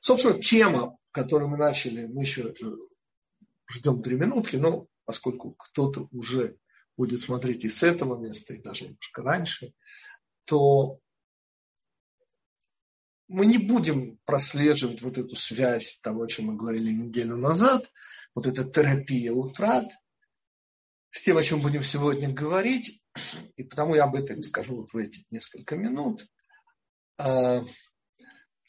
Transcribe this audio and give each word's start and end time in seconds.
Собственно, 0.00 0.40
тема, 0.40 0.96
которую 1.10 1.48
мы 1.48 1.56
начали, 1.56 2.06
мы 2.06 2.22
еще 2.22 2.50
э, 2.50 2.64
ждем 3.70 4.02
три 4.02 4.16
минутки, 4.16 4.56
но 4.56 4.86
поскольку 5.04 5.52
кто-то 5.52 6.08
уже 6.12 6.56
будет 6.96 7.20
смотреть 7.20 7.64
и 7.64 7.68
с 7.68 7.82
этого 7.82 8.18
места, 8.18 8.54
и 8.54 8.62
даже 8.62 8.84
немножко 8.84 9.22
раньше, 9.22 9.72
то 10.44 10.98
мы 13.28 13.46
не 13.46 13.58
будем 13.58 14.18
прослеживать 14.24 15.02
вот 15.02 15.18
эту 15.18 15.36
связь 15.36 15.98
того, 16.00 16.22
о 16.22 16.28
чем 16.28 16.46
мы 16.46 16.56
говорили 16.56 16.90
неделю 16.90 17.36
назад, 17.36 17.90
вот 18.34 18.46
эта 18.46 18.64
терапия 18.64 19.32
утрат, 19.32 19.86
с 21.10 21.22
тем, 21.22 21.36
о 21.36 21.42
чем 21.42 21.60
будем 21.60 21.82
сегодня 21.82 22.32
говорить, 22.32 23.02
и 23.56 23.64
потому 23.64 23.94
я 23.94 24.04
об 24.04 24.14
этом 24.14 24.42
скажу 24.42 24.76
вот 24.76 24.92
в 24.92 24.96
эти 24.96 25.26
несколько 25.30 25.76
минут. 25.76 26.26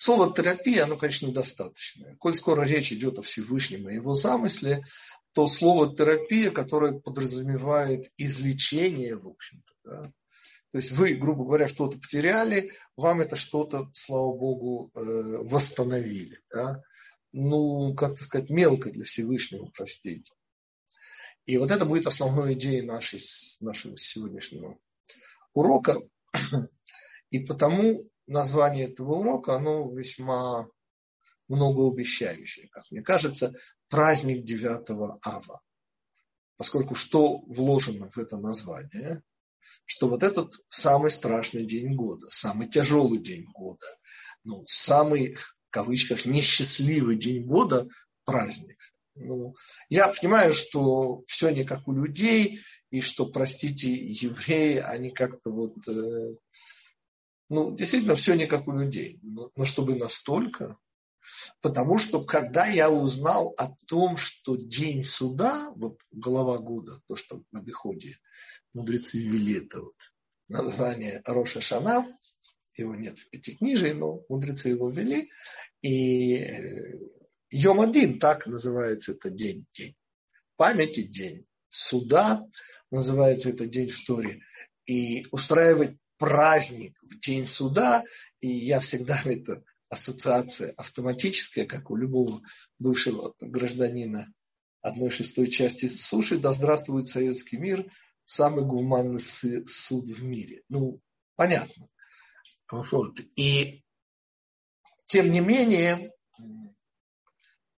Слово 0.02 0.34
терапия, 0.34 0.86
оно, 0.86 0.96
конечно, 0.96 1.26
недостаточное. 1.26 2.16
Коль 2.16 2.34
скоро 2.34 2.64
речь 2.64 2.94
идет 2.94 3.20
о 3.20 3.22
Всевышнем 3.22 3.90
и 3.90 3.96
его 3.96 4.14
замысле, 4.14 4.86
то 5.34 5.46
слово 5.46 5.94
терапия, 5.94 6.52
которое 6.52 6.94
подразумевает 6.98 8.10
излечение, 8.16 9.18
в 9.18 9.28
общем-то, 9.28 9.74
да, 9.84 10.04
то 10.72 10.78
есть 10.78 10.92
вы, 10.92 11.16
грубо 11.16 11.44
говоря, 11.44 11.68
что-то 11.68 11.98
потеряли, 11.98 12.72
вам 12.96 13.20
это 13.20 13.36
что-то, 13.36 13.90
слава 13.94 14.32
богу, 14.32 14.90
э, 14.94 15.00
восстановили. 15.02 16.38
Да? 16.50 16.82
Ну, 17.34 17.94
как 17.96 18.16
то 18.16 18.24
сказать, 18.24 18.50
мелко 18.50 18.92
для 18.92 19.04
Всевышнего, 19.04 19.70
простите. 19.76 20.32
И 21.46 21.58
вот 21.58 21.72
это 21.72 21.84
будет 21.86 22.08
основной 22.08 22.54
идеей 22.54 22.84
нашей, 22.84 23.20
нашего 23.60 23.98
сегодняшнего 23.98 24.78
урока. 25.54 25.98
И 27.32 27.40
потому 27.40 28.02
название 28.30 28.90
этого 28.90 29.16
урока, 29.16 29.56
оно 29.56 29.92
весьма 29.92 30.68
многообещающее, 31.48 32.68
как 32.70 32.84
мне 32.92 33.02
кажется, 33.02 33.54
праздник 33.90 34.44
9 34.44 34.90
ава. 35.26 35.62
Поскольку 36.58 36.96
что 36.96 37.40
вложено 37.48 38.10
в 38.10 38.18
это 38.18 38.38
название? 38.38 39.24
Что 39.86 40.08
вот 40.08 40.24
этот 40.24 40.54
самый 40.68 41.10
страшный 41.10 41.66
день 41.66 41.96
года, 41.96 42.28
самый 42.30 42.70
тяжелый 42.70 43.20
день 43.20 43.46
года, 43.54 43.88
ну, 44.44 44.64
самый, 44.68 45.36
в 45.36 45.56
кавычках, 45.70 46.26
несчастливый 46.26 47.18
день 47.18 47.46
года– 47.46 47.88
праздник. 48.30 48.78
Ну, 49.16 49.56
я 49.90 50.08
понимаю, 50.08 50.54
что 50.54 51.24
все 51.28 51.50
не 51.50 51.64
как 51.64 51.88
у 51.88 51.94
людей, 51.94 52.62
и 52.92 53.02
что, 53.02 53.26
простите, 53.26 53.92
евреи, 53.92 54.78
они 54.78 55.12
как-то 55.12 55.52
вот, 55.52 55.76
э, 55.88 56.36
ну, 57.50 57.76
действительно, 57.76 58.16
все 58.16 58.36
не 58.36 58.48
как 58.48 58.68
у 58.68 58.72
людей. 58.72 59.20
Но, 59.22 59.52
но 59.56 59.66
чтобы 59.66 59.96
настолько, 59.96 60.78
Потому 61.62 61.98
что 61.98 62.24
когда 62.24 62.66
я 62.68 62.90
узнал 62.90 63.54
о 63.58 63.70
том, 63.88 64.18
что 64.18 64.56
день 64.56 65.04
суда, 65.04 65.72
вот 65.76 66.00
голова 66.12 66.58
года, 66.58 67.02
то, 67.08 67.16
что 67.16 67.44
в 67.52 67.58
обиходе 67.58 68.18
мудрецы 68.74 69.20
ввели 69.20 69.66
это 69.66 69.82
вот 69.82 69.96
название 70.48 71.22
Роша 71.26 71.62
Шана, 71.62 72.06
его 72.76 72.96
нет 72.96 73.20
в 73.20 73.30
Пятикнижии, 73.30 73.92
но 73.92 74.24
мудрецы 74.30 74.70
его 74.70 74.90
ввели, 74.90 75.30
и 75.82 76.36
э, 76.36 77.00
Йом 77.52 77.82
один, 77.82 78.20
так 78.20 78.48
называется 78.48 79.14
это 79.14 79.30
день, 79.30 79.66
день 79.74 79.96
памяти, 80.56 81.04
день 81.04 81.46
суда, 81.68 82.46
называется 82.92 83.50
это 83.50 83.66
день 83.66 83.90
в 83.90 84.06
Торе, 84.06 84.42
и 84.86 85.26
устраивать 85.32 85.98
праздник 86.20 86.96
в 87.02 87.20
день 87.20 87.48
суда, 87.48 88.04
и 88.42 88.48
я 88.48 88.80
всегда 88.80 89.20
это 89.26 89.64
ассоциация 89.90 90.74
автоматическая, 90.78 91.66
как 91.66 91.90
у 91.90 91.96
любого 91.96 92.42
бывшего 92.78 93.34
гражданина 93.40 94.32
одной 94.82 95.10
шестой 95.10 95.48
части 95.48 95.88
суши, 95.88 96.38
да 96.38 96.54
здравствует 96.54 97.08
советский 97.08 97.58
мир, 97.58 97.92
самый 98.26 98.64
гуманный 98.66 99.20
суд 99.20 100.06
в 100.06 100.24
мире. 100.24 100.62
Ну, 100.70 101.02
понятно. 101.36 101.88
Вот. 102.72 103.20
И 103.36 103.84
тем 105.06 105.32
не 105.32 105.40
менее, 105.40 106.12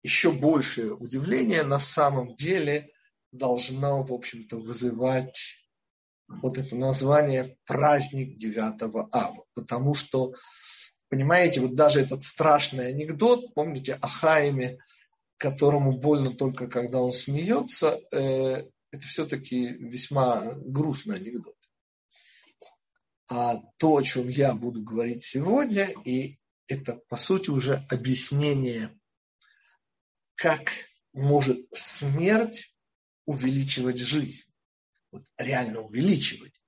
еще 0.03 0.31
большее 0.31 0.93
удивление 0.93 1.63
на 1.63 1.79
самом 1.79 2.35
деле 2.35 2.91
должно, 3.31 4.03
в 4.03 4.11
общем-то, 4.11 4.57
вызывать 4.57 5.60
вот 6.41 6.57
это 6.57 6.75
название 6.75 7.57
праздник 7.65 8.37
9 8.37 8.81
ава. 9.11 9.45
Потому 9.53 9.93
что 9.93 10.33
Понимаете, 11.11 11.59
вот 11.59 11.75
даже 11.75 11.99
этот 11.99 12.23
страшный 12.23 12.87
анекдот, 12.87 13.53
помните 13.53 13.95
о 13.95 14.07
Хайме, 14.07 14.77
которому 15.35 15.97
больно 15.97 16.31
только 16.31 16.67
когда 16.67 17.01
он 17.01 17.11
смеется, 17.11 17.99
э, 18.13 18.69
это 18.91 19.07
все-таки 19.07 19.71
весьма 19.71 20.53
грустный 20.53 21.17
анекдот. 21.17 21.57
А 23.29 23.57
то, 23.75 23.97
о 23.97 24.03
чем 24.03 24.29
я 24.29 24.53
буду 24.53 24.83
говорить 24.83 25.21
сегодня, 25.25 25.93
и 26.05 26.37
это, 26.67 27.01
по 27.09 27.17
сути, 27.17 27.49
уже 27.49 27.85
объяснение, 27.89 28.97
как 30.35 30.61
может 31.11 31.59
смерть 31.73 32.73
увеличивать 33.25 33.99
жизнь. 33.99 34.50
Вот 35.11 35.23
реально 35.37 35.81
увеличивать 35.81 36.61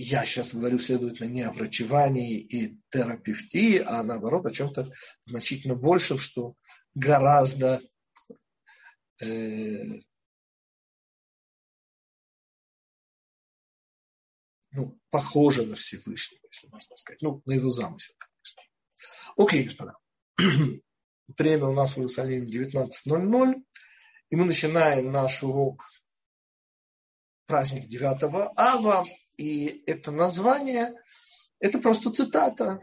я 0.00 0.24
сейчас 0.24 0.54
говорю, 0.54 0.78
следовательно, 0.78 1.26
не 1.26 1.42
о 1.42 1.50
врачевании 1.50 2.38
и 2.38 2.78
терапевтии, 2.88 3.78
а 3.78 4.04
наоборот 4.04 4.46
о 4.46 4.52
чем-то 4.52 4.92
значительно 5.24 5.74
большем, 5.74 6.20
что 6.20 6.54
гораздо 6.94 7.80
э, 9.20 10.00
ну, 14.70 15.00
похоже 15.10 15.66
на 15.66 15.74
Всевышнего, 15.74 16.46
если 16.48 16.68
можно 16.68 16.96
сказать. 16.96 17.20
Ну, 17.20 17.42
на 17.44 17.54
его 17.54 17.68
замысел, 17.68 18.14
конечно. 18.18 18.62
Окей, 19.36 19.64
господа. 19.64 19.94
Время 21.36 21.64
у 21.66 21.74
нас 21.74 21.94
в 21.94 21.98
Иерусалиме 21.98 22.46
19.00, 22.46 23.54
и 24.30 24.36
мы 24.36 24.44
начинаем 24.44 25.10
наш 25.10 25.42
урок 25.42 25.82
праздник 27.48 27.88
9 27.88 28.52
ава. 28.56 29.04
И 29.36 29.82
это 29.86 30.12
название, 30.12 30.94
это 31.58 31.78
просто 31.78 32.12
цитата. 32.12 32.80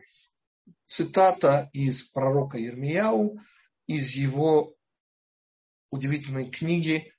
Цитата 0.85 1.69
из 1.71 2.03
пророка 2.11 2.57
Ермияу, 2.57 3.39
из 3.87 4.15
его 4.15 4.75
удивительной 5.91 6.49
книги, 6.49 7.13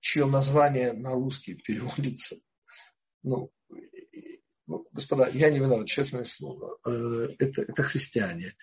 чье 0.00 0.26
название 0.26 0.92
на 0.92 1.12
русский 1.12 1.54
переводится. 1.54 2.36
Ну, 3.22 3.52
ну, 4.66 4.86
господа, 4.92 5.28
я 5.28 5.50
не 5.50 5.58
виноват, 5.58 5.86
честное 5.88 6.24
слово. 6.24 6.78
Э, 6.86 7.28
это, 7.38 7.62
это 7.62 7.82
христиане. 7.82 8.56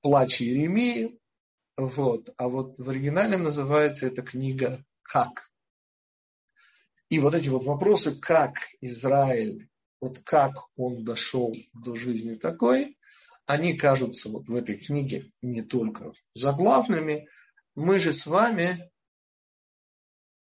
Плач 0.00 0.42
Иеремии. 0.42 1.18
Вот. 1.76 2.30
А 2.36 2.48
вот 2.48 2.78
в 2.78 2.90
оригинале 2.90 3.36
называется 3.36 4.06
эта 4.06 4.22
книга 4.22 4.84
«Как?». 5.02 5.51
И 7.12 7.18
вот 7.18 7.34
эти 7.34 7.48
вот 7.48 7.64
вопросы, 7.64 8.18
как 8.18 8.54
Израиль, 8.80 9.68
вот 10.00 10.20
как 10.20 10.54
он 10.76 11.04
дошел 11.04 11.54
до 11.74 11.94
жизни 11.94 12.36
такой, 12.36 12.96
они 13.44 13.76
кажутся 13.76 14.30
вот 14.30 14.46
в 14.46 14.54
этой 14.54 14.78
книге 14.78 15.26
не 15.42 15.60
только 15.60 16.10
заглавными. 16.32 17.28
Мы 17.74 17.98
же 17.98 18.14
с 18.14 18.26
вами 18.26 18.90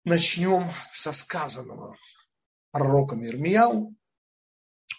начнем 0.04 0.70
со 0.90 1.12
сказанного 1.12 1.98
пророком 2.70 3.26
Ирмияу. 3.26 3.94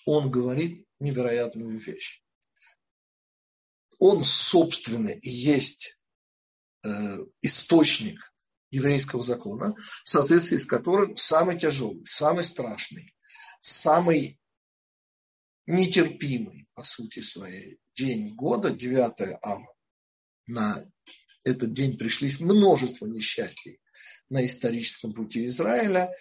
Он 0.05 0.29
говорит 0.29 0.85
невероятную 0.99 1.79
вещь. 1.79 2.21
Он, 3.97 4.23
собственно, 4.23 5.09
и 5.09 5.31
есть 5.31 5.97
э, 6.83 7.17
источник 7.41 8.34
еврейского 8.75 9.23
закона, 9.23 9.75
в 10.03 10.09
соответствии 10.09 10.57
с 10.57 10.65
которым 10.65 11.15
самый 11.15 11.57
тяжелый, 11.57 12.05
самый 12.05 12.43
страшный, 12.43 13.15
самый 13.61 14.39
нетерпимый, 15.65 16.67
по 16.73 16.83
сути 16.83 17.19
своей, 17.19 17.79
день 17.95 18.35
года, 18.35 18.69
9 18.69 19.39
ава. 19.41 19.73
На 20.47 20.85
этот 21.43 21.73
день 21.73 21.97
пришлись 21.97 22.39
множество 22.39 23.05
несчастий 23.05 23.79
на 24.29 24.45
историческом 24.45 25.13
пути 25.13 25.47
Израиля. 25.47 26.11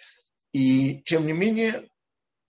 И, 0.53 1.01
тем 1.03 1.27
не 1.27 1.33
менее, 1.33 1.89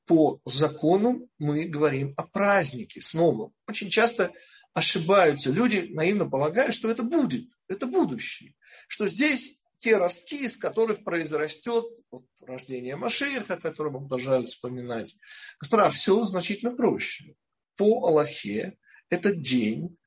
по 0.07 0.41
закону 0.45 1.29
мы 1.39 1.65
говорим 1.65 2.15
о 2.17 2.23
празднике. 2.23 3.01
Снова, 3.01 3.53
очень 3.67 3.91
часто 3.91 4.33
ошибаются 4.73 5.51
люди, 5.51 5.89
наивно 5.91 6.31
полагая, 6.31 6.71
что 6.71 6.89
это 6.89 7.03
будет, 7.03 7.49
это 7.67 7.87
будущее. 7.87 8.55
Что 8.89 9.09
здесь 9.09 9.63
те 9.79 9.97
ростки, 9.97 10.45
из 10.45 10.57
которых 10.57 11.05
произрастет 11.05 11.85
вот, 12.11 12.25
рождение 12.41 12.97
Машииха, 12.97 13.55
о 13.55 13.61
котором 13.61 13.97
обожают 13.97 14.49
вспоминать. 14.49 15.17
Господа, 15.61 15.91
все 15.91 16.25
значительно 16.25 16.75
проще. 16.75 17.35
По 17.77 18.07
Аллахе 18.07 18.79
это 19.11 19.35
день, 19.35 19.99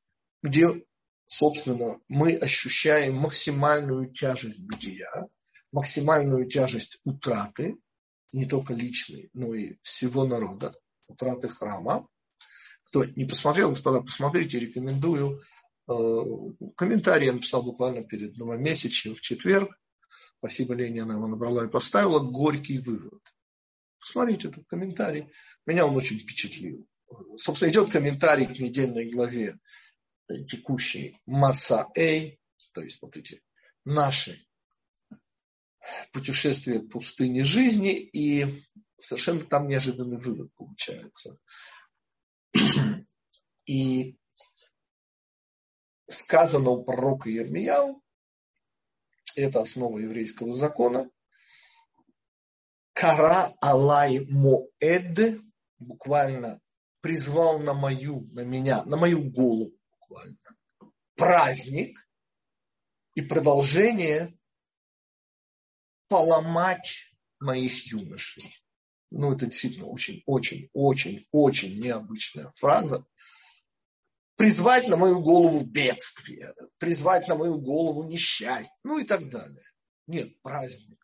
где 0.42 0.84
собственно, 1.30 2.00
мы 2.08 2.36
ощущаем 2.36 3.16
максимальную 3.16 4.12
тяжесть 4.12 4.62
бытия, 4.62 5.28
максимальную 5.72 6.50
тяжесть 6.50 7.00
утраты, 7.04 7.78
не 8.32 8.46
только 8.46 8.74
личной, 8.74 9.30
но 9.34 9.54
и 9.54 9.78
всего 9.82 10.26
народа, 10.26 10.76
утраты 11.08 11.48
храма. 11.48 12.08
Кто 12.86 13.06
не 13.06 13.26
посмотрел, 13.26 13.70
господа, 13.70 14.02
посмотрите, 14.02 14.58
рекомендую. 14.60 15.42
Э, 15.90 16.24
комментарий 16.76 17.28
я 17.28 17.34
написал 17.34 17.64
буквально 17.64 18.04
перед 18.04 18.38
новомесячем 18.38 19.16
в 19.16 19.22
четверг. 19.22 19.80
Спасибо, 20.38 20.76
Лене, 20.76 21.02
она 21.04 21.16
его 21.16 21.28
набрала 21.28 21.66
и 21.66 21.70
поставила. 21.70 22.20
Горький 22.20 22.80
вывод. 22.80 23.22
Посмотрите 24.00 24.50
этот 24.50 24.66
комментарий. 24.68 25.32
Меня 25.66 25.86
он 25.86 25.96
очень 25.96 26.20
впечатлил. 26.20 26.88
Собственно, 27.38 27.72
идет 27.72 27.92
комментарий 27.92 28.46
к 28.46 28.60
недельной 28.60 29.10
главе 29.10 29.60
текущей 30.48 31.18
Маса 31.26 31.88
Эй, 31.96 32.40
то 32.72 32.82
есть 32.82 33.02
вот 33.02 33.18
эти 33.18 33.42
наши 33.84 34.46
путешествия 36.14 36.82
пустыни 36.82 37.42
жизни, 37.42 38.00
и 38.00 38.64
совершенно 39.00 39.42
там 39.42 39.68
неожиданный 39.68 40.20
вывод 40.20 40.54
получается. 40.56 41.40
И 43.66 44.19
сказано 46.10 46.72
у 46.72 46.84
пророка 46.84 47.30
Ермияу, 47.30 48.04
это 49.36 49.62
основа 49.62 50.00
еврейского 50.00 50.52
закона, 50.52 51.10
Кара 52.94 53.54
Алай 53.62 54.26
Моэд, 54.30 55.42
буквально 55.78 56.60
призвал 57.02 57.60
на 57.60 57.74
мою, 57.74 58.28
на 58.34 58.42
меня, 58.42 58.84
на 58.84 58.98
мою 58.98 59.30
голову 59.32 59.72
буквально, 59.92 60.38
праздник 61.16 61.98
и 63.16 63.22
продолжение 63.22 64.38
поломать 66.10 67.14
моих 67.40 67.86
юношей. 67.86 68.54
Ну, 69.12 69.34
это 69.34 69.46
действительно 69.46 69.88
очень, 69.88 70.22
очень, 70.26 70.70
очень, 70.74 71.26
очень 71.32 71.82
необычная 71.82 72.50
фраза. 72.50 73.06
Призвать 74.40 74.88
на 74.88 74.96
мою 74.96 75.20
голову 75.20 75.66
бедствие, 75.66 76.54
призвать 76.78 77.28
на 77.28 77.36
мою 77.36 77.60
голову 77.60 78.06
несчастье, 78.06 78.74
ну 78.86 78.98
и 78.98 79.04
так 79.04 79.30
далее. 79.30 79.66
Нет, 80.08 80.42
праздник. 80.42 80.98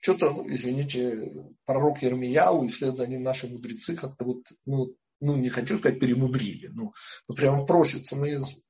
Что-то, 0.00 0.30
ну, 0.30 0.52
извините, 0.52 1.32
пророк 1.64 2.02
Ермияу 2.02 2.64
и 2.64 2.68
вслед 2.70 2.96
за 2.96 3.06
ним 3.06 3.22
наши 3.22 3.46
мудрецы 3.46 3.94
как-то 3.94 4.24
вот, 4.24 4.42
ну, 4.66 4.96
ну, 5.20 5.36
не 5.36 5.48
хочу 5.48 5.78
сказать 5.78 6.00
перемудрили, 6.00 6.66
но 6.72 6.92
ну, 7.28 7.34
прямо 7.36 7.64
просится 7.64 8.16
на 8.16 8.24
язык. 8.24 8.64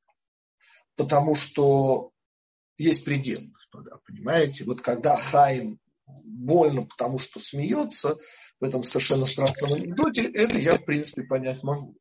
Потому 0.94 1.34
что 1.34 2.10
есть 2.76 3.02
предел, 3.06 3.40
господа, 3.46 3.98
понимаете? 4.06 4.64
Вот 4.64 4.82
когда 4.82 5.16
Хаим 5.16 5.80
больно, 6.06 6.84
потому 6.84 7.18
что 7.18 7.40
смеется 7.40 8.14
в 8.60 8.64
этом 8.64 8.84
совершенно 8.84 9.24
страшном 9.24 9.72
анекдоте, 9.72 10.30
это 10.30 10.58
я, 10.58 10.76
в 10.76 10.84
принципе, 10.84 11.22
понять 11.22 11.62
могу. 11.62 11.96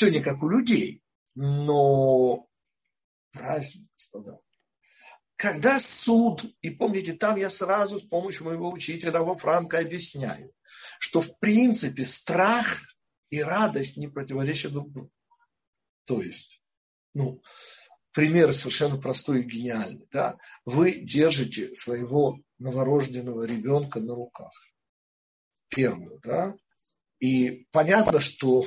Все 0.00 0.10
не 0.10 0.20
как 0.20 0.42
у 0.42 0.48
людей, 0.48 1.02
но 1.34 2.48
праздник, 3.32 3.90
господа. 3.92 4.40
Когда 5.36 5.78
суд, 5.78 6.42
и 6.62 6.70
помните, 6.70 7.12
там 7.12 7.36
я 7.36 7.50
сразу 7.50 8.00
с 8.00 8.04
помощью 8.04 8.46
моего 8.46 8.70
учителя 8.70 9.20
во 9.20 9.34
Франко 9.34 9.78
объясняю, 9.78 10.54
что 10.98 11.20
в 11.20 11.38
принципе 11.38 12.06
страх 12.06 12.78
и 13.28 13.42
радость 13.42 13.98
не 13.98 14.08
противоречат 14.08 14.72
друг 14.72 14.90
другу. 14.90 15.12
То 16.06 16.22
есть, 16.22 16.62
ну, 17.12 17.42
пример 18.12 18.54
совершенно 18.54 18.96
простой 18.96 19.40
и 19.40 19.44
гениальный. 19.44 20.08
Да? 20.10 20.38
Вы 20.64 20.92
держите 20.92 21.74
своего 21.74 22.38
новорожденного 22.58 23.44
ребенка 23.44 24.00
на 24.00 24.14
руках. 24.14 24.52
Первую, 25.68 26.18
да? 26.24 26.56
И 27.18 27.66
понятно, 27.70 28.18
что 28.20 28.64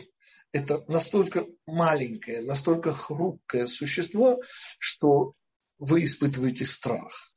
это 0.53 0.85
настолько 0.87 1.47
маленькое, 1.65 2.41
настолько 2.41 2.93
хрупкое 2.93 3.67
существо, 3.67 4.39
что 4.77 5.33
вы 5.79 6.05
испытываете 6.05 6.63
страх, 6.63 7.33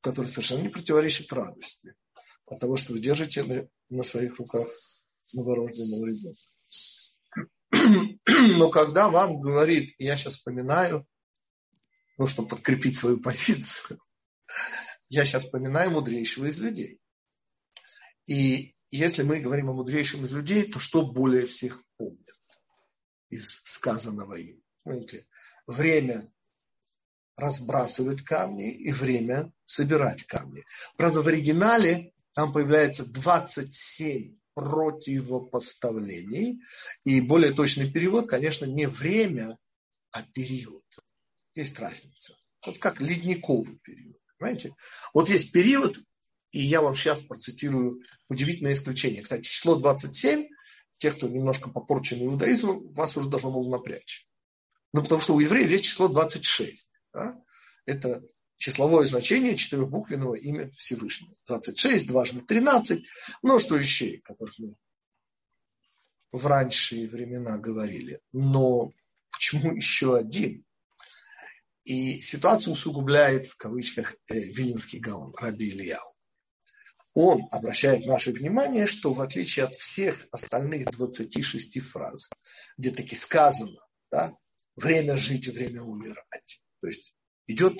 который 0.00 0.26
совершенно 0.26 0.62
не 0.62 0.68
противоречит 0.68 1.32
радости 1.32 1.94
от 2.44 2.58
того, 2.58 2.76
что 2.76 2.92
вы 2.92 2.98
держите 2.98 3.68
на, 3.88 4.02
своих 4.02 4.36
руках 4.38 4.66
новорожденного 5.32 6.06
ребенка. 6.08 6.40
Но 8.58 8.68
когда 8.68 9.08
вам 9.08 9.38
говорит, 9.38 9.94
я 9.98 10.16
сейчас 10.16 10.34
вспоминаю, 10.34 11.06
ну, 12.18 12.26
чтобы 12.26 12.48
подкрепить 12.48 12.96
свою 12.96 13.20
позицию, 13.20 14.00
я 15.08 15.24
сейчас 15.24 15.44
вспоминаю 15.44 15.92
мудрейшего 15.92 16.46
из 16.46 16.58
людей. 16.58 17.00
И 18.26 18.74
если 18.90 19.22
мы 19.22 19.40
говорим 19.40 19.70
о 19.70 19.74
мудрейшем 19.74 20.24
из 20.24 20.32
людей, 20.32 20.64
то 20.64 20.78
что 20.78 21.06
более 21.06 21.46
всех 21.46 21.82
из 23.34 23.48
сказанного 23.64 24.34
им? 24.34 24.62
Понимаете? 24.84 25.26
Время 25.66 26.30
разбрасывать 27.36 28.22
камни 28.22 28.72
и 28.72 28.92
время 28.92 29.52
собирать 29.64 30.22
камни. 30.24 30.64
Правда, 30.96 31.22
в 31.22 31.26
оригинале 31.26 32.12
там 32.34 32.52
появляется 32.52 33.12
27 33.12 34.36
противопоставлений. 34.54 36.60
И 37.04 37.20
более 37.20 37.52
точный 37.52 37.90
перевод, 37.90 38.28
конечно, 38.28 38.66
не 38.66 38.86
время, 38.86 39.58
а 40.12 40.22
период. 40.22 40.84
Есть 41.54 41.78
разница. 41.78 42.36
Вот 42.64 42.78
как 42.78 43.00
ледниковый 43.00 43.78
период. 43.82 44.16
Понимаете? 44.38 44.74
Вот 45.12 45.28
есть 45.28 45.50
период, 45.52 45.98
и 46.50 46.62
я 46.62 46.80
вам 46.80 46.94
сейчас 46.94 47.20
процитирую 47.22 48.00
удивительное 48.28 48.74
исключение. 48.74 49.22
Кстати, 49.22 49.42
число 49.42 49.74
27, 49.76 50.48
те, 50.98 51.10
кто 51.10 51.28
немножко 51.28 51.70
попорчен 51.70 52.24
иудаизмом, 52.24 52.92
вас 52.92 53.16
уже 53.16 53.28
должно 53.28 53.50
было 53.50 53.68
напрячь. 53.68 54.26
Ну, 54.92 55.02
потому 55.02 55.20
что 55.20 55.34
у 55.34 55.40
евреев 55.40 55.70
есть 55.70 55.84
число 55.84 56.08
26. 56.08 56.90
Да? 57.12 57.36
Это 57.84 58.22
числовое 58.56 59.04
значение 59.06 59.56
четырехбуквенного 59.56 60.36
имя 60.36 60.70
Всевышнего. 60.78 61.34
26, 61.46 62.06
дважды 62.06 62.40
13, 62.40 63.04
множество 63.42 63.76
вещей, 63.76 64.20
которых 64.20 64.58
мы 64.58 64.76
в 66.32 66.46
ранние 66.46 67.08
времена 67.08 67.58
говорили. 67.58 68.20
Но 68.32 68.92
почему 69.30 69.72
еще 69.76 70.16
один? 70.16 70.64
И 71.84 72.18
ситуацию 72.20 72.72
усугубляет, 72.72 73.46
в 73.46 73.56
кавычках, 73.56 74.16
э, 74.28 74.34
Вилинский 74.38 75.00
гаон, 75.00 75.34
Раби 75.36 75.68
Ильяу. 75.68 76.13
Он 77.14 77.46
обращает 77.52 78.06
наше 78.06 78.32
внимание, 78.32 78.86
что 78.86 79.12
в 79.12 79.22
отличие 79.22 79.66
от 79.66 79.76
всех 79.76 80.26
остальных 80.32 80.90
26 80.90 81.80
фраз, 81.80 82.28
где 82.76 82.90
таки 82.90 83.14
сказано, 83.14 83.80
да, 84.10 84.36
время 84.74 85.16
жить 85.16 85.46
и 85.46 85.52
время 85.52 85.82
умирать. 85.82 86.60
То 86.80 86.88
есть 86.88 87.14
идет 87.46 87.78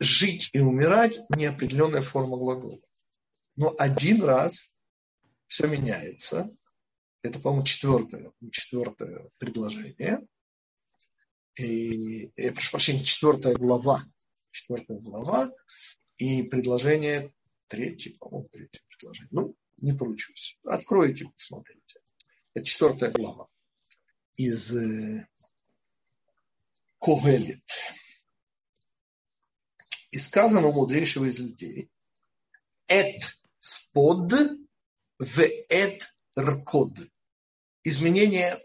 жить 0.00 0.50
и 0.52 0.58
умирать 0.58 1.20
неопределенная 1.30 2.02
форма 2.02 2.36
глагола. 2.36 2.80
Но 3.54 3.74
один 3.78 4.22
раз 4.24 4.74
все 5.46 5.68
меняется. 5.68 6.50
Это, 7.22 7.38
по-моему, 7.38 7.64
четвертое, 7.64 8.32
четвертое 8.50 9.30
предложение. 9.38 10.26
И, 11.54 12.32
я 12.36 12.52
прошу 12.52 12.72
прощения, 12.72 13.04
четвертая 13.04 13.54
глава. 13.54 14.02
Четвертая 14.50 14.98
глава. 14.98 15.52
И 16.18 16.42
предложение 16.42 17.32
третье, 17.68 18.14
по-моему, 18.18 18.48
третье 18.48 18.80
предложение. 18.88 19.28
Ну, 19.30 19.56
не 19.78 19.92
поручусь. 19.92 20.58
Откройте, 20.64 21.26
посмотрите. 21.36 22.00
Это 22.54 22.64
четвертая 22.64 23.10
глава 23.10 23.48
из 24.36 24.74
э, 24.74 25.26
Когелит. 26.98 27.64
И 30.10 30.18
сказано 30.18 30.68
у 30.68 30.72
мудрейшего 30.72 31.26
из 31.26 31.38
людей, 31.38 31.90
эт 32.86 33.16
спод 33.58 34.32
в 35.18 35.40
эт 35.68 36.14
ркод. 36.38 36.92
Изменение 37.84 38.58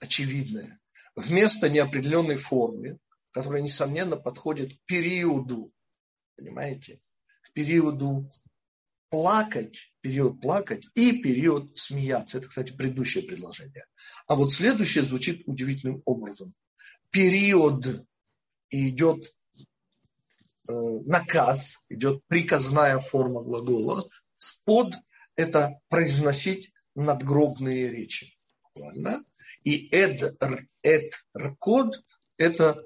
очевидное. 0.00 0.80
Вместо 1.14 1.68
неопределенной 1.68 2.36
формы, 2.36 2.98
которая, 3.30 3.62
несомненно, 3.62 4.16
подходит 4.16 4.80
периоду, 4.84 5.72
понимаете, 6.36 7.00
периоду 7.58 8.30
плакать, 9.10 9.92
период 10.00 10.40
плакать 10.40 10.86
и 10.94 11.20
период 11.20 11.76
смеяться. 11.78 12.38
Это, 12.38 12.48
кстати, 12.48 12.76
предыдущее 12.76 13.24
предложение. 13.24 13.86
А 14.26 14.34
вот 14.34 14.52
следующее 14.52 15.02
звучит 15.02 15.42
удивительным 15.46 16.02
образом. 16.04 16.54
Период 17.10 18.04
идет 18.70 19.34
Э, 20.68 20.72
наказ, 21.06 21.82
идет 21.88 22.22
приказная 22.26 22.98
форма 22.98 23.42
глагола. 23.42 24.04
Спод– 24.36 24.94
это 25.36 25.80
произносить 25.88 26.72
надгробные 26.94 27.88
речи. 27.88 28.36
Правильно? 28.74 29.24
И 29.64 29.88
эд-код– 30.82 32.04
это 32.36 32.84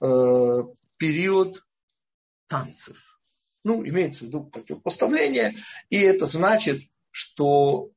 э, 0.00 0.62
период 0.98 1.64
танцев. 2.48 3.11
Ну, 3.64 3.86
имеется 3.86 4.24
в 4.24 4.28
виду 4.28 4.44
противопоставление, 4.44 5.54
и 5.88 5.98
это 5.98 6.26
значит, 6.26 6.80
что 7.10 7.92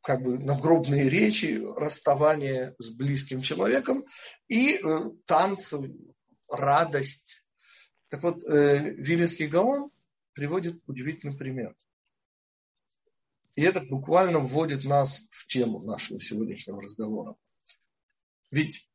как 0.00 0.22
бы 0.22 0.38
надгробные 0.38 1.10
речи, 1.10 1.62
расставание 1.76 2.74
с 2.78 2.88
близким 2.90 3.42
человеком 3.42 4.06
и 4.48 4.76
э, 4.76 5.10
танцы, 5.26 5.94
радость. 6.48 7.44
Так 8.08 8.22
вот, 8.22 8.42
э, 8.44 8.94
Вилинский 8.94 9.48
Гаон 9.48 9.90
приводит 10.32 10.80
удивительный 10.86 11.36
пример. 11.36 11.76
И 13.54 13.62
это 13.62 13.80
буквально 13.80 14.38
вводит 14.38 14.84
нас 14.84 15.20
в 15.30 15.46
тему 15.48 15.80
нашего 15.80 16.20
сегодняшнего 16.20 16.80
разговора. 16.80 17.36
Ведь 18.50 18.88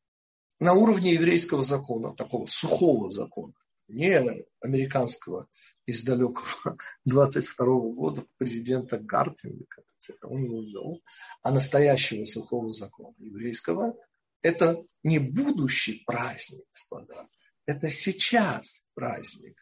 на 0.59 0.73
уровне 0.73 1.13
еврейского 1.13 1.63
закона, 1.63 2.15
такого 2.15 2.45
сухого 2.45 3.11
закона, 3.11 3.53
не 3.93 4.45
американского 4.61 5.47
из 5.85 6.03
далекого 6.03 6.77
22 7.05 7.65
года 7.93 8.25
президента 8.37 8.97
Гартинга, 8.97 9.83
он 10.23 10.43
его 10.43 10.61
ввел, 10.61 11.03
а 11.41 11.51
настоящего 11.51 12.25
сухого 12.25 12.71
закона 12.71 13.15
еврейского, 13.17 13.95
это 14.41 14.83
не 15.03 15.19
будущий 15.19 16.03
праздник, 16.05 16.65
господа, 16.69 17.27
это 17.65 17.89
сейчас 17.89 18.85
праздник. 18.93 19.57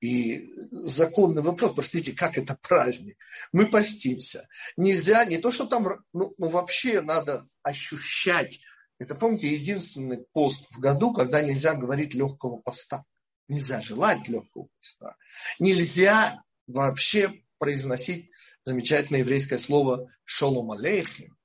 И 0.00 0.40
законный 0.70 1.42
вопрос, 1.42 1.72
простите, 1.72 2.12
как 2.12 2.36
это 2.36 2.58
праздник? 2.60 3.16
Мы 3.52 3.66
постимся. 3.70 4.46
Нельзя, 4.76 5.24
не 5.24 5.38
то, 5.38 5.50
что 5.50 5.66
там, 5.66 6.04
ну, 6.12 6.34
ну 6.36 6.48
вообще 6.48 7.00
надо 7.00 7.48
ощущать. 7.62 8.60
Это, 8.98 9.14
помните, 9.14 9.48
единственный 9.48 10.18
пост 10.32 10.66
в 10.70 10.78
году, 10.78 11.14
когда 11.14 11.40
нельзя 11.40 11.74
говорить 11.74 12.14
легкого 12.14 12.58
поста. 12.58 13.04
Нельзя 13.48 13.80
желать 13.80 14.28
легкого 14.28 14.68
поста. 14.78 15.16
Нельзя 15.58 16.42
вообще 16.66 17.42
произносить 17.58 18.30
замечательное 18.64 19.20
еврейское 19.20 19.58
слово 19.58 20.10
«шолом 20.24 20.72
алейхим». 20.72 21.36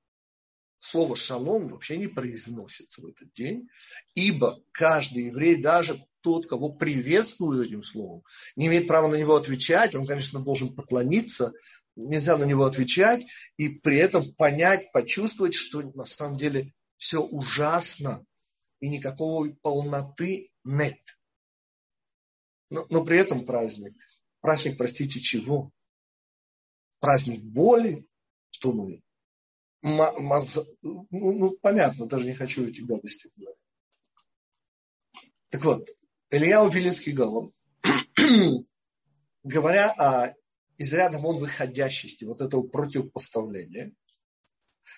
Слово 0.79 1.15
«шалом» 1.15 1.69
вообще 1.69 1.97
не 1.97 2.07
произносится 2.07 3.01
в 3.01 3.05
этот 3.05 3.31
день, 3.33 3.69
ибо 4.15 4.63
каждый 4.71 5.25
еврей, 5.25 5.61
даже 5.61 6.03
тот, 6.21 6.47
кого 6.47 6.73
приветствуют 6.73 7.67
этим 7.67 7.83
словом, 7.83 8.23
не 8.55 8.67
имеет 8.67 8.87
права 8.87 9.07
на 9.07 9.15
него 9.15 9.35
отвечать. 9.35 9.93
Он, 9.93 10.07
конечно, 10.07 10.39
должен 10.39 10.75
поклониться, 10.75 11.51
нельзя 11.95 12.37
на 12.37 12.45
него 12.45 12.65
отвечать 12.65 13.23
и 13.57 13.69
при 13.69 13.97
этом 13.97 14.33
понять, 14.33 14.91
почувствовать, 14.91 15.53
что 15.53 15.81
на 15.81 16.05
самом 16.05 16.37
деле 16.37 16.73
все 16.97 17.19
ужасно 17.19 18.25
и 18.79 18.89
никакой 18.89 19.55
полноты 19.61 20.49
нет. 20.63 20.97
Но, 22.71 22.85
но 22.89 23.03
при 23.03 23.19
этом 23.19 23.45
праздник. 23.45 23.93
Праздник, 24.39 24.77
простите, 24.77 25.19
чего? 25.19 25.71
Праздник 26.99 27.43
боли, 27.43 28.07
что 28.49 28.71
мы? 28.71 29.03
Маз... 29.81 30.57
Ну, 30.81 31.05
ну, 31.11 31.57
понятно, 31.61 32.05
даже 32.05 32.25
не 32.25 32.33
хочу 32.33 32.65
эти 32.65 32.81
гадости 32.81 33.29
говорить. 33.35 33.59
Так 35.49 35.65
вот, 35.65 35.89
Илья 36.29 36.65
Вилинский 36.65 37.11
Гаон, 37.11 37.51
говоря 39.43 39.91
о 39.91 40.33
из 40.77 40.93
ряда 40.93 41.17
вон 41.17 41.39
выходящести, 41.39 42.23
вот 42.23 42.41
этого 42.41 42.63
противопоставления, 42.63 43.93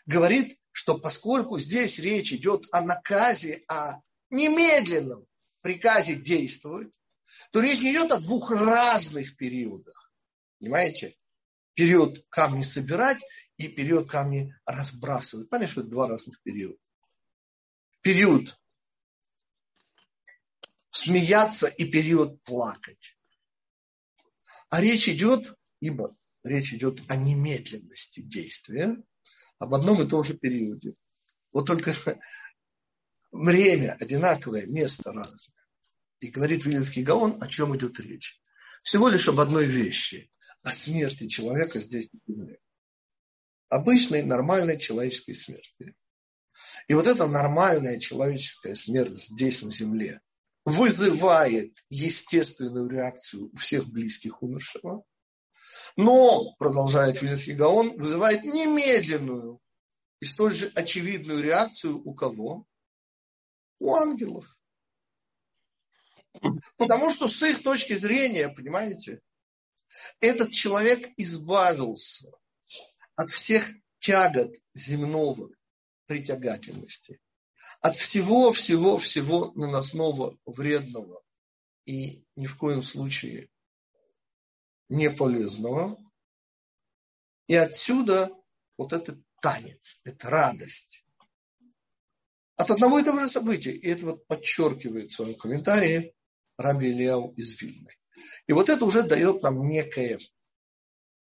говорит, 0.05 0.59
что 0.71 0.99
поскольку 0.99 1.57
здесь 1.57 1.97
речь 1.97 2.33
идет 2.33 2.67
о 2.71 2.81
наказе, 2.81 3.63
о 3.67 3.99
немедленном 4.29 5.25
приказе 5.61 6.15
действовать, 6.15 6.91
то 7.51 7.61
речь 7.61 7.81
не 7.81 7.91
идет 7.91 8.11
о 8.11 8.19
двух 8.19 8.51
разных 8.51 9.35
периодах. 9.37 10.11
Понимаете? 10.59 11.15
Период 11.73 12.25
камни 12.29 12.61
собирать 12.61 13.19
и 13.57 13.67
период 13.67 14.09
камни 14.09 14.55
разбрасывать. 14.65 15.49
Понятно, 15.49 15.71
что 15.71 15.81
это 15.81 15.89
два 15.89 16.07
разных 16.07 16.41
периода. 16.41 16.79
Период 18.01 18.59
смеяться 20.91 21.67
и 21.67 21.89
период 21.89 22.41
плакать. 22.43 23.17
А 24.69 24.81
речь 24.81 25.07
идет, 25.09 25.55
ибо 25.79 26.15
речь 26.43 26.73
идет 26.73 26.99
о 27.09 27.15
немедленности 27.15 28.21
действия, 28.21 28.95
об 29.59 29.73
одном 29.73 30.01
и 30.01 30.07
том 30.07 30.23
же 30.23 30.35
периоде. 30.35 30.95
Вот 31.51 31.67
только 31.67 31.93
время 33.31 33.95
одинаковое, 33.99 34.65
место 34.65 35.11
разное. 35.11 35.52
И 36.23 36.31
говорит 36.31 36.63
Вилинский 36.63 37.03
Гаон, 37.03 37.37
о 37.41 37.47
чем 37.47 37.75
идет 37.75 37.99
речь. 37.99 38.39
Всего 38.81 39.09
лишь 39.09 39.27
об 39.27 39.39
одной 39.39 39.65
вещи. 39.65 40.31
О 40.61 40.71
смерти 40.71 41.27
человека 41.27 41.79
здесь 41.79 42.09
на 42.13 42.19
земле. 42.25 42.59
Обычной, 43.67 44.23
нормальной 44.23 44.79
человеческой 44.79 45.33
смерти. 45.33 45.95
И 46.87 46.93
вот 46.93 47.07
эта 47.07 47.27
нормальная 47.27 47.99
человеческая 47.99 48.73
смерть 48.75 49.17
здесь 49.17 49.61
на 49.63 49.71
земле 49.71 50.21
вызывает 50.63 51.77
естественную 51.89 52.87
реакцию 52.89 53.49
у 53.51 53.57
всех 53.57 53.87
близких 53.87 54.41
умершего. 54.41 55.03
Но, 55.97 56.55
продолжает 56.57 57.21
Вилинский 57.21 57.53
Гаон, 57.53 57.97
вызывает 57.97 58.43
немедленную 58.43 59.59
и 60.21 60.25
столь 60.25 60.53
же 60.55 60.71
очевидную 60.73 61.43
реакцию 61.43 62.01
у 62.01 62.13
кого? 62.13 62.65
У 63.79 63.93
ангелов. 63.93 64.57
Потому 66.77 67.09
что 67.09 67.27
с 67.27 67.43
их 67.43 67.61
точки 67.61 67.93
зрения, 67.93 68.49
понимаете, 68.49 69.21
этот 70.19 70.51
человек 70.51 71.09
избавился 71.17 72.31
от 73.15 73.29
всех 73.29 73.69
тягот 73.99 74.55
земного 74.73 75.49
притягательности, 76.05 77.19
от 77.79 77.95
всего-всего-всего 77.95 79.51
наносного, 79.53 80.37
вредного 80.45 81.21
и 81.85 82.25
ни 82.35 82.47
в 82.47 82.57
коем 82.57 82.81
случае 82.81 83.49
не 84.89 85.09
полезного. 85.09 85.97
И 87.47 87.55
отсюда 87.55 88.31
вот 88.77 88.93
этот 88.93 89.19
танец, 89.41 90.01
эта 90.05 90.29
радость. 90.29 91.05
От 92.55 92.71
одного 92.71 92.99
и 92.99 93.03
того 93.03 93.19
же 93.21 93.27
события. 93.27 93.71
И 93.71 93.87
это 93.87 94.05
вот 94.05 94.27
подчеркивает 94.27 95.11
в 95.11 95.15
своем 95.15 95.35
комментарии 95.35 96.15
Раби 96.57 96.91
Ильяу 96.91 97.33
из 97.33 97.59
Вильны. 97.61 97.95
И 98.47 98.53
вот 98.53 98.69
это 98.69 98.85
уже 98.85 99.03
дает 99.03 99.41
нам 99.41 99.67
некое 99.67 100.19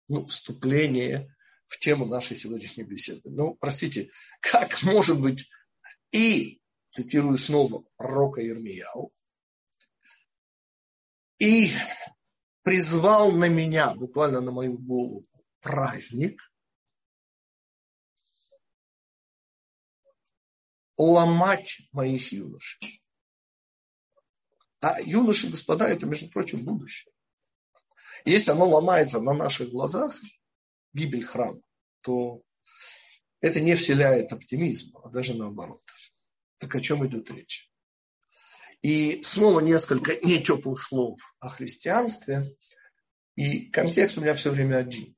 ну, 0.09 0.27
вступление 0.27 1.35
в 1.67 1.79
тему 1.79 2.07
нашей 2.07 2.37
сегодняшней 2.37 2.85
беседы. 2.85 3.29
Ну, 3.31 3.55
простите, 3.55 4.11
как 4.41 4.83
может 4.83 5.21
быть 5.21 5.49
и, 6.11 6.61
цитирую 6.91 7.37
снова 7.37 7.85
пророка 7.97 8.47
Ирмияу, 8.47 9.13
и 11.39 11.71
призвал 12.63 13.33
на 13.33 13.49
меня, 13.49 13.95
буквально 13.95 14.41
на 14.41 14.51
мою 14.51 14.79
голову, 14.79 15.27
праздник, 15.61 16.41
ломать 20.97 21.83
моих 21.93 22.33
юношей. 22.33 23.03
А 24.81 25.01
юноши, 25.01 25.49
господа, 25.49 25.89
это, 25.89 26.07
между 26.07 26.29
прочим, 26.31 26.65
будущее. 26.65 27.13
Если 28.25 28.51
оно 28.51 28.69
ломается 28.69 29.21
на 29.21 29.33
наших 29.33 29.71
глазах, 29.71 30.19
гибель 30.93 31.25
храма, 31.25 31.61
то 32.03 32.43
это 33.41 33.61
не 33.61 33.75
вселяет 33.75 34.33
оптимизм, 34.33 34.97
а 35.03 35.09
даже 35.09 35.35
наоборот. 35.35 35.83
Так 36.59 36.75
о 36.75 36.81
чем 36.81 37.07
идет 37.07 37.31
речь? 37.31 37.71
И 38.83 39.23
снова 39.23 39.61
несколько 39.61 40.15
нетеплых 40.25 40.83
слов 40.83 41.21
о 41.41 41.49
христианстве. 41.49 42.49
И 43.35 43.71
контекст 43.71 44.19
у 44.19 44.21
меня 44.21 44.35
все 44.35 44.51
время 44.51 44.77
один. 44.77 45.15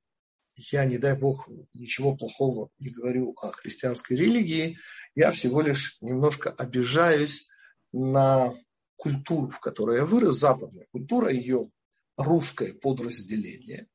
Я, 0.57 0.85
не 0.85 0.99
дай 0.99 1.17
бог, 1.17 1.49
ничего 1.73 2.15
плохого 2.17 2.71
не 2.79 2.91
говорю 2.91 3.35
о 3.41 3.51
христианской 3.51 4.17
религии. 4.17 4.79
Я 5.15 5.31
всего 5.31 5.63
лишь 5.63 5.97
немножко 6.01 6.51
обижаюсь 6.51 7.49
на 7.93 8.55
культуру, 9.01 9.49
в 9.49 9.61
которой 9.61 9.97
я 9.97 10.05
вырос, 10.05 10.37
западная 10.37 10.87
культура, 10.93 11.33
ее 11.33 11.71
русское 12.19 12.75
подразделение. 12.75 13.89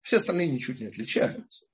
Все 0.00 0.18
остальные 0.18 0.48
ничуть 0.48 0.78
не 0.78 0.86
отличаются. 0.86 1.66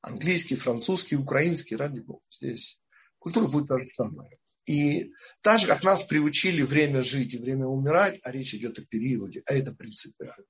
Английский, 0.00 0.54
французский, 0.54 1.16
украинский, 1.16 1.76
ради 1.76 1.98
бога. 1.98 2.22
Здесь 2.30 2.80
культура 3.18 3.48
будет 3.48 3.66
та 3.66 3.80
же 3.80 3.88
самая. 3.88 4.38
И 4.66 5.10
так 5.42 5.58
же, 5.58 5.66
как 5.66 5.82
нас 5.82 6.04
приучили 6.04 6.62
время 6.62 7.02
жить 7.02 7.34
и 7.34 7.38
время 7.38 7.66
умирать, 7.66 8.20
а 8.22 8.30
речь 8.30 8.54
идет 8.54 8.78
о 8.78 8.86
периоде, 8.86 9.42
а 9.46 9.54
это 9.54 9.72
принципиально. 9.72 10.46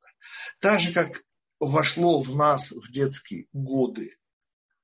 Так 0.61 0.81
же, 0.81 0.93
как 0.93 1.23
вошло 1.59 2.21
в 2.21 2.37
нас 2.37 2.73
в 2.73 2.93
детские 2.93 3.47
годы 3.53 4.19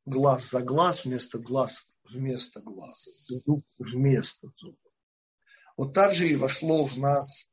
глаз 0.07 0.51
за 0.51 0.63
глаз 0.63 1.05
вместо 1.05 1.39
глаз 1.39 1.95
вместо 2.05 2.61
глаза, 2.63 3.11
зуб 3.29 3.63
вместо 3.79 4.49
зуба. 4.57 4.90
Вот 5.77 5.95
так 5.95 6.15
же 6.15 6.29
и 6.29 6.37
вошло 6.37 6.85
в 6.85 6.97
нас 6.99 7.47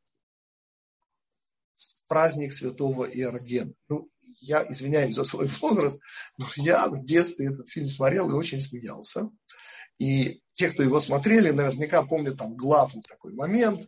праздник 2.08 2.54
святого 2.54 3.06
Иоргена. 3.06 3.74
Ну, 3.90 4.10
я 4.40 4.66
извиняюсь 4.70 5.16
за 5.16 5.24
свой 5.24 5.48
возраст, 5.62 6.00
но 6.38 6.48
я 6.56 6.88
в 6.88 7.04
детстве 7.06 7.48
этот 7.48 7.70
фильм 7.70 7.88
смотрел 7.88 8.30
и 8.30 8.34
очень 8.34 8.62
смеялся. 8.62 9.30
И 10.00 10.42
те, 10.54 10.70
кто 10.70 10.84
его 10.84 11.00
смотрели, 11.00 11.50
наверняка 11.50 12.04
помнят 12.04 12.38
там 12.38 12.56
главный 12.56 13.02
такой 13.02 13.34
момент, 13.34 13.82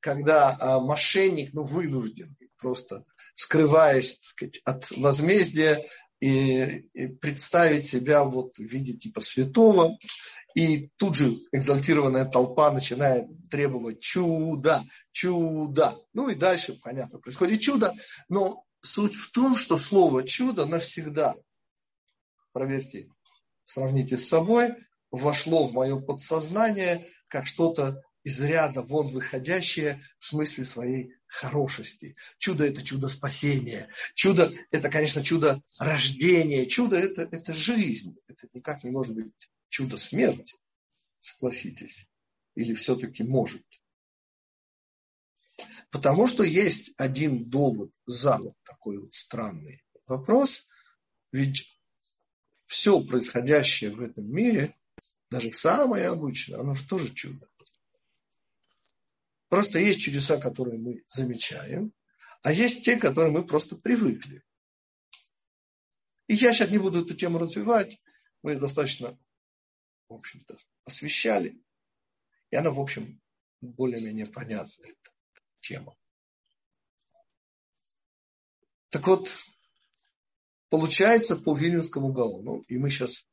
когда 0.00 0.56
а, 0.58 0.80
мошенник, 0.80 1.52
ну, 1.52 1.62
вынужден 1.62 2.36
просто 2.56 3.04
скрываясь, 3.34 4.16
так 4.16 4.24
сказать, 4.24 4.60
от 4.64 4.90
возмездия, 4.96 5.84
и, 6.20 6.88
и 6.94 7.08
представить 7.08 7.86
себя 7.86 8.24
вот 8.24 8.56
в 8.56 8.62
виде 8.62 8.94
типа 8.94 9.20
святого. 9.20 9.98
И 10.56 10.88
тут 10.96 11.16
же 11.16 11.36
экзальтированная 11.52 12.24
толпа 12.24 12.72
начинает 12.72 13.26
требовать 13.50 14.00
чуда, 14.00 14.84
чуда. 15.12 15.98
Ну 16.14 16.30
и 16.30 16.34
дальше, 16.34 16.80
понятно, 16.82 17.18
происходит 17.18 17.60
чудо. 17.60 17.92
Но 18.30 18.64
суть 18.80 19.14
в 19.14 19.30
том, 19.32 19.58
что 19.58 19.76
слово 19.76 20.26
чудо 20.26 20.64
навсегда, 20.64 21.34
проверьте, 22.52 23.10
сравните 23.66 24.16
с 24.16 24.28
собой, 24.28 24.74
вошло 25.10 25.66
в 25.66 25.74
мое 25.74 26.00
подсознание 26.00 27.06
как 27.28 27.46
что-то 27.46 28.00
из 28.24 28.40
ряда 28.40 28.80
вон 28.80 29.08
выходящее 29.08 30.00
в 30.18 30.24
смысле 30.24 30.64
своей 30.64 31.12
хорошести. 31.26 32.16
Чудо– 32.38 32.64
это 32.66 32.82
чудо 32.82 33.08
спасения. 33.08 33.90
Чудо– 34.14 34.54
это, 34.70 34.88
конечно, 34.88 35.22
чудо 35.22 35.60
рождения. 35.78 36.64
Чудо 36.64 36.96
это,– 36.96 37.28
это 37.30 37.52
жизнь. 37.52 38.16
Это 38.26 38.48
никак 38.54 38.84
не 38.84 38.90
может 38.90 39.14
быть 39.14 39.32
чудо 39.68 39.96
смерти, 39.96 40.56
согласитесь. 41.20 42.08
Или 42.54 42.74
все-таки 42.74 43.22
может. 43.22 43.62
Потому 45.90 46.26
что 46.26 46.42
есть 46.42 46.94
один 46.96 47.48
довод 47.48 47.90
за 48.06 48.38
вот 48.38 48.54
такой 48.64 48.98
вот 48.98 49.12
странный 49.12 49.82
вопрос. 50.06 50.68
Ведь 51.32 51.78
все 52.66 53.00
происходящее 53.02 53.90
в 53.94 54.00
этом 54.00 54.30
мире, 54.30 54.76
даже 55.30 55.52
самое 55.52 56.08
обычное, 56.08 56.60
оно 56.60 56.74
же 56.74 56.86
тоже 56.86 57.12
чудо. 57.12 57.46
Просто 59.48 59.78
есть 59.78 60.00
чудеса, 60.00 60.38
которые 60.38 60.78
мы 60.78 61.04
замечаем, 61.08 61.92
а 62.42 62.52
есть 62.52 62.84
те, 62.84 62.96
к 62.96 63.02
которым 63.02 63.32
мы 63.32 63.46
просто 63.46 63.76
привыкли. 63.76 64.42
И 66.26 66.34
я 66.34 66.52
сейчас 66.52 66.70
не 66.70 66.78
буду 66.78 67.04
эту 67.04 67.14
тему 67.14 67.38
развивать. 67.38 68.00
Мы 68.42 68.56
достаточно, 68.56 69.18
в 70.08 70.14
общем-то, 70.14 70.56
освещали. 70.84 71.60
И 72.50 72.56
она, 72.56 72.70
в 72.70 72.80
общем, 72.80 73.20
более-менее 73.60 74.26
понятная 74.26 74.90
эта 74.90 75.10
тема. 75.60 75.96
Так 78.90 79.06
вот, 79.06 79.44
получается 80.68 81.36
по 81.36 81.56
Вильнюсскому 81.56 82.12
гаону, 82.12 82.60
и 82.68 82.78
мы 82.78 82.90
сейчас 82.90 83.28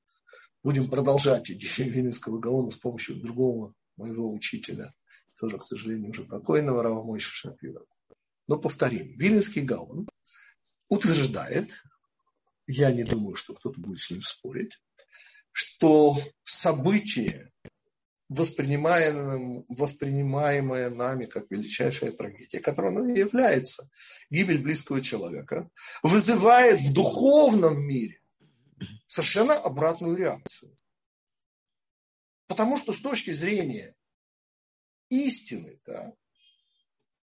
будем 0.64 0.90
продолжать 0.90 1.52
идею 1.52 1.92
Вильнюсского 1.94 2.40
гаона 2.40 2.72
с 2.72 2.78
помощью 2.78 3.22
другого 3.22 3.74
моего 3.96 4.32
учителя– 4.32 4.92
тоже, 5.40 5.58
к 5.58 5.66
сожалению, 5.66 6.12
уже 6.12 6.24
покойного 6.24 6.84
Рава 6.84 7.04
Мойша 7.04 7.30
Шапира. 7.32 7.82
Но 8.48 8.58
повторим, 8.60 9.16
Вильнинский 9.18 9.62
Гаон 9.62 10.08
утверждает, 10.90 11.72
я 12.68 12.92
не 12.92 13.04
думаю, 13.04 13.36
что 13.36 13.54
кто-то 13.54 13.80
будет 13.80 14.00
с 14.00 14.12
ним 14.12 14.22
спорить, 14.22 14.80
что 15.54 16.18
событие, 16.44 17.52
воспринимаемое, 18.28 19.64
воспринимаемое 19.70 20.90
нами 20.90 21.26
как 21.26 21.50
величайшая 21.52 22.12
трагедия, 22.12 22.60
которая 22.60 22.92
оно 22.92 23.08
и 23.08 23.20
является, 23.20 23.90
гибель 24.30 24.62
близкого 24.62 25.02
человека, 25.02 25.70
вызывает 26.02 26.80
в 26.80 26.94
духовном 26.94 27.80
мире 27.82 28.20
совершенно 29.08 29.54
обратную 29.54 30.18
реакцию. 30.18 30.76
Потому 32.48 32.78
что 32.78 32.92
с 32.92 33.00
точки 33.00 33.32
зрения 33.32 33.96
истины. 35.10 35.80
Да? 35.86 36.14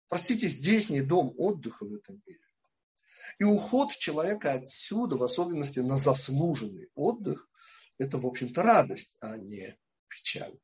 Простите, 0.08 0.48
здесь 0.48 0.90
не 0.90 1.02
дом 1.02 1.35
отдыха 1.37 1.85
в 1.85 1.94
этом 1.94 2.22
мире. 2.24 2.38
И 3.38 3.44
уход 3.44 3.90
человека 3.96 4.52
отсюда, 4.52 5.16
в 5.16 5.22
особенности 5.22 5.80
на 5.80 5.96
заслуженный 5.96 6.90
отдых, 6.94 7.48
это, 8.02 8.18
в 8.18 8.26
общем-то, 8.26 8.62
радость, 8.62 9.16
а 9.20 9.36
не 9.36 9.76
печаль. 10.08 10.58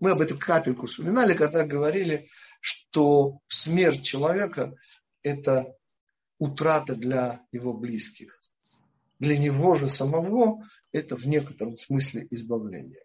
Мы 0.00 0.10
об 0.10 0.20
этом 0.20 0.38
капельку 0.38 0.86
вспоминали, 0.86 1.34
когда 1.34 1.64
говорили, 1.64 2.28
что 2.60 3.38
смерть 3.46 4.02
человека– 4.02 4.74
это 5.22 5.74
утрата 6.38 6.96
для 6.96 7.46
его 7.52 7.72
близких. 7.72 8.36
Для 9.20 9.38
него 9.38 9.76
же 9.76 9.88
самого 9.88 10.66
это 10.90 11.16
в 11.16 11.26
некотором 11.26 11.78
смысле 11.78 12.26
избавление. 12.30 13.04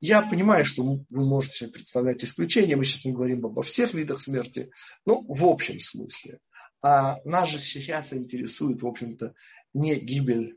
Я 0.00 0.22
понимаю, 0.22 0.64
что 0.64 0.84
вы 0.84 1.04
можете 1.10 1.56
себе 1.56 1.70
представлять 1.70 2.22
исключения, 2.22 2.76
мы 2.76 2.84
сейчас 2.84 3.04
не 3.04 3.12
говорим 3.12 3.44
обо 3.44 3.64
всех 3.64 3.94
видах 3.94 4.20
смерти, 4.20 4.70
но 5.04 5.22
в 5.22 5.44
общем 5.44 5.80
смысле. 5.80 6.38
А 6.80 7.18
нас 7.24 7.50
же 7.50 7.58
сейчас 7.58 8.12
интересует, 8.12 8.80
в 8.80 8.86
общем-то, 8.86 9.34
не 9.74 9.96
гибель 9.96 10.56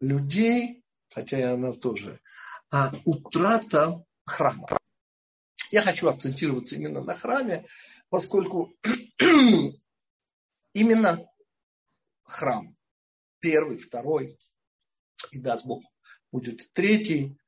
людей, 0.00 0.84
хотя 1.10 1.38
и 1.38 1.42
она 1.42 1.72
тоже, 1.72 2.20
а 2.70 2.92
утрата 3.04 4.04
храма. 4.24 4.68
Я 5.70 5.82
хочу 5.82 6.08
акцентироваться 6.08 6.76
именно 6.76 7.02
на 7.02 7.14
храме, 7.14 7.66
поскольку 8.08 8.74
именно 10.72 11.30
храм, 12.22 12.76
первый, 13.40 13.78
второй, 13.78 14.38
и 15.32 15.40
даст 15.40 15.66
Бог, 15.66 15.82
будет 16.30 16.72
третий, 16.72 17.38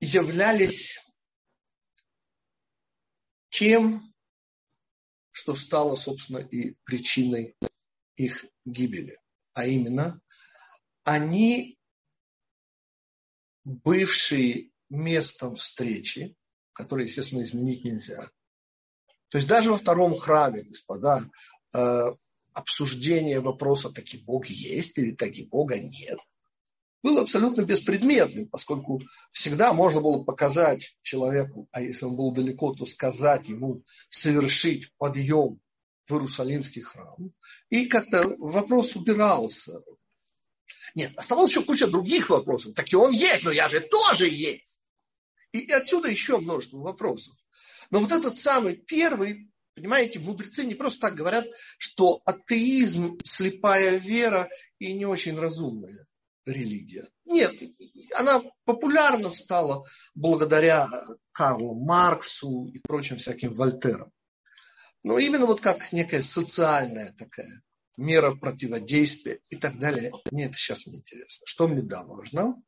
являлись 0.00 0.98
тем, 3.50 4.14
что 5.30 5.54
стало, 5.54 5.94
собственно, 5.94 6.38
и 6.38 6.74
причиной 6.84 7.56
их 8.16 8.44
гибели. 8.64 9.18
А 9.54 9.66
именно, 9.66 10.20
они, 11.08 11.78
бывшие 13.64 14.70
местом 14.90 15.56
встречи, 15.56 16.36
которые, 16.74 17.06
естественно, 17.06 17.42
изменить 17.42 17.82
нельзя. 17.82 18.30
То 19.30 19.38
есть 19.38 19.48
даже 19.48 19.70
во 19.70 19.78
втором 19.78 20.14
храме, 20.14 20.64
господа, 20.64 21.22
э, 21.72 22.02
обсуждение 22.52 23.40
вопроса, 23.40 23.90
таки 23.90 24.18
Бог 24.18 24.46
есть 24.48 24.98
или 24.98 25.12
таки 25.12 25.44
Бога 25.44 25.78
нет, 25.78 26.18
был 27.02 27.18
абсолютно 27.18 27.62
беспредметным, 27.62 28.46
поскольку 28.46 29.00
всегда 29.32 29.72
можно 29.72 30.02
было 30.02 30.22
показать 30.24 30.94
человеку, 31.00 31.68
а 31.72 31.80
если 31.80 32.04
он 32.04 32.16
был 32.16 32.32
далеко, 32.32 32.74
то 32.74 32.84
сказать 32.84 33.48
ему 33.48 33.82
совершить 34.10 34.92
подъем 34.98 35.58
в 36.06 36.12
Иерусалимский 36.12 36.82
храм. 36.82 37.32
И 37.70 37.86
как-то 37.86 38.36
вопрос 38.38 38.94
убирался. 38.94 39.80
Нет, 40.94 41.16
оставалась 41.16 41.50
еще 41.50 41.62
куча 41.64 41.86
других 41.86 42.30
вопросов. 42.30 42.74
Так 42.74 42.92
и 42.92 42.96
он 42.96 43.12
есть, 43.12 43.44
но 43.44 43.50
я 43.50 43.68
же 43.68 43.80
тоже 43.80 44.28
есть. 44.28 44.80
И 45.52 45.70
отсюда 45.70 46.08
еще 46.08 46.38
множество 46.38 46.78
вопросов. 46.78 47.34
Но 47.90 48.00
вот 48.00 48.12
этот 48.12 48.36
самый 48.36 48.76
первый, 48.76 49.50
понимаете, 49.74 50.18
мудрецы 50.18 50.64
не 50.64 50.74
просто 50.74 51.00
так 51.00 51.14
говорят, 51.14 51.46
что 51.78 52.20
атеизм, 52.24 53.18
слепая 53.24 53.96
вера 53.96 54.48
и 54.78 54.92
не 54.92 55.06
очень 55.06 55.38
разумная 55.38 56.06
религия. 56.44 57.08
Нет, 57.24 57.54
она 58.14 58.42
популярна 58.64 59.30
стала 59.30 59.84
благодаря 60.14 60.88
Карлу 61.32 61.74
Марксу 61.74 62.70
и 62.72 62.78
прочим 62.78 63.18
всяким 63.18 63.54
Вольтерам. 63.54 64.10
Но 65.02 65.18
именно 65.18 65.46
вот 65.46 65.60
как 65.60 65.92
некая 65.92 66.22
социальная 66.22 67.12
такая 67.12 67.62
мера 67.98 68.34
противодействия 68.34 69.40
и 69.50 69.56
так 69.56 69.78
далее. 69.78 70.12
Мне 70.30 70.46
это 70.46 70.56
сейчас 70.56 70.86
не 70.86 70.96
интересно. 70.96 71.46
Что 71.46 71.66
мне 71.68 71.82
да 71.82 72.04
важно? 72.04 72.62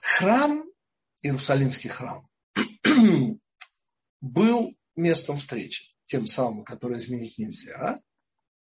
Храм, 0.00 0.64
Иерусалимский 1.22 1.88
храм, 1.88 2.28
был 4.20 4.76
местом 4.94 5.38
встречи, 5.38 5.94
тем 6.04 6.26
самым, 6.26 6.64
которое 6.64 7.00
изменить 7.00 7.38
нельзя. 7.38 8.00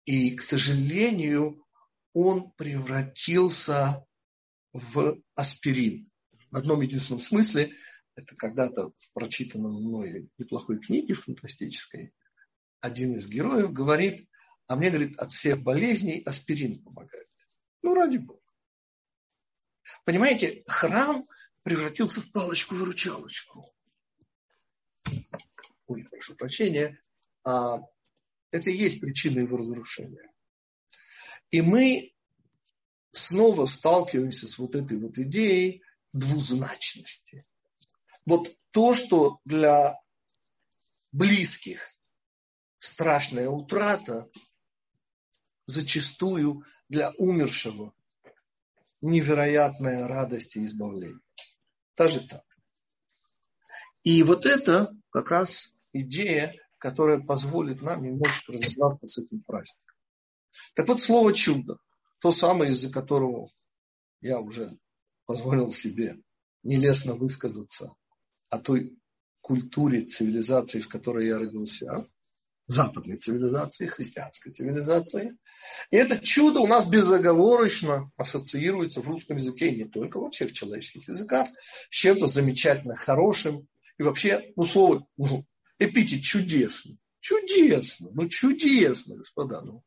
И, 0.05 0.35
к 0.35 0.41
сожалению, 0.41 1.65
он 2.13 2.51
превратился 2.53 4.05
в 4.71 5.21
аспирин. 5.35 6.09
В 6.49 6.55
одном 6.55 6.81
единственном 6.81 7.21
смысле, 7.21 7.71
это 8.15 8.35
когда-то 8.35 8.91
в 8.95 9.13
прочитанном 9.13 9.73
мной 9.73 10.29
неплохой 10.37 10.79
книге 10.79 11.13
фантастической, 11.13 12.13
один 12.79 13.13
из 13.13 13.27
героев 13.27 13.71
говорит, 13.71 14.27
а 14.67 14.75
мне, 14.75 14.89
говорит, 14.89 15.17
от 15.17 15.31
всех 15.31 15.61
болезней 15.61 16.21
аспирин 16.25 16.83
помогает. 16.83 17.29
Ну, 17.81 17.93
ради 17.93 18.17
бога. 18.17 18.41
Понимаете, 20.05 20.63
храм 20.67 21.27
превратился 21.63 22.21
в 22.21 22.31
палочку-выручалочку. 22.31 23.73
Ой, 25.87 26.07
прошу 26.09 26.35
прощения. 26.35 26.97
А, 27.43 27.79
это 28.51 28.69
и 28.69 28.77
есть 28.77 28.99
причина 28.99 29.39
его 29.39 29.57
разрушения. 29.57 30.31
И 31.51 31.61
мы 31.61 32.13
снова 33.11 33.65
сталкиваемся 33.65 34.47
с 34.47 34.57
вот 34.57 34.75
этой 34.75 34.97
вот 34.97 35.17
идеей 35.17 35.83
двузначности. 36.13 37.45
Вот 38.25 38.55
то, 38.71 38.93
что 38.93 39.39
для 39.45 39.99
близких 41.11 41.95
страшная 42.79 43.49
утрата, 43.49 44.29
зачастую 45.65 46.63
для 46.89 47.11
умершего 47.17 47.93
невероятная 49.01 50.07
радость 50.07 50.55
и 50.55 50.65
избавление. 50.65 51.19
Даже 51.97 52.25
так. 52.27 52.43
И 54.03 54.23
вот 54.23 54.45
это 54.45 54.95
как 55.09 55.31
раз 55.31 55.73
идея, 55.93 56.55
которая 56.77 57.19
позволит 57.19 57.81
нам 57.81 58.03
немножечко 58.03 58.53
разобраться 58.53 59.07
с 59.07 59.17
этим 59.17 59.41
праздником. 59.43 59.95
Так 60.73 60.87
вот, 60.87 60.99
слово 60.99 61.33
чудо, 61.33 61.77
то 62.19 62.31
самое, 62.31 62.71
из-за 62.71 62.91
которого 62.91 63.49
я 64.21 64.39
уже 64.39 64.77
позволил 65.25 65.71
себе 65.71 66.17
нелестно 66.63 67.13
высказаться 67.13 67.93
о 68.49 68.59
той 68.59 68.97
культуре, 69.41 70.01
цивилизации, 70.01 70.79
в 70.79 70.87
которой 70.87 71.27
я 71.27 71.37
родился, 71.37 72.07
западной 72.67 73.17
цивилизации, 73.17 73.87
христианской 73.87 74.51
цивилизации. 74.51 75.37
И 75.91 75.97
это 75.97 76.19
чудо 76.19 76.59
у 76.59 76.67
нас 76.67 76.87
безоговорочно 76.87 78.11
ассоциируется 78.17 79.01
в 79.01 79.07
русском 79.07 79.37
языке, 79.37 79.69
и 79.69 79.83
не 79.83 79.85
только 79.85 80.19
во 80.19 80.29
всех 80.29 80.53
человеческих 80.53 81.07
языках, 81.07 81.47
с 81.89 81.95
чем-то 81.95 82.25
замечательно 82.27 82.95
хорошим. 82.95 83.67
И 83.97 84.03
вообще, 84.03 84.53
ну, 84.55 84.63
слово, 84.65 85.05
ну, 85.17 85.45
эпитет 85.77 86.23
чудесный. 86.23 86.99
Чудесно, 87.19 88.09
ну 88.13 88.27
чудесно, 88.27 89.15
господа. 89.15 89.61
Ну. 89.61 89.83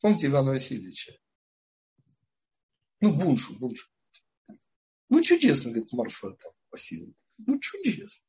Помните 0.00 0.28
Ивана 0.28 0.52
Васильевича? 0.52 1.12
Ну, 3.00 3.14
Буншу, 3.14 3.58
Буншу. 3.58 3.88
Ну, 5.10 5.22
чудесно, 5.22 5.70
говорит 5.70 5.92
Марфа 5.92 6.30
там, 6.30 6.52
Васильевна. 6.70 7.14
Ну, 7.38 7.58
чудесно. 7.58 8.24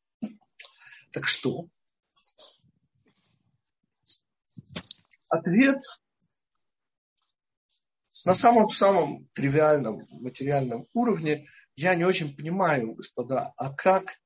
Так 1.12 1.28
что? 1.28 1.70
Ответ 5.32 5.82
на 8.26 8.36
самом-самом 8.36 9.30
тривиальном 9.34 10.06
материальном 10.10 10.88
уровне 10.94 11.48
я 11.78 11.96
не 11.96 12.04
очень 12.04 12.36
понимаю, 12.36 12.96
господа, 12.96 13.54
а 13.56 13.74
как 13.74 14.20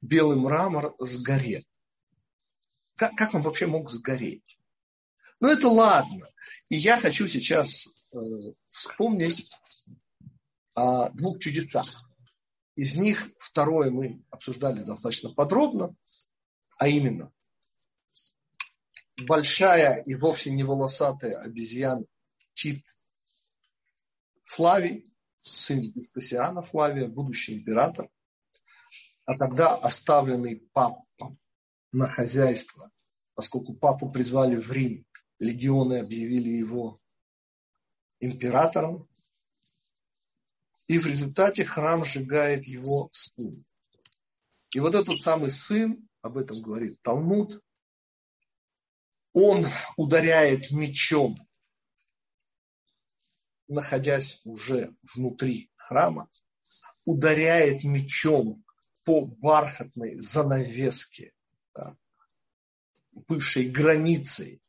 белый 0.00 0.38
мрамор 0.38 0.94
сгорел? 0.98 1.60
Как, 2.96 3.14
как 3.16 3.34
он 3.34 3.42
вообще 3.42 3.66
мог 3.66 3.90
сгореть? 3.90 4.58
Ну, 5.40 5.48
это 5.48 5.68
ладно. 5.68 6.26
И 6.70 6.76
я 6.76 6.98
хочу 6.98 7.28
сейчас 7.28 7.86
э, 8.12 8.16
вспомнить 8.70 9.50
о 10.74 11.10
двух 11.10 11.38
чудесах. 11.38 11.84
Из 12.76 12.96
них 12.96 13.30
второе 13.38 13.90
мы 13.90 14.24
обсуждали 14.30 14.84
достаточно 14.84 15.28
подробно, 15.34 15.94
а 16.78 16.88
именно 16.88 17.30
большая 19.22 20.02
и 20.02 20.14
вовсе 20.14 20.50
не 20.50 20.64
волосатая 20.64 21.40
обезьяна 21.40 22.04
Тит 22.54 22.84
Флавий, 24.44 25.12
сын 25.40 25.80
Веспасиана 25.80 26.62
Флавия, 26.62 27.08
будущий 27.08 27.54
император, 27.54 28.08
а 29.24 29.36
тогда 29.36 29.74
оставленный 29.74 30.56
папом 30.72 31.38
на 31.92 32.06
хозяйство, 32.06 32.90
поскольку 33.34 33.74
папу 33.74 34.10
призвали 34.10 34.56
в 34.56 34.70
Рим, 34.72 35.06
легионы 35.38 35.98
объявили 35.98 36.50
его 36.50 37.00
императором, 38.20 39.08
и 40.86 40.98
в 40.98 41.06
результате 41.06 41.64
храм 41.64 42.04
сжигает 42.04 42.66
его 42.66 43.08
сын. 43.12 43.56
И 44.74 44.80
вот 44.80 44.94
этот 44.94 45.20
самый 45.22 45.50
сын, 45.50 46.08
об 46.20 46.36
этом 46.36 46.60
говорит 46.60 47.00
Талмуд, 47.02 47.63
он 49.34 49.66
ударяет 49.96 50.70
мечом, 50.70 51.34
находясь 53.68 54.40
уже 54.44 54.94
внутри 55.14 55.70
храма, 55.76 56.30
ударяет 57.04 57.84
мечом 57.84 58.64
по 59.02 59.26
бархатной 59.26 60.16
занавеске, 60.18 61.34
да, 61.74 61.96
бывшей 63.12 63.68
границей 63.68 64.62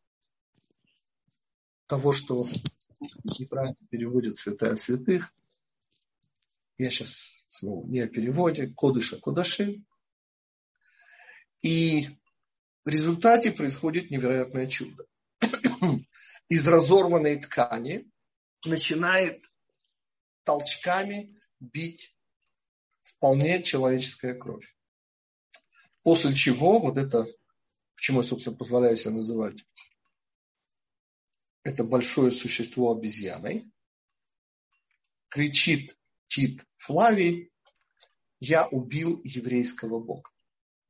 того, 1.86 2.12
что 2.12 2.38
неправильно 3.39 3.78
переводит 3.89 4.36
святая 4.36 4.75
святых, 4.75 5.34
я 6.78 6.89
сейчас 6.89 7.45
снова 7.47 7.88
не 7.88 8.01
о 8.01 8.08
переводе, 8.08 8.67
кодыша 8.67 9.17
кодаши. 9.17 9.84
И 11.62 12.10
в 12.86 12.89
результате 12.89 13.52
происходит 13.52 14.12
невероятное 14.12 14.67
чудо. 14.67 15.06
Из 16.50 16.67
разорванной 16.67 17.38
ткани 17.38 18.10
начинает 18.63 19.43
толчками 20.43 21.36
бить 21.60 22.15
вполне 23.02 23.63
человеческая 23.63 24.36
кровь. 24.36 24.76
После 26.04 26.36
чего 26.36 26.80
вот 26.80 27.00
это, 27.00 27.26
почему 27.95 28.21
я, 28.21 28.28
собственно, 28.28 28.56
позволяю 28.56 28.95
себя 28.95 29.15
называть, 29.15 29.65
это 31.63 31.84
большое 31.84 32.32
существо 32.32 32.91
обезьяной, 32.91 33.71
кричит 35.30 35.98
Тит 36.28 36.63
Флавий, 36.78 37.52
я 38.39 38.67
убил 38.67 39.19
еврейского 39.24 40.00
бога. 40.00 40.30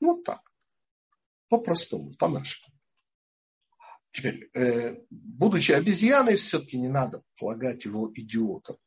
Ну, 0.01 0.15
вот 0.15 0.25
так. 0.25 0.44
По-простому, 1.49 2.13
по-нашему. 2.15 2.73
Теперь, 4.11 4.49
э, 4.53 4.95
будучи 5.09 5.73
обезьяной, 5.73 6.35
все-таки 6.35 6.77
не 6.77 6.87
надо 6.87 7.21
полагать 7.37 7.83
его 7.85 8.09
идиотом. 8.13 8.77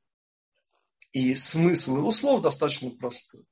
И 1.12 1.34
смысл 1.34 1.98
его 1.98 2.10
слов 2.10 2.42
достаточно 2.42 2.90
простой. 2.90 3.44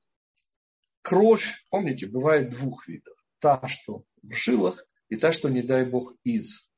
Кровь, 1.01 1.63
помните, 1.69 2.07
бывает 2.07 2.49
двух 2.49 2.87
видов. 2.87 3.15
Та, 3.39 3.67
что 3.67 4.03
в 4.23 4.33
жилах, 4.33 4.85
и 5.09 5.15
та, 5.15 5.31
что, 5.31 5.49
не 5.49 5.61
дай 5.61 5.85
бог, 5.85 6.15
из. 6.23 6.71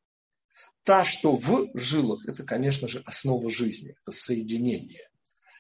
Та, 0.83 1.03
что 1.03 1.35
в 1.35 1.69
жилах, 1.75 2.27
это, 2.27 2.43
конечно 2.43 2.87
же, 2.87 3.01
основа 3.05 3.49
жизни, 3.49 3.95
это 4.01 4.11
соединение. 4.11 5.09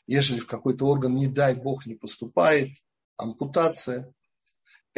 Ежели 0.05 0.39
в 0.39 0.47
какой-то 0.47 0.85
орган, 0.85 1.15
не 1.15 1.27
дай 1.27 1.55
бог, 1.55 1.85
не 1.85 1.95
поступает, 1.95 2.75
ампутация, 3.15 4.13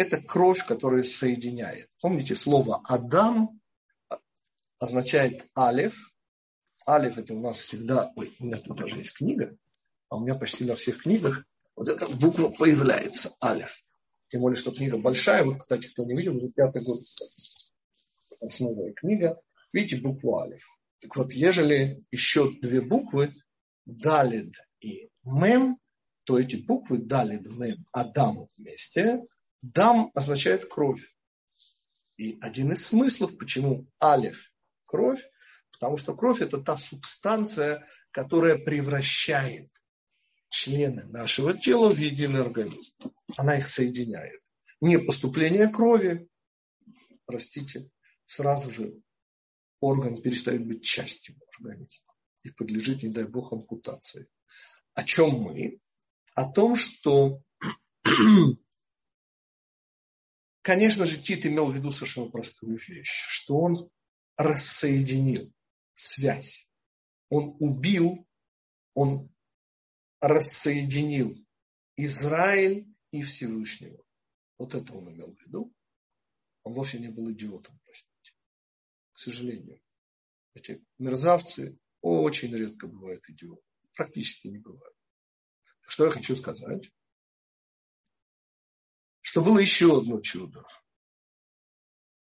это 0.01 0.21
кровь, 0.21 0.65
которая 0.65 1.03
соединяет. 1.03 1.87
Помните, 2.01 2.35
слово 2.35 2.81
«Адам» 2.85 3.61
означает 4.79 5.45
«алев». 5.53 5.95
«Алев» 6.85 7.17
это 7.17 7.33
у 7.33 7.39
нас 7.39 7.57
всегда... 7.57 8.11
Ой, 8.15 8.35
у 8.39 8.45
меня 8.45 8.57
тут 8.57 8.77
даже 8.77 8.97
есть 8.97 9.13
книга, 9.13 9.55
а 10.09 10.17
у 10.17 10.21
меня 10.21 10.35
почти 10.35 10.65
на 10.65 10.75
всех 10.75 11.03
книгах 11.03 11.45
вот 11.75 11.87
эта 11.87 12.07
буква 12.07 12.49
появляется 12.49 13.35
«алев». 13.39 13.83
Тем 14.29 14.41
более, 14.41 14.55
что 14.55 14.71
книга 14.71 14.97
большая. 14.97 15.43
Вот, 15.43 15.57
кстати, 15.57 15.87
кто 15.87 16.03
не 16.03 16.17
видел, 16.17 16.35
уже 16.35 16.51
пятый 16.53 16.83
год. 16.83 16.99
Основная 18.39 18.93
книга. 18.93 19.39
Видите 19.71 20.01
букву 20.01 20.39
«алев». 20.39 20.63
Так 20.99 21.15
вот, 21.15 21.31
ежели 21.33 22.03
еще 22.11 22.51
две 22.61 22.81
буквы 22.81 23.33
«далид» 23.85 24.55
и 24.79 25.09
«мем», 25.23 25.77
то 26.23 26.39
эти 26.39 26.55
буквы 26.55 26.97
«далид», 26.97 27.47
«мем», 27.47 27.85
«адам» 27.91 28.47
вместе 28.57 29.21
Дам 29.61 30.11
означает 30.15 30.65
кровь. 30.65 31.01
И 32.17 32.37
один 32.41 32.71
из 32.71 32.85
смыслов, 32.85 33.37
почему 33.37 33.87
алиф– 34.01 34.53
кровь, 34.85 35.21
потому 35.71 35.97
что 35.97 36.15
кровь– 36.15 36.41
это 36.41 36.59
та 36.59 36.77
субстанция, 36.77 37.87
которая 38.11 38.57
превращает 38.57 39.69
члены 40.49 41.05
нашего 41.05 41.57
тела 41.57 41.89
в 41.89 41.97
единый 41.97 42.41
организм. 42.41 42.93
Она 43.37 43.57
их 43.57 43.67
соединяет. 43.67 44.41
Не 44.81 44.99
поступление 44.99 45.67
крови, 45.67 46.27
простите, 47.25 47.89
сразу 48.25 48.69
же 48.69 49.01
орган 49.79 50.21
перестает 50.21 50.65
быть 50.65 50.83
частью 50.83 51.35
организма 51.57 52.13
и 52.43 52.51
подлежит, 52.51 53.03
не 53.03 53.09
дай 53.09 53.25
бог, 53.25 53.53
ампутации. 53.53 54.27
О 54.93 55.03
чем 55.03 55.31
мы? 55.31 55.79
О 56.35 56.51
том, 56.51 56.75
что 56.75 57.41
Конечно 60.61 61.05
же, 61.05 61.19
Тит 61.19 61.45
имел 61.45 61.71
в 61.71 61.75
виду 61.75 61.91
совершенно 61.91 62.29
простую 62.29 62.79
вещь, 62.87 63.09
что 63.09 63.57
он 63.57 63.89
рассоединил 64.37 65.51
связь. 65.95 66.69
Он 67.29 67.55
убил, 67.59 68.27
он 68.93 69.33
рассоединил 70.19 71.35
Израиль 71.97 72.87
и 73.11 73.23
Всевышнего. 73.23 74.03
Вот 74.57 74.75
это 74.75 74.93
он 74.93 75.11
имел 75.11 75.35
в 75.35 75.39
виду. 75.45 75.73
Он 76.63 76.73
вовсе 76.73 76.99
не 76.99 77.09
был 77.09 77.31
идиотом, 77.31 77.79
простите. 77.83 78.33
К 79.13 79.17
сожалению. 79.17 79.81
Эти 80.53 80.83
мерзавцы 80.99 81.79
очень 82.01 82.55
редко 82.55 82.87
бывают 82.87 83.27
идиотами. 83.29 83.65
Практически 83.95 84.47
не 84.47 84.59
бывают. 84.59 84.95
Что 85.87 86.05
я 86.05 86.11
хочу 86.11 86.35
сказать? 86.35 86.91
Что 89.31 89.39
было 89.39 89.59
еще 89.59 89.97
одно 89.97 90.19
чудо. 90.19 90.61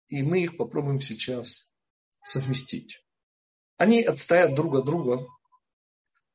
И 0.08 0.22
мы 0.22 0.42
их 0.42 0.58
попробуем 0.58 1.00
сейчас 1.00 1.72
совместить. 2.22 3.02
Они 3.78 4.02
отстоят 4.02 4.54
друг 4.54 4.74
от 4.74 4.84
друга 4.84 5.26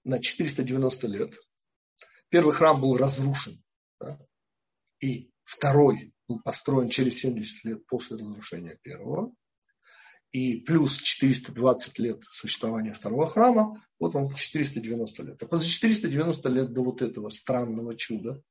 на 0.03 0.17
490 0.17 1.07
лет. 1.07 1.37
Первый 2.29 2.51
храм 2.51 2.81
был 2.81 2.97
разрушен. 2.97 3.63
Да? 3.99 4.19
И 5.01 5.31
второй 5.43 6.15
был 6.27 6.41
построен 6.41 6.89
через 6.89 7.19
70 7.19 7.65
лет 7.65 7.85
после 7.85 8.17
разрушения 8.17 8.79
первого. 8.81 9.35
И 10.31 10.61
плюс 10.61 10.99
420 10.99 11.99
лет 11.99 12.23
существования 12.23 12.93
второго 12.93 13.27
храма, 13.27 13.85
вот 13.99 14.15
вам 14.15 14.33
490 14.33 15.23
лет. 15.25 15.37
Так 15.37 15.51
вот 15.51 15.61
за 15.61 15.69
490 15.69 16.49
лет 16.49 16.73
до 16.73 16.81
вот 16.83 17.03
этого 17.03 17.29
странного 17.29 17.95
чуда, 17.95 18.41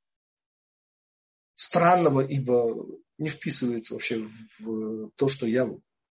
странного, 1.55 2.21
ибо 2.21 2.85
не 3.17 3.29
вписывается 3.29 3.93
вообще 3.93 4.29
в 4.59 5.11
то, 5.15 5.27
что 5.27 5.47
я 5.47 5.69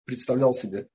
представлял 0.06 0.54
себе 0.54 0.89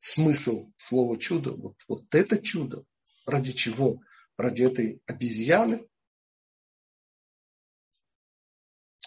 смысл 0.00 0.72
слова 0.76 1.18
чудо. 1.18 1.52
Вот, 1.52 1.76
вот 1.88 2.14
это 2.14 2.38
чудо. 2.38 2.84
Ради 3.26 3.52
чего? 3.52 4.00
Ради 4.36 4.62
этой 4.62 5.02
обезьяны? 5.06 5.86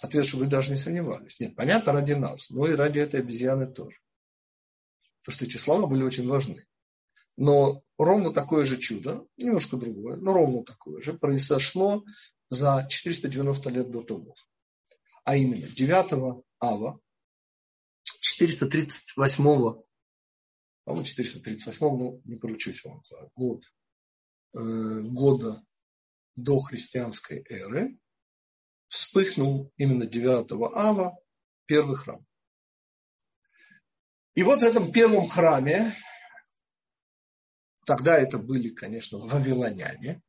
Ответ, 0.01 0.25
что 0.25 0.37
вы 0.37 0.47
даже 0.47 0.71
не 0.71 0.77
сомневались. 0.77 1.39
Нет, 1.39 1.55
понятно, 1.55 1.93
ради 1.93 2.13
нас, 2.13 2.49
но 2.49 2.67
и 2.67 2.75
ради 2.75 2.99
этой 2.99 3.21
обезьяны 3.21 3.71
тоже. 3.71 3.97
Потому 5.21 5.35
что 5.35 5.45
эти 5.45 5.57
слова 5.57 5.87
были 5.87 6.03
очень 6.03 6.27
важны. 6.27 6.65
Но 7.37 7.83
ровно 7.97 8.31
такое 8.31 8.65
же 8.65 8.77
чудо, 8.77 9.25
немножко 9.37 9.77
другое, 9.77 10.17
но 10.17 10.33
ровно 10.33 10.63
такое 10.63 11.01
же, 11.01 11.13
произошло 11.13 12.03
за 12.53 12.87
490 12.89 13.69
лет 13.69 13.91
до 13.91 14.03
того. 14.03 14.35
А 15.23 15.35
именно 15.35 15.67
9 15.67 16.43
ава 16.59 16.99
438 18.03 19.83
по-моему, 20.83 21.05
438 21.05 21.79
ну, 21.81 22.21
не 22.25 22.35
поручусь 22.35 22.83
вам 22.83 23.01
за 23.05 23.29
год, 23.35 23.63
э, 24.53 24.59
года 24.59 25.63
до 26.35 26.59
христианской 26.59 27.43
эры, 27.47 27.97
вспыхнул 28.87 29.71
именно 29.77 30.05
9 30.05 30.51
ава 30.75 31.17
первый 31.65 31.95
храм. 31.95 32.25
И 34.35 34.43
вот 34.43 34.59
в 34.59 34.63
этом 34.63 34.91
первом 34.91 35.27
храме, 35.27 35.95
тогда 37.85 38.17
это 38.17 38.37
были, 38.37 38.69
конечно, 38.69 39.19
вавилоняне, 39.19 40.21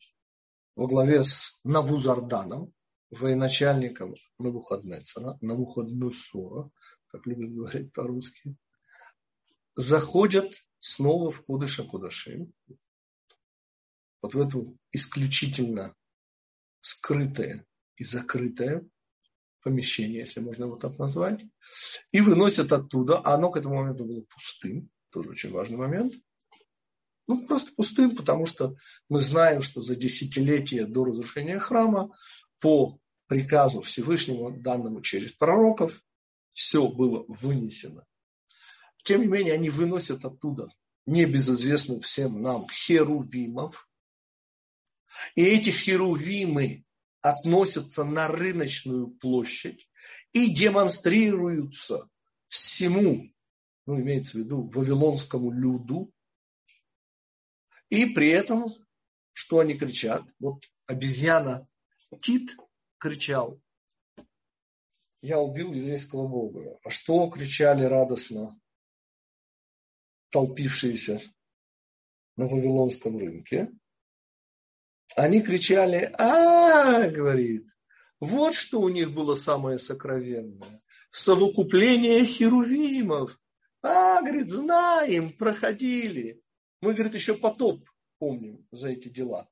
во 0.77 0.87
главе 0.87 1.25
с 1.25 1.61
Навузарданом, 1.65 2.73
военачальником 3.11 4.15
Навуходнецера, 4.39 5.39
Навуходнесора, 5.41 6.71
как 7.09 7.27
любят 7.27 7.55
говорить 7.55 7.93
по-русски, 7.93 8.57
заходят 9.77 10.53
снова 10.81 11.31
в 11.31 11.43
Кудыша 11.45 11.85
Кудашим, 11.85 12.53
вот 14.21 14.35
в 14.35 14.41
эту 14.41 14.77
исключительно 14.91 15.95
скрытое 16.81 17.67
и 17.97 18.05
закрытое 18.05 18.89
помещение, 19.63 20.21
если 20.21 20.41
можно 20.41 20.65
его 20.65 20.77
так 20.77 20.99
назвать, 20.99 21.43
и 22.11 22.21
выносят 22.21 22.73
оттуда, 22.73 23.19
а 23.19 23.35
оно 23.35 23.51
к 23.51 23.57
этому 23.57 23.77
моменту 23.77 24.05
было 24.05 24.23
пустым, 24.23 24.91
тоже 25.11 25.31
очень 25.31 25.51
важный 25.51 25.77
момент, 25.77 26.15
ну, 27.27 27.47
просто 27.47 27.73
пустым, 27.77 28.17
потому 28.17 28.47
что 28.47 28.77
мы 29.09 29.21
знаем, 29.21 29.63
что 29.63 29.81
за 29.81 29.97
десятилетия 29.97 30.87
до 30.87 31.05
разрушения 31.05 31.59
храма 31.59 32.11
по 32.61 32.99
приказу 33.27 33.81
Всевышнего, 33.83 34.51
данному 34.51 35.01
через 35.01 35.33
пророков, 35.33 36.03
все 36.53 36.89
было 36.89 37.25
вынесено 37.29 38.07
тем 39.05 39.21
не 39.21 39.27
менее, 39.29 39.55
они 39.55 39.71
выносят 39.71 40.25
оттуда 40.25 40.69
небезызвестных 41.07 42.05
всем 42.05 42.43
нам 42.43 42.67
херувимов. 42.69 43.89
И 45.37 45.45
эти 45.45 45.71
херувимы 45.71 46.85
относятся 47.21 48.05
на 48.05 48.29
рыночную 48.29 49.09
площадь 49.09 49.89
и 50.33 50.51
демонстрируются 50.51 52.09
всему, 52.49 53.27
ну, 53.87 54.01
имеется 54.01 54.39
в 54.39 54.41
виду, 54.41 54.69
вавилонскому 54.71 55.53
люду. 55.53 56.11
И 57.91 58.07
при 58.07 58.29
этом, 58.31 58.67
что 59.33 59.61
они 59.61 59.75
кричат? 59.75 60.23
Вот 60.39 60.65
обезьяна 60.87 61.69
Тит 62.21 62.57
кричал, 62.99 63.61
я 65.25 65.41
убил 65.41 65.73
еврейского 65.73 66.29
бога. 66.29 66.79
А 66.85 66.91
что 66.91 67.27
кричали 67.31 67.85
радостно 67.85 68.61
толпившиеся 70.29 71.23
на 72.37 72.47
Вавилонском 72.47 73.17
рынке, 73.17 73.73
они 75.17 75.41
кричали, 75.41 76.13
а, 76.19 77.09
говорит, 77.09 77.71
вот 78.21 78.55
что 78.55 78.83
у 78.83 78.91
них 78.91 79.15
было 79.15 79.35
самое 79.35 79.79
сокровенное. 79.79 80.83
Совокупление 81.11 82.27
херувимов. 82.27 83.41
А, 83.81 84.21
говорит, 84.21 84.51
знаем, 84.51 85.33
проходили. 85.33 86.44
Мы, 86.85 86.93
говорит, 86.93 87.15
еще 87.15 87.35
потоп 87.35 87.89
помним 88.19 88.69
за 88.71 88.91
эти 88.91 89.09
дела. 89.09 89.49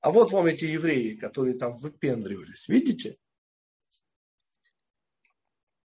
А 0.00 0.12
вот 0.12 0.30
вам 0.30 0.46
эти 0.46 0.66
евреи, 0.66 1.16
которые 1.16 1.58
там 1.58 1.76
выпендривались. 1.76 2.68
Видите? 2.68 3.16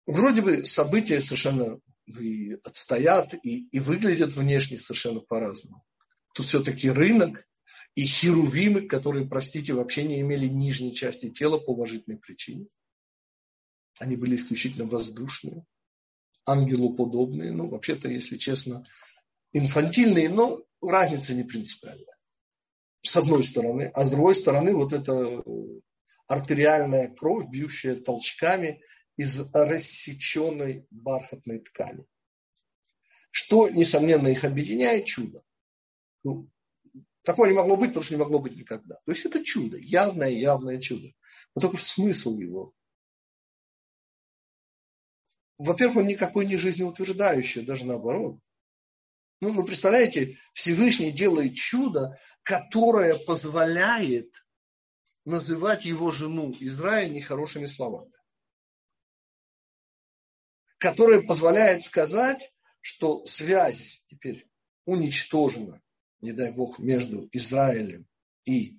Вроде 0.05 0.41
бы 0.41 0.65
события 0.65 1.19
совершенно 1.19 1.81
и 2.07 2.53
отстоят, 2.63 3.33
и, 3.43 3.67
и 3.67 3.79
выглядят 3.81 4.33
внешне 4.33 4.79
совершенно 4.79 5.19
по-разному. 5.19 5.83
Тут 6.33 6.45
все-таки 6.45 6.89
рынок 6.89 7.45
и 7.95 8.05
херувимы, 8.05 8.87
которые, 8.87 9.27
простите, 9.27 9.73
вообще 9.73 10.03
не 10.03 10.21
имели 10.21 10.47
нижней 10.47 10.93
части 10.93 11.29
тела 11.29 11.57
по 11.57 11.71
уважительной 11.71 12.17
причине. 12.17 12.67
Они 13.99 14.15
были 14.15 14.35
исключительно 14.35 14.85
воздушные, 14.85 15.65
ангелоподобные, 16.45 17.51
ну, 17.51 17.67
вообще-то, 17.67 18.07
если 18.07 18.37
честно, 18.37 18.85
инфантильные, 19.53 20.29
но 20.29 20.63
разница 20.81 21.33
не 21.33 21.43
принципиальная. 21.43 22.17
С 23.01 23.15
одной 23.15 23.43
стороны. 23.43 23.91
А 23.93 24.05
с 24.05 24.09
другой 24.09 24.35
стороны, 24.35 24.73
вот 24.73 24.93
эта 24.93 25.43
артериальная 26.27 27.09
кровь, 27.13 27.47
бьющая 27.49 27.95
толчками 27.95 28.81
из 29.15 29.53
рассеченной 29.53 30.87
бархатной 30.89 31.59
ткани. 31.59 32.05
Что, 33.29 33.69
несомненно, 33.69 34.27
их 34.27 34.43
объединяет 34.43 35.05
чудо. 35.05 35.43
Ну, 36.23 36.49
такого 37.23 37.47
не 37.47 37.53
могло 37.53 37.75
быть, 37.75 37.89
потому 37.89 38.03
что 38.03 38.13
не 38.13 38.19
могло 38.19 38.39
быть 38.39 38.55
никогда. 38.55 38.95
То 39.05 39.11
есть 39.11 39.25
это 39.25 39.43
чудо, 39.43 39.77
явное, 39.77 40.29
явное 40.29 40.79
чудо. 40.79 41.09
Но 41.55 41.61
только 41.61 41.77
смысл 41.77 42.37
его. 42.37 42.73
Во-первых, 45.57 45.97
он 45.97 46.07
никакой 46.07 46.45
не 46.45 46.57
жизнеутверждающий, 46.57 47.63
даже 47.63 47.85
наоборот. 47.85 48.39
Ну, 49.41 49.53
ну, 49.53 49.63
представляете, 49.63 50.37
Всевышний 50.53 51.11
делает 51.11 51.55
чудо, 51.55 52.17
которое 52.43 53.15
позволяет 53.15 54.45
называть 55.25 55.85
его 55.85 56.11
жену 56.11 56.53
Израиль 56.59 57.13
нехорошими 57.13 57.65
словами 57.65 58.13
которое 60.83 61.21
позволяет 61.21 61.81
сказать, 61.81 62.53
что 62.81 63.25
связь 63.25 64.03
теперь 64.07 64.49
уничтожена, 64.83 65.81
не 66.19 66.33
дай 66.33 66.51
бог, 66.51 66.77
между 66.77 67.29
Израилем 67.31 68.05
и 68.43 68.77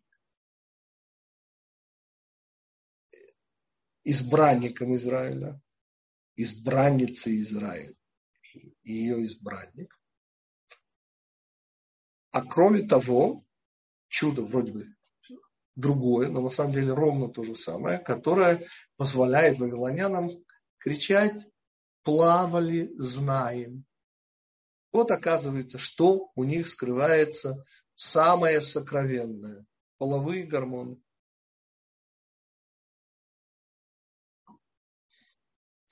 избранником 4.05 4.95
Израиля, 4.97 5.63
избранницей 6.37 7.41
Израиля 7.41 7.97
и 8.83 8.93
ее 8.93 9.25
избранник. 9.25 9.99
А 12.35 12.43
кроме 12.43 12.83
того, 12.83 13.47
чудо 14.09 14.43
вроде 14.43 14.73
бы 14.73 14.97
другое, 15.77 16.29
но 16.31 16.41
на 16.41 16.51
самом 16.51 16.73
деле 16.73 16.93
ровно 16.93 17.29
то 17.29 17.45
же 17.45 17.55
самое, 17.55 18.01
которое 18.01 18.67
позволяет 18.97 19.61
вавилонянам 19.61 20.45
кричать 20.79 21.47
плавали, 22.03 22.93
знаем. 22.99 23.85
Вот 24.91 25.13
оказывается, 25.13 25.79
что 25.79 26.33
у 26.35 26.43
них 26.43 26.69
скрывается 26.69 27.65
самое 27.95 28.61
сокровенное– 28.61 29.65
половые 29.99 30.43
гормоны. 30.43 31.01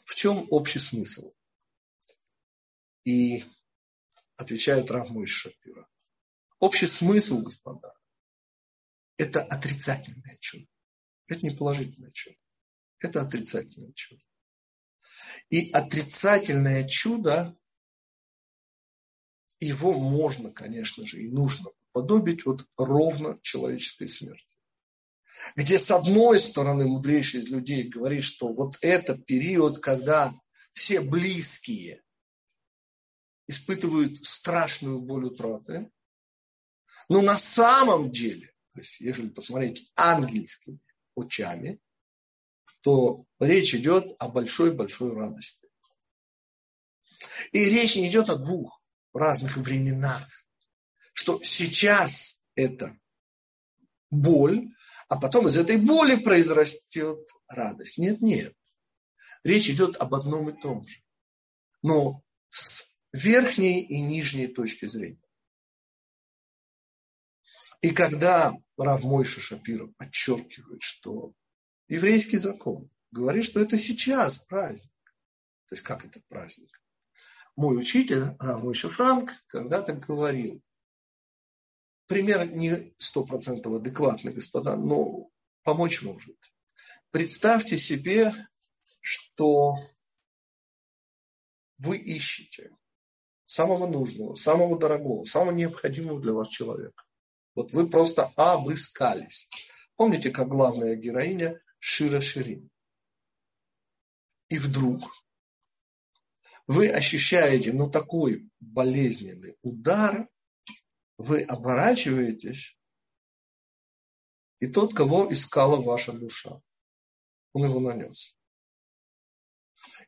В 0.05 0.17
чем 0.17 0.49
общий 0.51 0.81
смысл? 0.81 1.33
И 3.05 3.45
отвечает 4.37 4.91
Равмой 4.91 5.27
Шапира. 5.27 5.89
Общий 6.63 6.87
смысл, 6.87 7.43
господа, 7.43 7.93
это 9.17 9.43
отрицательное 9.43 10.37
чудо. 10.39 10.69
Это 11.27 11.45
не 11.45 11.51
положительное 11.51 12.13
чудо. 12.13 12.37
Это 13.01 13.21
отрицательное 13.21 13.93
чудо. 13.95 14.23
И 15.51 15.73
отрицательное 15.73 16.87
чудо, 16.87 17.59
его 19.59 19.93
можно, 19.93 20.53
конечно 20.53 21.05
же, 21.05 21.21
и 21.21 21.33
нужно 21.33 21.73
подобить 21.91 22.47
вот 22.47 22.65
ровно 22.77 23.41
человеческой 23.43 24.07
смерти. 24.07 24.57
Где 25.57 25.79
с 25.79 25.91
одной 25.91 26.39
стороны 26.39 26.85
мудрейший 26.85 27.41
из 27.41 27.49
людей 27.49 27.89
говорит, 27.89 28.23
что 28.23 28.53
вот 28.53 28.79
это 28.83 29.19
период, 29.19 29.81
когда 29.81 30.33
все 30.73 31.01
близкие 31.01 32.05
испытывают 33.49 34.25
страшную 34.25 35.01
боль 35.01 35.25
утраты, 35.25 35.91
но 37.13 37.21
на 37.21 37.37
самом 37.37 38.11
деле, 38.11 38.55
то 38.73 38.81
есть, 38.81 38.99
если 39.01 39.29
посмотреть 39.29 39.93
ангельскими 39.97 40.79
очами, 41.15 41.79
то 42.81 43.27
речь 43.39 43.75
идет 43.75 44.17
о 44.19 44.31
большой-большой 44.31 45.15
радости. 45.15 45.69
И 47.53 47.67
речь 47.67 47.97
не 47.97 48.09
идет 48.09 48.31
о 48.31 48.37
двух 48.37 48.83
разных 49.13 49.59
временах, 49.59 50.27
что 51.13 51.39
сейчас 51.43 52.43
это 52.55 52.99
боль, 54.09 54.71
а 55.11 55.21
потом 55.21 55.49
из 55.49 55.59
этой 55.59 55.77
боли 55.77 56.17
произрастет 56.17 57.29
радость. 57.47 57.99
Нет, 57.99 58.23
нет. 58.23 58.55
Речь 59.45 59.69
идет 59.69 59.99
об 59.99 60.15
одном 60.15 60.49
и 60.49 60.59
том 60.59 60.89
же. 60.89 61.03
Но 61.83 62.23
с 62.49 62.99
верхней 63.13 63.83
и 63.83 64.01
нижней 64.01 64.47
точки 64.47 64.87
зрения. 64.89 65.22
И 67.83 67.91
когда 67.91 68.57
Рав 68.79 69.03
Мойша 69.03 69.41
Шапира 69.41 69.89
подчеркивает, 69.99 70.83
что 70.83 71.35
еврейский 71.89 72.39
закон 72.39 72.89
говорит, 73.11 73.45
что 73.45 73.61
это 73.61 73.77
сейчас 73.77 74.39
праздник. 74.39 74.91
То 75.69 75.75
есть 75.75 75.83
как 75.83 76.05
это 76.05 76.21
праздник? 76.29 76.81
Мой 77.57 77.77
учитель, 77.77 78.37
Рав 78.39 78.63
Мойша 78.63 78.89
Франк, 78.89 79.33
когда-то 79.49 79.95
говорил, 79.95 80.63
пример 82.07 82.49
не 82.53 82.95
стопроцентно 82.99 83.77
адекватный, 83.77 84.33
господа, 84.33 84.77
но 84.77 85.29
помочь 85.65 86.03
может. 86.03 86.37
Представьте 87.11 87.77
себе, 87.79 88.33
что 89.01 89.75
вы 91.79 91.97
ищете 91.99 92.77
самого 93.45 93.89
нужного, 93.89 94.37
самого 94.37 94.79
дорогого, 94.79 95.25
самого 95.25 95.51
необходимого 95.51 96.21
для 96.21 96.33
вас 96.33 96.47
человека. 96.49 97.05
Вот 97.55 97.73
вы 97.73 97.89
просто 97.89 98.33
обыскались. 98.37 99.49
Помните, 99.97 100.31
как 100.31 100.49
главная 100.49 100.97
героиня 100.97 101.61
Шира 101.79 102.21
Ширин? 102.21 102.71
И 104.49 104.59
вдруг 104.59 105.03
вы 106.67 106.89
ощущаете, 106.89 107.73
ну, 107.73 107.91
такой 107.91 108.49
болезненный 108.61 109.57
удар, 109.63 110.29
вы 111.19 111.43
оборачиваетесь, 111.43 112.79
и 114.61 114.67
тот, 114.67 114.95
кого 114.95 115.33
искала 115.33 115.81
ваша 115.81 116.13
душа, 116.13 116.61
он 117.53 117.65
его 117.65 117.81
нанес. 117.81 118.37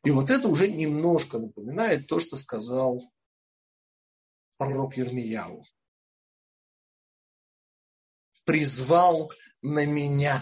И 0.03 0.11
вот 0.11 0.29
это 0.29 0.47
уже 0.47 0.67
немножко 0.67 1.39
напоминает 1.39 2.07
то, 2.07 2.19
что 2.19 2.37
сказал 2.37 3.11
пророк 4.57 4.97
Ермияу 4.97 5.65
призвал 8.45 9.31
на 9.61 9.85
меня 9.85 10.41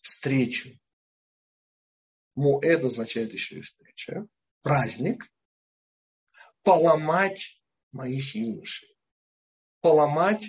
встречу. 0.00 0.70
Муэд 2.34 2.84
означает 2.84 3.32
еще 3.32 3.58
и 3.58 3.62
встреча. 3.62 4.26
Праздник. 4.62 5.32
Поломать 6.62 7.60
моих 7.90 8.34
юношей. 8.34 8.96
Поломать 9.80 10.44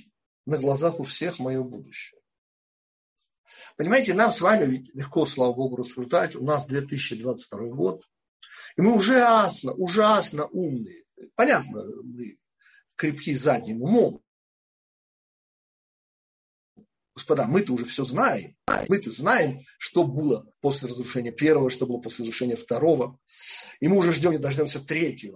на 0.45 0.57
глазах 0.57 0.99
у 0.99 1.03
всех 1.03 1.39
мое 1.39 1.63
будущее. 1.63 2.19
Понимаете, 3.77 4.13
нам 4.13 4.31
с 4.31 4.41
вами 4.41 4.65
ведь 4.65 4.93
легко, 4.93 5.25
слава 5.25 5.53
Богу, 5.53 5.77
рассуждать. 5.77 6.35
У 6.35 6.43
нас 6.43 6.65
2022 6.67 7.59
год. 7.69 8.03
И 8.75 8.81
мы 8.81 8.95
ужасно, 8.95 9.73
ужасно 9.73 10.45
умные. 10.47 11.05
Понятно, 11.35 11.83
мы 12.03 12.37
крепки 12.95 13.33
задним 13.33 13.81
умом. 13.81 14.21
Господа, 17.19 17.45
мы-то 17.47 17.73
уже 17.73 17.83
все 17.83 18.05
знаем. 18.05 18.55
Мы-то 18.87 19.11
знаем, 19.11 19.59
что 19.77 20.05
было 20.05 20.49
после 20.61 20.87
разрушения 20.87 21.33
первого, 21.33 21.69
что 21.69 21.85
было 21.85 21.99
после 21.99 22.23
разрушения 22.23 22.55
второго. 22.55 23.19
И 23.81 23.89
мы 23.89 23.97
уже 23.97 24.13
ждем 24.13 24.31
и 24.31 24.37
дождемся 24.37 24.79
третьего. 24.79 25.35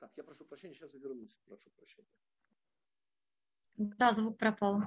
Так, 0.00 0.10
я 0.16 0.24
прошу 0.24 0.46
прощения, 0.46 0.72
сейчас 0.72 0.94
вернусь. 0.94 1.38
Прошу 1.44 1.68
прощения. 1.76 2.08
Да, 3.76 4.14
звук 4.14 4.38
пропал. 4.38 4.82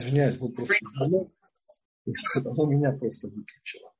Извиняюсь, 0.00 0.36
был 0.36 0.52
просто 0.52 0.76
звонок. 2.16 2.58
Оно 2.58 2.70
меня 2.70 2.92
просто 2.92 3.28
выключило. 3.28 3.92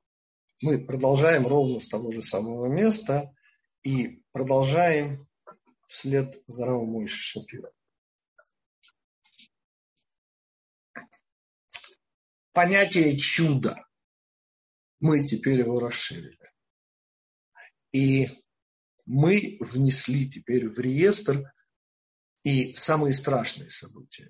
Мы 0.61 0.85
продолжаем 0.85 1.47
ровно 1.47 1.79
с 1.79 1.87
того 1.87 2.11
же 2.11 2.21
самого 2.21 2.67
места 2.67 3.33
и 3.83 4.21
продолжаем 4.31 5.27
вслед 5.87 6.41
за 6.47 6.65
Равом 6.65 6.89
Мойши 6.89 7.19
Шапира. 7.19 7.71
Понятие 12.51 13.17
чуда. 13.17 13.85
Мы 14.99 15.25
теперь 15.25 15.59
его 15.59 15.79
расширили. 15.79 16.37
И 17.93 18.27
мы 19.05 19.57
внесли 19.61 20.29
теперь 20.29 20.67
в 20.67 20.77
реестр 20.77 21.51
и 22.43 22.73
самые 22.73 23.13
страшные 23.13 23.69
события. 23.69 24.29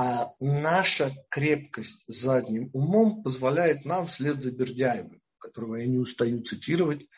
А 0.00 0.32
наша 0.38 1.12
крепкость 1.28 2.04
задним 2.06 2.70
умом 2.72 3.20
позволяет 3.24 3.84
нам 3.84 4.06
вслед 4.06 4.40
за 4.40 4.52
Бердяевым, 4.52 5.20
которого 5.38 5.74
я 5.74 5.88
не 5.88 5.98
устаю 5.98 6.40
цитировать, 6.44 7.08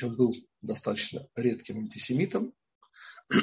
он 0.00 0.14
был 0.14 0.36
достаточно 0.62 1.26
редким 1.34 1.78
антисемитом, 1.78 2.54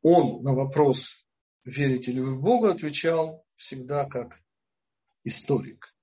он 0.00 0.42
на 0.42 0.54
вопрос, 0.54 1.26
верите 1.66 2.12
ли 2.12 2.22
вы 2.22 2.36
в 2.36 2.40
Бога, 2.40 2.70
отвечал 2.70 3.44
всегда 3.56 4.06
как 4.06 4.40
историк. 5.22 5.94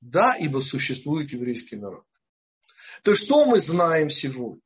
Да, 0.00 0.36
ибо 0.36 0.60
существует 0.60 1.32
еврейский 1.32 1.74
народ. 1.74 2.06
То 3.02 3.10
есть, 3.10 3.24
что 3.24 3.46
мы 3.46 3.58
знаем 3.58 4.10
сегодня? 4.10 4.62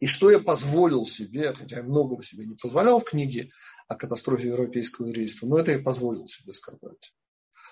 И 0.00 0.06
что 0.06 0.30
я 0.30 0.40
позволил 0.40 1.04
себе, 1.04 1.52
хотя 1.52 1.76
я 1.76 1.82
многого 1.82 2.22
себе 2.22 2.46
не 2.46 2.56
позволял 2.56 2.98
в 2.98 3.04
книге, 3.04 3.52
о 3.88 3.94
катастрофе 3.94 4.48
европейского 4.48 5.08
еврейства, 5.08 5.46
но 5.46 5.58
это 5.58 5.72
я 5.72 5.78
позволил 5.78 6.26
себе 6.26 6.52
сказать. 6.52 7.14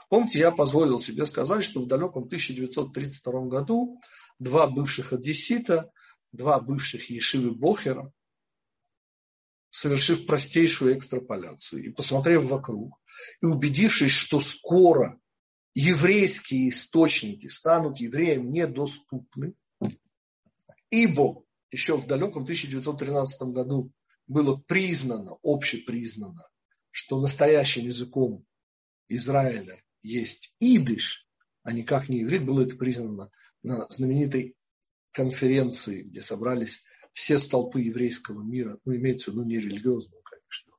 Помните, 0.09 0.41
я 0.41 0.51
позволил 0.51 0.99
себе 0.99 1.25
сказать, 1.25 1.63
что 1.63 1.81
в 1.81 1.87
далеком 1.87 2.25
1932 2.25 3.47
году 3.47 4.01
два 4.39 4.67
бывших 4.67 5.13
одессита, 5.13 5.93
два 6.33 6.61
бывших 6.61 7.11
Ешивы 7.11 7.53
Бохера, 7.53 8.13
совершив 9.71 10.27
простейшую 10.27 10.99
экстраполяцию 10.99 11.85
и 11.85 11.91
посмотрев 11.91 12.45
вокруг, 12.45 13.01
и 13.41 13.47
убедившись, 13.47 14.11
что 14.11 14.41
скоро 14.41 15.21
еврейские 15.75 16.69
источники 16.69 17.47
станут 17.47 18.01
евреям 18.01 18.51
недоступны, 18.51 19.55
ибо 20.91 21.45
еще 21.71 21.97
в 21.97 22.07
далеком 22.07 22.43
1913 22.43 23.43
году 23.53 23.93
было 24.31 24.57
признано, 24.57 25.39
общепризнано, 25.43 26.47
что 26.93 27.21
настоящим 27.21 27.85
языком 27.87 28.47
Израиля 29.09 29.83
есть 30.03 30.55
идыш, 30.61 31.29
а 31.65 31.73
никак 31.73 32.09
не 32.09 32.23
иврит, 32.23 32.45
было 32.45 32.63
это 32.63 32.77
признано 32.77 33.33
на 33.65 33.89
знаменитой 33.89 34.55
конференции, 35.11 36.03
где 36.03 36.23
собрались 36.23 36.85
все 37.13 37.39
столпы 37.39 37.81
еврейского 37.81 38.43
мира, 38.43 38.79
ну, 38.85 38.95
имеется 38.95 39.31
в 39.31 39.35
виду 39.35 39.45
не 39.45 39.59
религиозную, 39.59 40.23
конечно, 40.23 40.73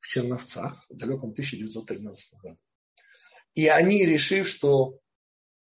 в 0.00 0.06
Черновцах 0.06 0.84
в 0.90 0.94
далеком 0.94 1.30
1913 1.30 2.34
году. 2.42 2.58
И 3.54 3.66
они, 3.66 4.04
решив, 4.04 4.46
что 4.46 5.00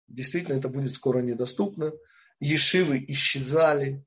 действительно 0.07 0.57
это 0.57 0.69
будет 0.69 0.93
скоро 0.93 1.21
недоступно, 1.21 1.93
ешивы 2.39 3.05
исчезали, 3.09 4.05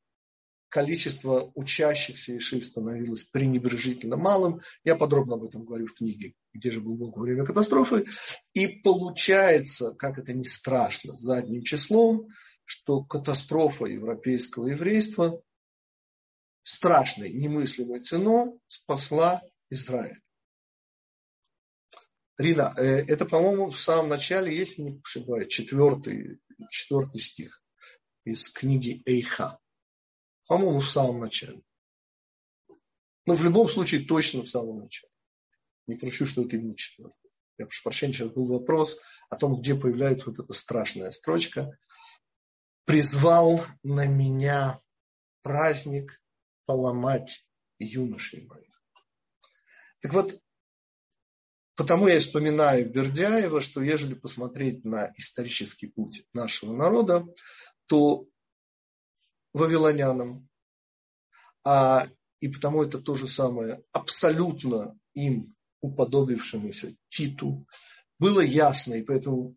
количество 0.72 1.52
учащихся 1.54 2.34
ешив 2.34 2.66
становилось 2.66 3.24
пренебрежительно 3.24 4.16
малым. 4.16 4.62
Я 4.86 4.96
подробно 4.96 5.36
об 5.36 5.44
этом 5.44 5.66
говорю 5.66 5.88
в 5.88 5.94
книге 5.94 6.34
«Где 6.54 6.72
же 6.72 6.80
был 6.80 6.96
Бог 6.96 7.18
во 7.18 7.24
время 7.24 7.46
катастрофы?». 7.46 8.06
И 8.54 8.68
получается, 8.68 9.94
как 9.96 10.18
это 10.18 10.34
не 10.34 10.46
страшно, 10.46 11.18
задним 11.18 11.62
числом, 11.62 12.30
что 12.64 13.04
катастрофа 13.04 13.86
европейского 13.86 14.70
еврейства 14.70 15.44
страшной, 16.64 17.34
немыслимой 17.34 18.00
ценой 18.00 18.58
спасла 18.68 19.42
Израиль. 19.70 20.22
Рина, 22.38 22.74
э, 22.78 22.84
это, 23.08 23.26
по-моему, 23.26 23.72
в 23.72 23.80
самом 23.80 24.08
начале, 24.08 24.56
если 24.56 24.84
не 24.84 25.02
ошибаюсь, 25.04 25.52
четвертый, 25.52 26.40
четвертый 26.70 27.20
стих 27.20 27.62
из 28.24 28.50
книги 28.52 29.02
Эйха. 29.06 29.60
По-моему, 30.52 30.82
в 30.82 30.92
самом 30.92 31.22
начале. 31.22 31.62
Но 33.26 33.38
в 33.38 33.42
любом 33.42 33.70
случае 33.70 34.04
точно 34.04 34.42
в 34.42 34.50
самом 34.50 34.82
начале. 34.82 35.10
Не 35.88 35.96
кручу, 35.96 36.26
что 36.26 36.42
это 36.42 36.58
именно. 36.58 36.76
Я 37.58 37.68
прошу 37.68 37.84
прощения, 37.84 38.12
сейчас 38.12 38.32
был 38.32 38.48
вопрос 38.48 39.00
о 39.30 39.38
том, 39.38 39.62
где 39.62 39.76
появляется 39.76 40.30
вот 40.30 40.40
эта 40.40 40.52
страшная 40.52 41.12
строчка. 41.12 41.80
«Призвал 42.84 43.64
на 43.82 44.08
меня 44.08 44.82
праздник 45.42 46.22
поломать 46.66 47.48
юношей 47.80 48.46
моих». 48.46 48.84
Так 50.02 50.14
вот, 50.14 50.38
потому 51.78 52.10
я 52.10 52.20
вспоминаю 52.20 52.92
Бердяева, 52.92 53.62
что 53.62 53.82
ежели 53.82 54.16
посмотреть 54.16 54.84
на 54.84 55.14
исторический 55.16 55.88
путь 55.88 56.26
нашего 56.34 56.76
народа, 56.76 57.26
то 57.86 58.28
вавилонянам, 59.54 60.50
а 61.64 62.08
и 62.40 62.48
потому 62.48 62.84
это 62.84 63.00
то 63.00 63.16
же 63.16 63.28
самое 63.28 63.84
абсолютно 63.92 65.00
им 65.14 65.50
уподобившемуся 65.82 66.96
Титу, 67.10 67.66
было 68.20 68.42
ясно, 68.42 68.96
и 68.96 69.04
поэтому 69.04 69.56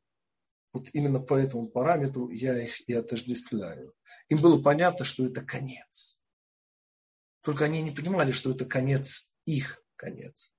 вот 0.72 0.88
именно 0.92 1.20
по 1.20 1.34
этому 1.34 1.68
параметру 1.68 2.30
я 2.30 2.60
их 2.62 2.86
и 2.88 2.92
отождествляю. 2.94 3.94
Им 4.28 4.40
было 4.40 4.60
понятно, 4.60 5.04
что 5.04 5.24
это 5.24 5.42
конец. 5.42 6.18
Только 7.42 7.66
они 7.66 7.82
не 7.82 7.90
понимали, 7.90 8.32
что 8.32 8.50
это 8.50 8.64
конец 8.64 9.34
их 9.44 9.82
конец. 9.96 10.52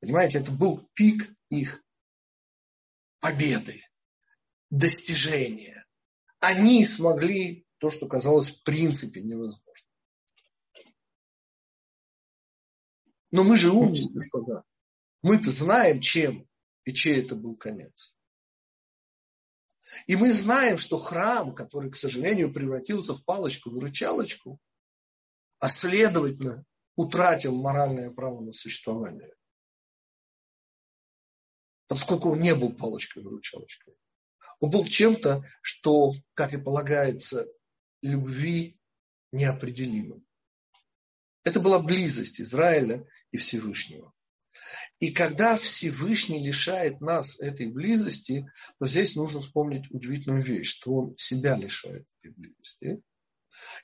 Понимаете, 0.00 0.38
это 0.38 0.52
был 0.52 0.88
пик 0.92 1.34
их 1.48 1.82
победы, 3.20 3.80
достижения. 4.70 5.86
Они 6.40 6.84
смогли 6.84 7.63
то, 7.84 7.90
что 7.90 8.06
казалось 8.06 8.48
в 8.48 8.62
принципе 8.62 9.20
невозможно. 9.20 9.90
Но 13.30 13.44
мы 13.44 13.58
же 13.58 13.70
умные, 13.70 14.08
господа. 14.10 14.64
Мы-то 15.20 15.50
знаем, 15.50 16.00
чем 16.00 16.48
и 16.84 16.94
чей 16.94 17.22
это 17.22 17.34
был 17.34 17.56
конец. 17.56 18.16
И 20.06 20.16
мы 20.16 20.32
знаем, 20.32 20.78
что 20.78 20.96
храм, 20.96 21.54
который, 21.54 21.90
к 21.90 21.96
сожалению, 21.96 22.54
превратился 22.54 23.12
в 23.12 23.22
палочку-выручалочку, 23.26 24.58
а 25.58 25.68
следовательно 25.68 26.64
утратил 26.96 27.54
моральное 27.54 28.10
право 28.10 28.40
на 28.40 28.54
существование, 28.54 29.34
поскольку 31.86 32.30
он 32.30 32.40
не 32.40 32.54
был 32.54 32.72
палочкой-выручалочкой. 32.72 33.94
Он 34.60 34.70
был 34.70 34.86
чем-то, 34.86 35.44
что, 35.60 36.12
как 36.32 36.54
и 36.54 36.56
полагается, 36.56 37.44
любви 38.04 38.78
неопределимым. 39.32 40.24
Это 41.42 41.60
была 41.60 41.78
близость 41.80 42.40
Израиля 42.40 43.06
и 43.30 43.36
Всевышнего. 43.36 44.12
И 44.98 45.12
когда 45.12 45.56
Всевышний 45.56 46.44
лишает 46.44 47.00
нас 47.00 47.40
этой 47.40 47.66
близости, 47.66 48.46
то 48.78 48.86
здесь 48.86 49.16
нужно 49.16 49.40
вспомнить 49.40 49.90
удивительную 49.90 50.44
вещь, 50.44 50.68
что 50.68 50.94
он 50.94 51.16
себя 51.16 51.56
лишает 51.56 52.06
этой 52.18 52.32
близости. 52.32 53.02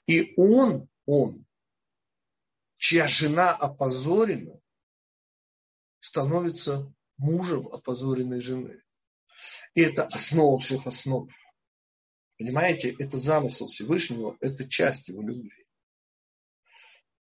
И 0.06 0.32
он, 0.36 0.88
он, 1.06 1.44
чья 2.78 3.06
жена 3.08 3.54
опозорена, 3.54 4.60
становится 6.00 6.92
мужем 7.18 7.68
опозоренной 7.68 8.40
жены. 8.40 8.80
И 9.74 9.82
это 9.82 10.06
основа 10.06 10.58
всех 10.58 10.86
основ. 10.86 11.28
Понимаете, 12.40 12.96
это 12.98 13.18
замысел 13.18 13.66
Всевышнего, 13.66 14.38
это 14.40 14.66
часть 14.66 15.08
его 15.08 15.20
любви. 15.20 15.66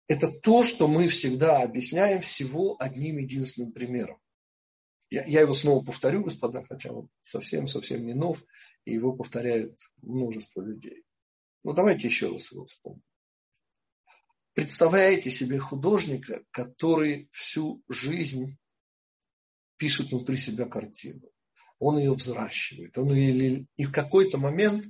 Это 0.08 0.32
то, 0.32 0.64
что 0.64 0.88
мы 0.88 1.10
всегда 1.10 1.62
объясняем 1.62 2.22
всего 2.22 2.78
одним 2.80 3.18
единственным 3.18 3.74
примером. 3.74 4.18
Я, 5.10 5.26
я 5.26 5.42
его 5.42 5.54
снова 5.54 5.84
повторю, 5.84 6.24
господа, 6.24 6.64
хотя 6.64 6.94
он 6.94 7.10
совсем-совсем 7.22 8.06
не 8.06 8.14
нов, 8.14 8.46
и 8.86 8.94
его 8.94 9.12
повторяет 9.12 9.78
множество 10.02 10.62
людей. 10.62 11.04
Ну, 11.66 11.74
давайте 11.74 12.08
еще 12.08 12.32
раз 12.32 12.54
его 12.54 12.66
вспомним. 12.66 13.04
Представляете 14.54 15.30
себе 15.32 15.60
художника, 15.60 16.46
который 16.52 17.28
всю 17.34 17.84
жизнь 17.90 18.58
пишет 19.76 20.12
внутри 20.12 20.38
себя 20.38 20.66
картину 20.66 21.33
он 21.84 21.98
ее 21.98 22.14
взращивает. 22.14 22.98
Он 22.98 23.14
ее, 23.14 23.68
и 23.76 23.86
в 23.86 23.92
какой-то 23.92 24.38
момент, 24.38 24.86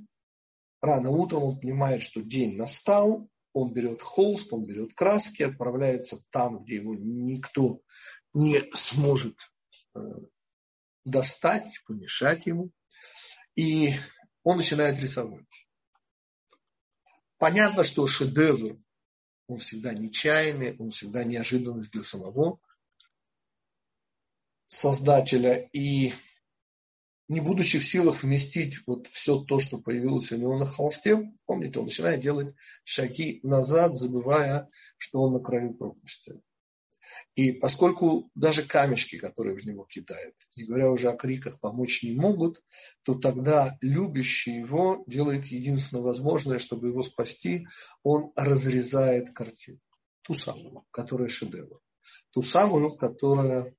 рано 0.80 1.10
утром, 1.10 1.42
он 1.42 1.58
понимает, 1.58 2.02
что 2.02 2.22
день 2.22 2.56
настал, 2.56 3.28
он 3.52 3.72
берет 3.72 4.00
холст, 4.00 4.52
он 4.52 4.64
берет 4.64 4.94
краски, 4.94 5.42
отправляется 5.42 6.24
там, 6.30 6.62
где 6.62 6.76
его 6.76 6.94
никто 6.94 7.80
не 8.32 8.62
сможет 8.74 9.36
э, 9.96 10.00
достать, 11.04 11.82
помешать 11.84 12.46
ему. 12.46 12.70
И 13.56 13.94
он 14.44 14.58
начинает 14.58 15.00
рисовать. 15.00 15.66
Понятно, 17.38 17.82
что 17.82 18.06
шедевр, 18.06 18.76
он 19.48 19.58
всегда 19.58 19.94
нечаянный, 19.94 20.76
он 20.78 20.90
всегда 20.90 21.24
неожиданность 21.24 21.90
для 21.90 22.04
самого 22.04 22.60
создателя. 24.68 25.68
И 25.72 26.12
не 27.28 27.40
будучи 27.40 27.78
в 27.78 27.86
силах 27.86 28.22
вместить 28.22 28.86
вот 28.86 29.06
все 29.06 29.40
то, 29.44 29.58
что 29.58 29.78
появилось 29.78 30.30
у 30.32 30.36
него 30.36 30.58
на 30.58 30.66
холсте, 30.66 31.32
помните, 31.46 31.78
он 31.78 31.86
начинает 31.86 32.20
делать 32.20 32.54
шаги 32.84 33.40
назад, 33.42 33.96
забывая, 33.96 34.68
что 34.98 35.22
он 35.22 35.34
на 35.34 35.40
краю 35.40 35.74
пропасти. 35.74 36.40
И 37.34 37.52
поскольку 37.52 38.30
даже 38.34 38.62
камешки, 38.62 39.18
которые 39.18 39.56
в 39.56 39.64
него 39.64 39.84
кидают, 39.84 40.34
не 40.56 40.64
говоря 40.64 40.90
уже 40.90 41.08
о 41.08 41.16
криках, 41.16 41.58
помочь 41.58 42.02
не 42.02 42.12
могут, 42.12 42.62
то 43.02 43.14
тогда 43.14 43.76
любящий 43.80 44.58
его 44.58 45.02
делает 45.06 45.46
единственное 45.46 46.02
возможное, 46.02 46.58
чтобы 46.58 46.88
его 46.88 47.02
спасти, 47.02 47.66
он 48.02 48.32
разрезает 48.36 49.32
картину. 49.32 49.80
Ту 50.22 50.34
самую, 50.34 50.84
которая 50.90 51.28
шедевр. 51.28 51.80
Ту 52.30 52.42
самую, 52.42 52.96
которая 52.96 53.74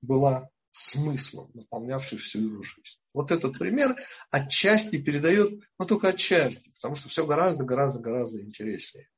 была 0.00 0.48
смыслом, 0.70 1.50
наполнявший 1.54 2.18
всю 2.18 2.40
его 2.40 2.62
жизнь. 2.62 2.98
Вот 3.12 3.30
этот 3.30 3.58
пример 3.58 3.96
отчасти 4.30 5.02
передает, 5.02 5.60
но 5.78 5.84
только 5.84 6.08
отчасти, 6.08 6.70
потому 6.74 6.94
что 6.94 7.08
все 7.08 7.26
гораздо, 7.26 7.64
гораздо, 7.64 7.98
гораздо 7.98 8.40
интереснее. 8.40 9.08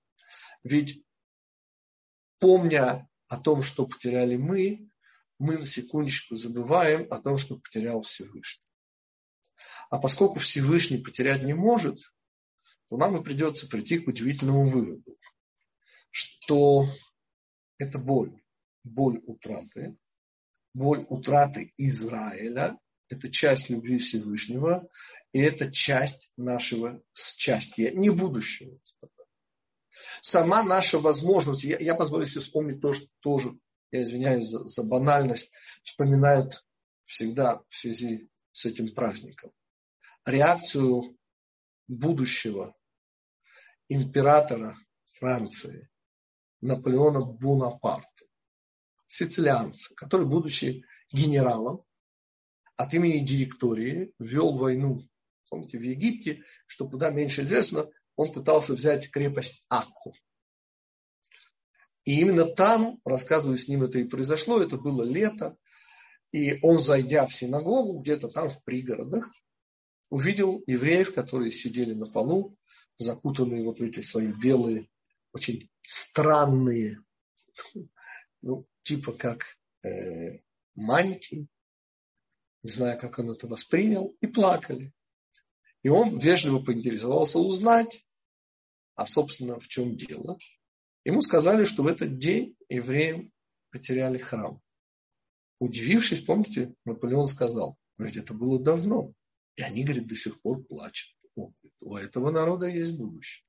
Ведь 0.62 1.04
помня 2.38 3.08
о 3.28 3.38
том, 3.38 3.62
что 3.62 3.86
потеряли 3.86 4.36
мы, 4.36 4.90
мы 5.38 5.58
на 5.58 5.64
секундочку 5.64 6.36
забываем 6.36 7.06
о 7.10 7.18
том, 7.18 7.38
что 7.38 7.56
потерял 7.56 8.02
Всевышний. 8.02 8.64
А 9.90 9.98
поскольку 9.98 10.38
Всевышний 10.38 10.98
потерять 10.98 11.42
не 11.42 11.54
может, 11.54 12.00
то 12.88 12.96
нам 12.96 13.16
и 13.16 13.24
придется 13.24 13.68
прийти 13.68 13.98
к 13.98 14.08
удивительному 14.08 14.68
выводу, 14.68 15.18
что 16.10 16.86
это 17.78 17.98
боль, 17.98 18.42
боль 18.84 19.20
утраты, 19.26 19.96
боль 20.72 21.04
утраты 21.08 21.72
Израиля 21.76 22.78
это 23.10 23.28
часть 23.28 23.68
любви 23.68 23.98
Всевышнего, 23.98 24.88
и 25.32 25.40
это 25.40 25.70
часть 25.70 26.32
нашего 26.36 27.02
счастья, 27.12 27.90
не 27.90 28.08
будущего. 28.08 28.78
Сама 30.22 30.62
наша 30.62 30.98
возможность, 30.98 31.64
я, 31.64 31.78
я 31.78 31.94
позволю 31.94 32.24
себе 32.26 32.40
вспомнить 32.40 32.80
то, 32.80 32.92
что 32.92 33.06
тоже, 33.18 33.58
я 33.90 34.02
извиняюсь 34.02 34.48
за, 34.48 34.64
за 34.66 34.84
банальность, 34.84 35.52
вспоминают 35.82 36.64
всегда 37.04 37.62
в 37.68 37.74
связи 37.74 38.30
с 38.52 38.64
этим 38.64 38.94
праздником. 38.94 39.50
Реакцию 40.24 41.18
будущего 41.88 42.76
императора 43.88 44.78
Франции 45.06 45.90
Наполеона 46.60 47.20
Бонапарта, 47.20 48.26
сицилианца, 49.10 49.92
который, 49.96 50.24
будучи 50.24 50.84
генералом, 51.12 51.84
от 52.76 52.94
имени 52.94 53.26
директории 53.26 54.14
вел 54.18 54.56
войну, 54.56 55.06
помните, 55.48 55.78
в 55.78 55.82
Египте, 55.82 56.44
что 56.66 56.88
куда 56.88 57.10
меньше 57.10 57.42
известно, 57.42 57.90
он 58.14 58.32
пытался 58.32 58.74
взять 58.74 59.10
крепость 59.10 59.66
Акку. 59.68 60.14
И 62.04 62.20
именно 62.20 62.46
там, 62.46 63.00
рассказываю, 63.04 63.58
с 63.58 63.68
ним 63.68 63.82
это 63.82 63.98
и 63.98 64.04
произошло, 64.04 64.62
это 64.62 64.78
было 64.78 65.02
лето, 65.02 65.56
и 66.30 66.60
он, 66.62 66.78
зайдя 66.78 67.26
в 67.26 67.34
синагогу, 67.34 68.00
где-то 68.00 68.28
там 68.28 68.48
в 68.48 68.62
пригородах, 68.62 69.28
увидел 70.08 70.62
евреев, 70.66 71.12
которые 71.12 71.50
сидели 71.50 71.94
на 71.94 72.06
полу, 72.06 72.56
закутанные 72.96 73.64
вот 73.64 73.80
в 73.80 73.82
эти 73.82 74.00
свои 74.00 74.32
белые, 74.32 74.88
очень 75.32 75.68
странные, 75.84 76.98
ну, 78.42 78.66
типа 78.82 79.12
как 79.12 79.58
э, 79.84 80.38
мантии, 80.74 81.48
не 82.62 82.70
знаю, 82.70 82.98
как 82.98 83.18
он 83.18 83.30
это 83.30 83.46
воспринял, 83.46 84.16
и 84.20 84.26
плакали. 84.26 84.92
И 85.82 85.88
он 85.88 86.18
вежливо 86.18 86.60
поинтересовался 86.60 87.38
узнать, 87.38 88.04
а, 88.94 89.06
собственно, 89.06 89.58
в 89.58 89.68
чем 89.68 89.96
дело. 89.96 90.36
Ему 91.04 91.22
сказали, 91.22 91.64
что 91.64 91.82
в 91.82 91.86
этот 91.86 92.18
день 92.18 92.56
евреям 92.68 93.32
потеряли 93.70 94.18
храм. 94.18 94.60
Удивившись, 95.58 96.24
помните, 96.24 96.74
Наполеон 96.84 97.26
сказал, 97.26 97.78
но 97.96 98.04
ведь 98.06 98.16
это 98.16 98.34
было 98.34 98.62
давно. 98.62 99.12
И 99.56 99.62
они, 99.62 99.84
говорит, 99.84 100.06
до 100.06 100.16
сих 100.16 100.40
пор 100.40 100.62
плачут. 100.64 101.14
О, 101.36 101.52
у 101.80 101.96
этого 101.96 102.30
народа 102.30 102.66
есть 102.66 102.96
будущее. 102.96 103.44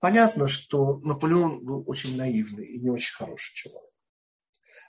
Понятно, 0.00 0.48
что 0.48 0.98
Наполеон 1.00 1.64
был 1.64 1.84
очень 1.86 2.16
наивный 2.16 2.66
и 2.66 2.80
не 2.80 2.90
очень 2.90 3.14
хороший 3.14 3.54
человек. 3.54 3.91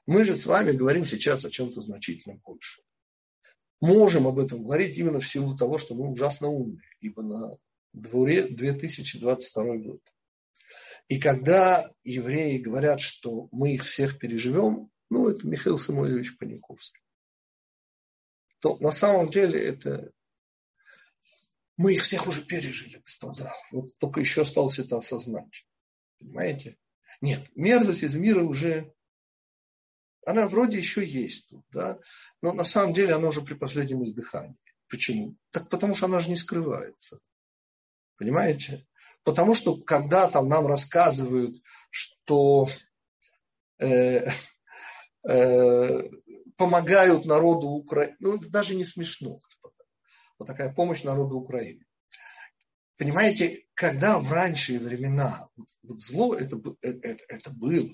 Мы 0.05 0.25
же 0.25 0.35
с 0.35 0.45
вами 0.45 0.71
говорим 0.71 1.05
сейчас 1.05 1.45
о 1.45 1.49
чем-то 1.49 1.81
значительно 1.81 2.35
большем. 2.43 2.83
Можем 3.79 4.27
об 4.27 4.39
этом 4.39 4.63
говорить 4.63 4.97
именно 4.97 5.19
в 5.19 5.27
силу 5.27 5.57
того, 5.57 5.77
что 5.77 5.95
мы 5.95 6.09
ужасно 6.09 6.47
умные, 6.47 6.89
ибо 6.99 7.21
на 7.21 7.57
дворе 7.93 8.47
2022 8.47 9.77
год. 9.77 10.01
И 11.07 11.19
когда 11.19 11.91
евреи 12.03 12.57
говорят, 12.57 13.01
что 13.01 13.49
мы 13.51 13.73
их 13.73 13.83
всех 13.83 14.19
переживем, 14.19 14.89
ну, 15.09 15.29
это 15.29 15.47
Михаил 15.47 15.77
Самуилович 15.77 16.37
Паниковский, 16.37 17.01
то 18.59 18.77
на 18.77 18.91
самом 18.91 19.29
деле 19.29 19.59
это 19.59 20.11
мы 21.75 21.93
их 21.93 22.03
всех 22.03 22.27
уже 22.27 22.45
пережили, 22.45 22.97
господа. 22.97 23.53
Вот 23.71 23.97
только 23.97 24.19
еще 24.19 24.41
осталось 24.43 24.79
это 24.79 24.97
осознать. 24.97 25.65
Понимаете? 26.19 26.77
Нет, 27.19 27.49
мерзость 27.55 28.03
из 28.03 28.15
мира 28.15 28.43
уже, 28.43 28.93
она 30.25 30.45
вроде 30.47 30.77
еще 30.77 31.05
есть 31.05 31.49
тут, 31.49 31.65
да, 31.71 31.99
но 32.41 32.53
на 32.53 32.63
самом 32.63 32.93
деле 32.93 33.13
она 33.13 33.27
уже 33.27 33.41
при 33.41 33.53
последнем 33.53 34.03
издыхании. 34.03 34.57
Почему? 34.89 35.35
Так 35.51 35.69
потому 35.69 35.95
что 35.95 36.05
она 36.05 36.19
же 36.19 36.29
не 36.29 36.35
скрывается. 36.35 37.19
Понимаете? 38.17 38.85
Потому 39.23 39.55
что 39.55 39.77
когда 39.77 40.29
там 40.29 40.49
нам 40.49 40.67
рассказывают, 40.67 41.57
что 41.89 42.69
э, 43.79 44.27
э, 45.27 46.09
помогают 46.57 47.25
народу 47.25 47.67
Украины, 47.67 48.15
ну 48.19 48.35
это 48.35 48.49
даже 48.49 48.75
не 48.75 48.83
смешно 48.83 49.39
вот 50.37 50.47
такая 50.47 50.73
помощь 50.73 51.03
народу 51.03 51.37
Украины. 51.37 51.85
Понимаете, 52.97 53.65
когда 53.73 54.19
в 54.19 54.31
ранние 54.31 54.79
времена 54.79 55.49
вот 55.81 55.99
зло, 55.99 56.35
это, 56.35 56.61
это, 56.81 57.07
это, 57.07 57.23
это 57.27 57.49
было, 57.49 57.89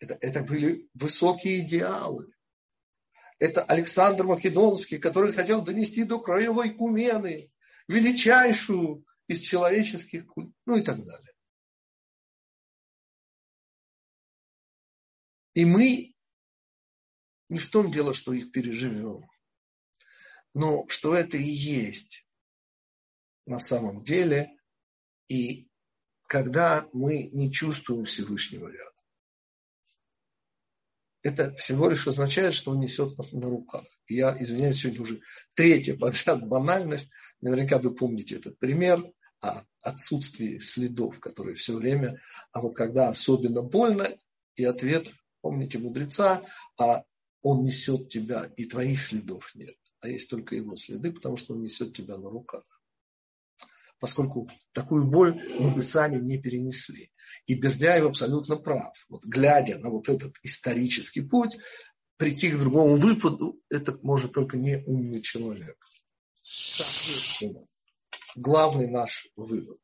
это, 0.00 0.14
это 0.20 0.42
были 0.42 0.88
высокие 0.94 1.60
идеалы. 1.60 2.26
Это 3.38 3.62
Александр 3.64 4.24
Македонский, 4.24 4.98
который 4.98 5.32
хотел 5.32 5.62
донести 5.62 6.04
до 6.04 6.20
краевой 6.20 6.74
кумены 6.74 7.50
величайшую 7.88 9.06
из 9.28 9.40
человеческих 9.40 10.26
культур, 10.26 10.52
ну 10.66 10.76
и 10.76 10.82
так 10.82 11.04
далее. 11.04 11.32
И 15.54 15.64
мы 15.64 16.14
не 17.48 17.58
в 17.58 17.70
том 17.70 17.90
дело, 17.90 18.14
что 18.14 18.32
их 18.32 18.50
переживем 18.52 19.30
но 20.54 20.86
что 20.88 21.14
это 21.14 21.36
и 21.36 21.42
есть 21.42 22.26
на 23.46 23.58
самом 23.58 24.04
деле, 24.04 24.56
и 25.28 25.68
когда 26.26 26.88
мы 26.92 27.24
не 27.32 27.52
чувствуем 27.52 28.04
Всевышнего 28.04 28.68
рядом. 28.68 28.89
Это 31.22 31.54
всего 31.56 31.88
лишь 31.88 32.06
означает, 32.06 32.54
что 32.54 32.70
он 32.70 32.80
несет 32.80 33.16
нас 33.18 33.32
на 33.32 33.48
руках. 33.48 33.84
Я 34.08 34.36
извиняюсь, 34.40 34.80
сегодня 34.80 35.02
уже 35.02 35.20
третья 35.54 35.96
подряд 35.96 36.46
банальность. 36.46 37.10
Наверняка 37.40 37.78
вы 37.78 37.94
помните 37.94 38.36
этот 38.36 38.58
пример 38.58 39.04
о 39.40 39.64
отсутствии 39.82 40.58
следов, 40.58 41.20
которые 41.20 41.54
все 41.56 41.74
время, 41.76 42.20
а 42.52 42.60
вот 42.60 42.74
когда 42.74 43.08
особенно 43.08 43.62
больно, 43.62 44.08
и 44.56 44.64
ответ, 44.64 45.10
помните 45.40 45.78
мудреца, 45.78 46.42
а 46.78 47.04
он 47.42 47.62
несет 47.62 48.08
тебя, 48.08 48.50
и 48.56 48.66
твоих 48.66 49.02
следов 49.02 49.50
нет 49.54 49.74
а 50.00 50.08
есть 50.08 50.30
только 50.30 50.56
его 50.56 50.76
следы, 50.76 51.12
потому 51.12 51.36
что 51.36 51.54
он 51.54 51.62
несет 51.62 51.94
тебя 51.94 52.16
на 52.16 52.30
руках. 52.30 52.64
Поскольку 53.98 54.50
такую 54.72 55.06
боль 55.06 55.38
мы 55.58 55.74
бы 55.74 55.82
сами 55.82 56.18
не 56.18 56.38
перенесли. 56.38 57.12
И 57.46 57.54
Бердяев 57.54 58.06
абсолютно 58.06 58.56
прав. 58.56 58.94
Вот 59.08 59.24
глядя 59.24 59.78
на 59.78 59.90
вот 59.90 60.08
этот 60.08 60.36
исторический 60.42 61.22
путь, 61.22 61.56
прийти 62.16 62.50
к 62.50 62.58
другому 62.58 62.96
выпаду, 62.96 63.60
это 63.70 63.98
может 64.02 64.32
только 64.32 64.56
не 64.56 64.82
умный 64.86 65.22
человек. 65.22 65.76
Соответственно, 66.42 67.66
главный 68.36 68.88
наш 68.88 69.28
вывод. 69.36 69.78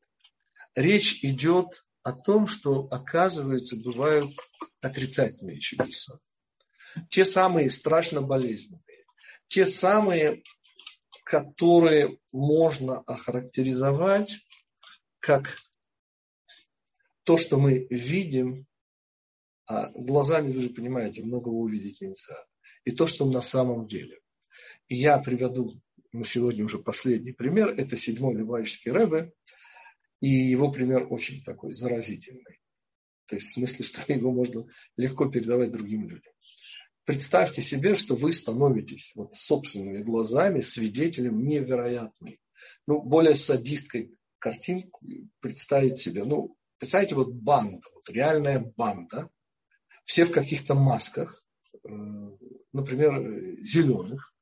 Речь 0.74 1.24
идет 1.24 1.84
о 2.02 2.12
том, 2.12 2.46
что, 2.46 2.88
оказывается, 2.90 3.76
бывают 3.76 4.30
отрицательные 4.80 5.60
чудеса. 5.60 6.18
Те 7.10 7.24
самые 7.24 7.70
страшно 7.70 8.22
болезненные 8.22 8.82
те 9.48 9.66
самые, 9.66 10.42
которые 11.24 12.18
можно 12.32 13.00
охарактеризовать 13.00 14.46
как 15.18 15.56
то, 17.26 17.36
что 17.36 17.58
мы 17.58 17.88
видим, 17.90 18.66
а 19.68 19.90
глазами, 19.90 20.52
вы 20.52 20.62
же 20.62 20.70
понимаете, 20.70 21.24
многого 21.24 21.54
увидеть 21.54 22.00
нельзя, 22.00 22.36
и 22.84 22.92
то, 22.92 23.08
что 23.08 23.26
на 23.26 23.42
самом 23.42 23.88
деле. 23.88 24.20
И 24.86 24.96
я 24.96 25.18
приведу 25.18 25.80
на 26.12 26.24
сегодня 26.24 26.64
уже 26.64 26.78
последний 26.78 27.32
пример, 27.32 27.70
это 27.70 27.96
седьмой 27.96 28.36
Левайский 28.36 28.92
Рэбе, 28.92 29.32
и 30.20 30.28
его 30.28 30.70
пример 30.70 31.08
очень 31.10 31.42
такой 31.42 31.74
заразительный. 31.74 32.60
То 33.26 33.34
есть 33.34 33.50
в 33.50 33.54
смысле, 33.54 33.84
что 33.84 34.12
его 34.12 34.30
можно 34.30 34.64
легко 34.96 35.28
передавать 35.28 35.72
другим 35.72 36.08
людям. 36.08 36.32
Представьте 37.04 37.60
себе, 37.60 37.96
что 37.96 38.14
вы 38.14 38.32
становитесь 38.32 39.12
вот 39.16 39.34
собственными 39.34 40.04
глазами 40.04 40.60
свидетелем 40.60 41.42
невероятной, 41.42 42.40
ну, 42.86 43.02
более 43.02 43.34
садисткой 43.34 44.16
картинку 44.38 45.04
представить 45.40 45.98
себе. 45.98 46.22
Ну, 46.22 46.55
представьте, 46.78 47.14
вот 47.14 47.32
банда, 47.32 47.86
вот 47.94 48.08
реальная 48.10 48.60
банда, 48.76 49.30
все 50.04 50.24
в 50.24 50.32
каких-то 50.32 50.74
масках, 50.74 51.44
э, 51.84 51.88
например, 52.72 53.20
зеленых, 53.62 54.34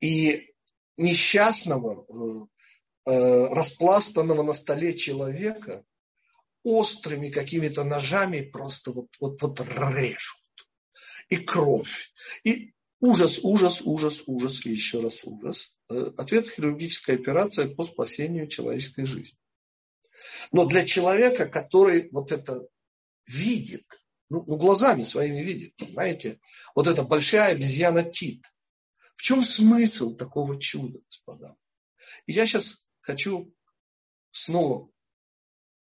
и 0.00 0.54
несчастного, 0.96 2.06
э, 2.08 3.10
э, 3.10 3.46
распластанного 3.54 4.42
на 4.42 4.52
столе 4.52 4.96
человека 4.96 5.84
острыми 6.64 7.30
какими-то 7.30 7.84
ножами 7.84 8.42
просто 8.42 8.92
вот, 8.92 9.08
вот, 9.20 9.42
вот 9.42 9.60
режут 9.60 10.38
и 11.28 11.36
кровь, 11.36 12.12
и 12.44 12.72
ужас, 13.00 13.40
ужас, 13.42 13.82
ужас, 13.82 14.22
ужас 14.26 14.64
и 14.64 14.70
еще 14.70 15.00
раз 15.00 15.24
ужас. 15.24 15.78
Ответ– 15.88 16.46
хирургическая 16.48 17.16
операция 17.16 17.68
по 17.68 17.84
спасению 17.84 18.46
человеческой 18.46 19.06
жизни. 19.06 19.38
Но 20.50 20.64
для 20.66 20.84
человека, 20.84 21.46
который 21.46 22.08
вот 22.10 22.32
это 22.32 22.66
видит, 23.26 23.84
ну, 24.28 24.44
ну 24.46 24.56
глазами 24.56 25.02
своими 25.02 25.40
видит, 25.40 25.76
понимаете, 25.76 26.40
вот 26.74 26.86
эта 26.86 27.02
большая 27.02 27.52
обезьяна 27.52 28.02
Тит, 28.02 28.44
В 29.14 29.22
чем 29.22 29.44
смысл 29.44 30.16
такого 30.16 30.60
чуда, 30.60 30.98
господа? 31.06 31.56
И 32.26 32.32
я 32.32 32.46
сейчас 32.46 32.88
хочу 33.00 33.54
снова 34.30 34.90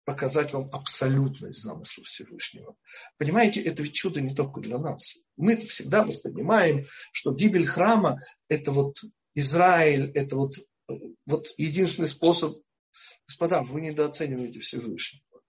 показать 0.04 0.52
вам 0.54 0.70
абсолютность 0.74 1.62
замысла 1.62 2.04
Всевышнего. 2.04 2.76
Понимаете, 3.18 3.62
это 3.62 3.84
ведь 3.84 3.94
чудо 3.94 4.20
не 4.20 4.36
только 4.36 4.60
для 4.62 4.78
нас. 4.78 5.18
Мы 5.38 5.58
всегда 5.58 6.04
воспринимаем, 6.04 6.86
что 7.12 7.34
гибель 7.34 7.66
храма– 7.66 8.20
это 8.48 8.72
вот 8.72 8.98
Израиль, 9.36 10.12
это 10.14 10.36
вот, 10.36 10.56
вот 11.26 11.48
единственный 11.58 12.08
способ. 12.08 12.58
Господа, 13.32 13.62
вы 13.62 13.80
недооцениваете 13.80 14.60
Всевышнего. 14.60 15.42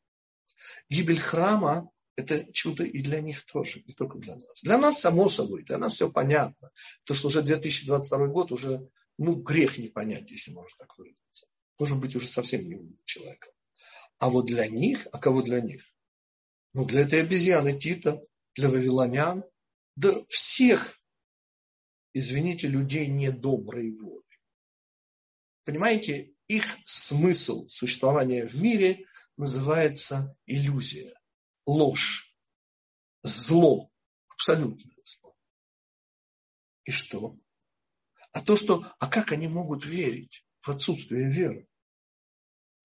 Гибель 0.89 1.19
храма– 1.19 1.91
это 2.17 2.47
чудо 2.53 2.85
и 2.85 3.03
для 3.03 3.21
них 3.21 3.45
тоже, 3.45 3.83
не 3.85 3.93
только 3.93 4.19
для 4.19 4.37
нас. 4.37 4.63
Для 4.63 4.79
нас, 4.79 5.01
само 5.01 5.29
собой, 5.29 5.65
для 5.65 5.79
нас 5.79 5.95
все 5.95 6.09
понятно. 6.09 6.71
То, 7.03 7.13
что 7.13 7.27
уже 7.27 7.43
2022 7.43 8.29
год, 8.29 8.53
уже 8.53 8.89
ну, 9.19 9.35
грех 9.35 9.79
не 9.79 9.89
понять, 9.89 10.31
если 10.31 10.53
можно 10.53 10.71
так 10.79 10.97
выразиться. 10.97 11.49
Нужно 11.77 11.97
быть 11.97 12.15
уже 12.15 12.29
совсем 12.29 12.69
не 12.69 12.77
умным 12.77 13.01
человеком. 13.05 13.53
А 14.21 14.31
вот 14.31 14.47
для 14.47 14.69
них, 14.69 15.09
а 15.11 15.19
кого 15.19 15.43
для 15.43 15.61
них? 15.61 15.93
Ну, 16.75 16.85
для 16.85 17.01
этой 17.01 17.21
обезьяны 17.21 17.77
Тита, 17.81 18.23
для 18.55 18.69
вавилонян, 18.69 19.43
да 19.97 20.25
всех, 20.29 21.01
извините, 22.15 22.69
людей 22.69 23.09
недоброй 23.09 23.91
воли. 23.91 24.23
Понимаете, 25.65 26.33
их 26.57 26.79
смысл 26.85 27.67
существования 27.69 28.47
в 28.47 28.55
мире 28.61 29.07
называется 29.37 30.37
иллюзия, 30.47 31.15
ложь, 31.67 32.37
зло, 33.23 33.91
абсолютное 34.29 34.95
зло. 35.05 35.37
И 36.85 36.91
что? 36.91 37.39
А 38.33 38.43
то, 38.43 38.57
что, 38.57 38.85
а 38.99 39.09
как 39.09 39.33
они 39.33 39.49
могут 39.49 39.87
верить 39.87 40.45
в 40.61 40.71
отсутствие 40.71 41.33
веры? 41.33 41.69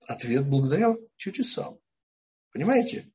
Ответ 0.02 0.48
благодаря 0.48 0.96
чудесам. 1.18 1.80
Понимаете? 2.52 3.12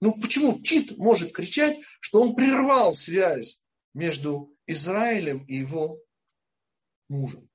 Ну 0.00 0.18
почему 0.20 0.60
Тит 0.60 0.96
может 0.98 1.32
кричать, 1.32 1.78
что 2.00 2.20
он 2.20 2.34
прервал 2.34 2.94
связь 2.94 3.62
между 3.92 4.56
Израилем 4.66 5.44
и 5.44 5.54
его 5.54 6.00
мужем? 7.08 7.48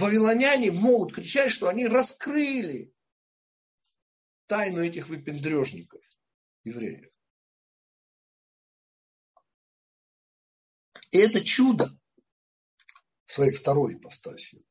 Вавилоняне 0.00 0.72
могут 0.72 1.14
кричать, 1.14 1.52
что 1.52 1.68
они 1.68 1.86
раскрыли 1.86 2.92
тайну 4.46 4.82
этих 4.82 5.08
выпендрежников, 5.08 6.02
евреев. 6.64 7.10
И 11.10 11.18
это 11.18 11.44
чудо 11.44 11.90
своей 13.26 13.52
второй 13.52 13.94
ипостаси 13.94 14.64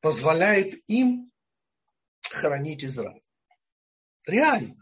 позволяет 0.00 0.74
им 0.86 1.32
хоронить 2.22 2.84
Израиль. 2.84 3.22
Реально. 4.26 4.76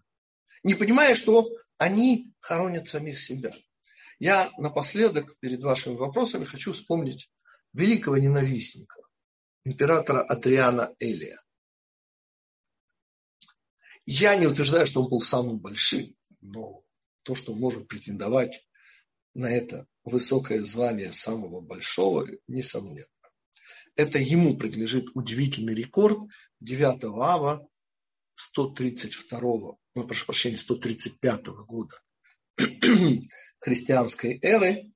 Не 0.64 0.74
понимая, 0.74 1.14
что 1.14 1.46
они 1.78 2.34
хоронят 2.40 2.86
самих 2.86 3.18
себя. 3.18 3.52
Я 4.18 4.52
напоследок 4.58 5.38
перед 5.38 5.62
вашими 5.62 5.94
вопросами 5.94 6.44
хочу 6.44 6.72
вспомнить 6.72 7.30
великого 7.72 8.18
ненавистника, 8.18 9.00
императора 9.64 10.22
Адриана 10.22 10.94
Элия. 10.98 11.40
Я 14.06 14.36
не 14.36 14.46
утверждаю, 14.46 14.86
что 14.86 15.02
он 15.02 15.10
был 15.10 15.20
самым 15.20 15.58
большим, 15.58 16.16
но 16.40 16.82
то, 17.22 17.34
что 17.34 17.54
может 17.54 17.88
претендовать 17.88 18.66
на 19.34 19.52
это 19.52 19.86
высокое 20.04 20.62
звание 20.64 21.12
самого 21.12 21.60
большого, 21.60 22.26
несомненно. 22.46 23.06
Это 23.94 24.18
ему 24.18 24.56
принадлежит 24.56 25.08
удивительный 25.14 25.74
рекорд 25.74 26.18
9 26.60 27.04
ава 27.04 27.68
132, 28.34 29.40
ну, 29.40 30.06
прошу 30.06 30.24
прощения, 30.24 30.56
135 30.56 31.46
года 31.66 31.96
христианской 33.60 34.38
эры. 34.40 34.92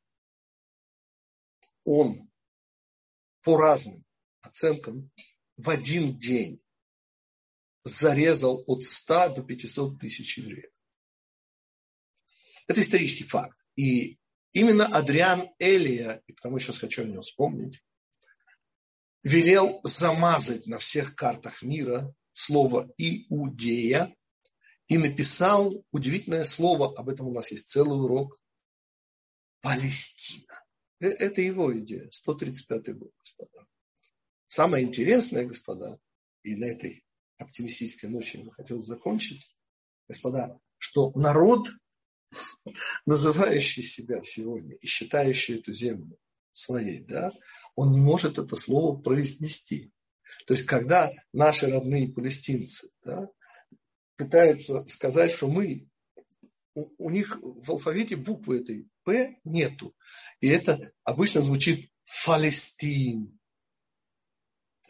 Он 1.84 2.30
по 3.42 3.56
разным 3.56 4.04
оценкам 4.42 5.10
в 5.56 5.70
один 5.70 6.18
день 6.18 6.62
зарезал 7.84 8.62
от 8.66 8.84
100 8.84 9.36
до 9.36 9.42
500 9.42 9.98
тысяч 9.98 10.38
евреев. 10.38 10.70
Это 12.66 12.80
исторический 12.80 13.24
факт. 13.24 13.58
И 13.76 14.18
именно 14.52 14.86
Адриан 14.86 15.48
Элия, 15.58 16.22
и 16.26 16.32
потому 16.32 16.58
сейчас 16.58 16.78
хочу 16.78 17.02
о 17.02 17.06
нем 17.06 17.22
вспомнить, 17.22 17.82
велел 19.22 19.80
замазать 19.84 20.66
на 20.66 20.78
всех 20.78 21.14
картах 21.14 21.62
мира 21.62 22.14
слово 22.32 22.92
«иудея» 22.98 24.14
и 24.88 24.98
написал 24.98 25.84
удивительное 25.90 26.44
слово, 26.44 26.96
об 26.98 27.08
этом 27.08 27.28
у 27.28 27.32
нас 27.32 27.50
есть 27.50 27.68
целый 27.68 27.98
урок, 27.98 28.38
Палестина. 29.60 30.62
Э, 31.00 31.06
это 31.06 31.40
его 31.40 31.76
идея, 31.78 32.08
135 32.10 32.98
год, 32.98 33.12
господа. 33.18 33.61
Самое 34.52 34.84
интересное, 34.84 35.46
господа, 35.46 35.98
и 36.42 36.54
на 36.56 36.66
этой 36.66 37.06
оптимистической 37.38 38.10
ночи 38.10 38.36
я 38.36 38.50
хотел 38.50 38.78
закончить, 38.80 39.56
господа, 40.06 40.60
что 40.76 41.10
народ, 41.12 41.70
называющий 43.06 43.82
себя 43.82 44.22
сегодня 44.22 44.76
и 44.76 44.86
считающий 44.86 45.58
эту 45.58 45.72
землю 45.72 46.18
своей, 46.52 47.00
да, 47.00 47.32
он 47.76 47.92
не 47.92 48.00
может 48.02 48.36
это 48.36 48.54
слово 48.56 49.00
произнести. 49.00 49.90
То 50.46 50.52
есть, 50.52 50.66
когда 50.66 51.10
наши 51.32 51.70
родные 51.70 52.12
палестинцы 52.12 52.90
да, 53.02 53.30
пытаются 54.18 54.86
сказать, 54.86 55.32
что 55.32 55.48
мы, 55.48 55.88
у, 56.74 57.06
у 57.06 57.08
них 57.08 57.38
в 57.40 57.70
алфавите 57.70 58.16
буквы 58.16 58.60
этой 58.60 58.86
П 59.02 59.34
нету. 59.44 59.96
И 60.40 60.48
это 60.48 60.92
обычно 61.04 61.40
звучит 61.40 61.90
Фалестин. 62.04 63.38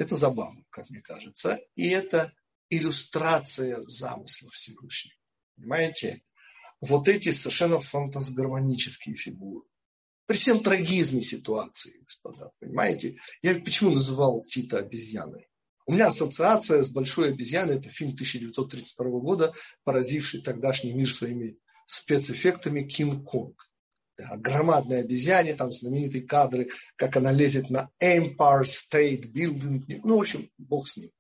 Это 0.03 0.16
забавно, 0.16 0.64
как 0.70 0.90
мне 0.90 1.00
кажется. 1.00 1.61
И 1.76 1.88
это 1.88 2.32
иллюстрация 2.70 3.80
замысла 3.82 4.50
Всевышнего. 4.50 5.14
Понимаете? 5.57 6.22
Вот 6.80 7.07
эти 7.07 7.30
совершенно 7.30 7.78
фантасгармонические 7.78 9.14
фигуры 9.14 9.64
при 10.26 10.36
всем 10.38 10.61
трагизме 10.61 11.22
ситуации, 11.22 12.00
господа, 12.05 12.50
понимаете? 12.59 13.18
Я 13.42 13.55
почему 13.61 13.90
называл 13.90 14.42
Тита 14.42 14.78
обезьяной? 14.78 15.46
У 15.86 15.92
меня 15.92 16.09
ассоциация 16.09 16.82
с 16.82 16.88
большой 16.88 17.28
обезьяной, 17.28 17.76
это 17.76 17.90
фильм 17.90 18.11
1932 18.14 19.07
года, 19.20 19.53
поразивший 19.84 20.42
тогдашний 20.42 20.92
мир 20.92 21.12
своими 21.12 21.59
спецэффектами 21.86 22.88
«Кинг-Конг». 22.88 23.72
Да, 24.17 24.37
громадная 24.37 25.01
обезьяне, 25.01 25.55
там 25.55 25.73
знаменитые 25.73 26.27
кадры, 26.27 26.71
как 26.97 27.17
она 27.17 27.33
лезет 27.33 27.71
на 27.71 27.89
Empire 28.03 28.65
State 28.65 29.33
Building. 29.33 30.01
Ну, 30.05 30.19
в 30.19 30.21
общем, 30.21 30.51
бог 30.59 30.87
с 30.87 30.99
ним. 30.99 31.11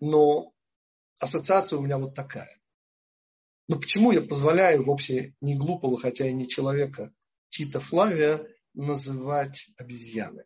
Но 0.00 0.52
ассоциация 1.18 1.78
у 1.78 1.82
меня 1.82 1.96
вот 1.96 2.14
такая. 2.14 2.60
Но 3.68 3.78
почему 3.78 4.12
я 4.12 4.20
позволяю 4.20 4.84
вовсе 4.84 5.34
не 5.40 5.56
глупого, 5.56 5.98
хотя 5.98 6.28
и 6.28 6.32
не 6.32 6.46
человека, 6.46 7.12
Тита 7.48 7.80
Флавия 7.80 8.46
называть 8.74 9.70
обезьяной? 9.76 10.44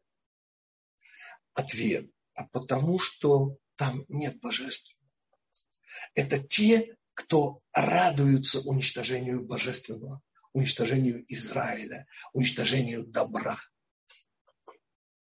Ответ. 1.54 2.08
А 2.34 2.46
потому 2.46 2.98
что 2.98 3.56
там 3.76 4.04
нет 4.08 4.38
божественного. 4.40 5.10
Это 6.14 6.38
те, 6.38 6.96
кто 7.14 7.60
радуются 7.72 8.60
уничтожению 8.60 9.44
божественного, 9.44 10.22
уничтожению 10.52 11.24
Израиля, 11.28 12.06
уничтожению 12.32 13.06
добра. 13.06 13.56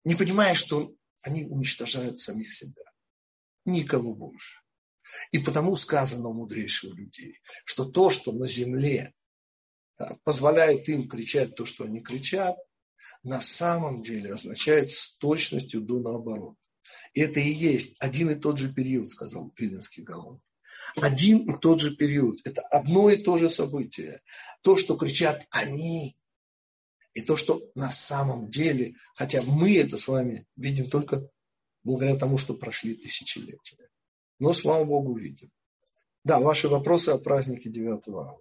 Не 0.03 0.15
понимая, 0.15 0.53
что 0.53 0.95
они 1.21 1.45
уничтожают 1.45 2.19
самих 2.19 2.53
себя. 2.53 2.83
Никого 3.65 4.13
больше. 4.13 4.59
И 5.31 5.39
потому 5.39 5.75
сказано 5.75 6.29
мудрейших 6.29 6.93
людей, 6.95 7.39
что 7.65 7.85
то, 7.85 8.09
что 8.09 8.31
на 8.31 8.47
земле 8.47 9.13
позволяет 10.23 10.87
им 10.89 11.07
кричать 11.07 11.55
то, 11.55 11.65
что 11.65 11.85
они 11.85 12.01
кричат, 12.01 12.57
на 13.23 13.41
самом 13.41 14.03
деле 14.03 14.33
означает 14.33 14.91
с 14.91 15.17
точностью 15.17 15.81
до 15.81 15.99
наоборот. 15.99 16.55
И 17.13 17.21
это 17.21 17.39
и 17.39 17.49
есть 17.49 17.95
один 17.99 18.29
и 18.29 18.35
тот 18.35 18.59
же 18.59 18.73
период, 18.73 19.09
сказал 19.09 19.51
Виленский 19.57 20.03
Гаон. 20.03 20.41
Один 20.95 21.49
и 21.49 21.59
тот 21.59 21.81
же 21.81 21.95
период. 21.95 22.39
Это 22.45 22.61
одно 22.61 23.09
и 23.09 23.17
то 23.17 23.37
же 23.37 23.49
событие. 23.49 24.21
То, 24.61 24.77
что 24.77 24.95
кричат 24.95 25.45
они, 25.51 26.15
и 27.13 27.21
то, 27.21 27.35
что 27.35 27.61
на 27.75 27.89
самом 27.89 28.49
деле, 28.49 28.95
хотя 29.15 29.41
мы 29.41 29.77
это 29.77 29.97
с 29.97 30.07
вами 30.07 30.45
видим 30.55 30.89
только 30.89 31.29
благодаря 31.83 32.15
тому, 32.15 32.37
что 32.37 32.53
прошли 32.53 32.93
тысячелетия. 32.95 33.89
Но, 34.39 34.53
слава 34.53 34.83
Богу, 34.83 35.17
видим. 35.17 35.51
Да, 36.23 36.39
ваши 36.39 36.67
вопросы 36.67 37.09
о 37.09 37.17
празднике 37.17 37.69
9 37.69 38.07
ава. 38.09 38.37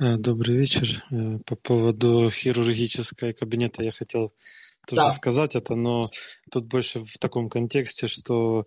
Э, 0.00 0.16
добрый 0.16 0.56
вечер. 0.56 1.04
Э, 1.10 1.38
по 1.44 1.56
поводу 1.56 2.30
хирургического 2.30 3.32
кабинета 3.32 3.82
я 3.82 3.92
хотел 3.92 4.32
тоже 4.86 5.02
да. 5.02 5.14
сказать 5.14 5.54
это, 5.54 5.74
но 5.74 6.10
тут 6.50 6.66
больше 6.66 7.04
в 7.04 7.18
таком 7.18 7.50
контексте, 7.50 8.08
что 8.08 8.66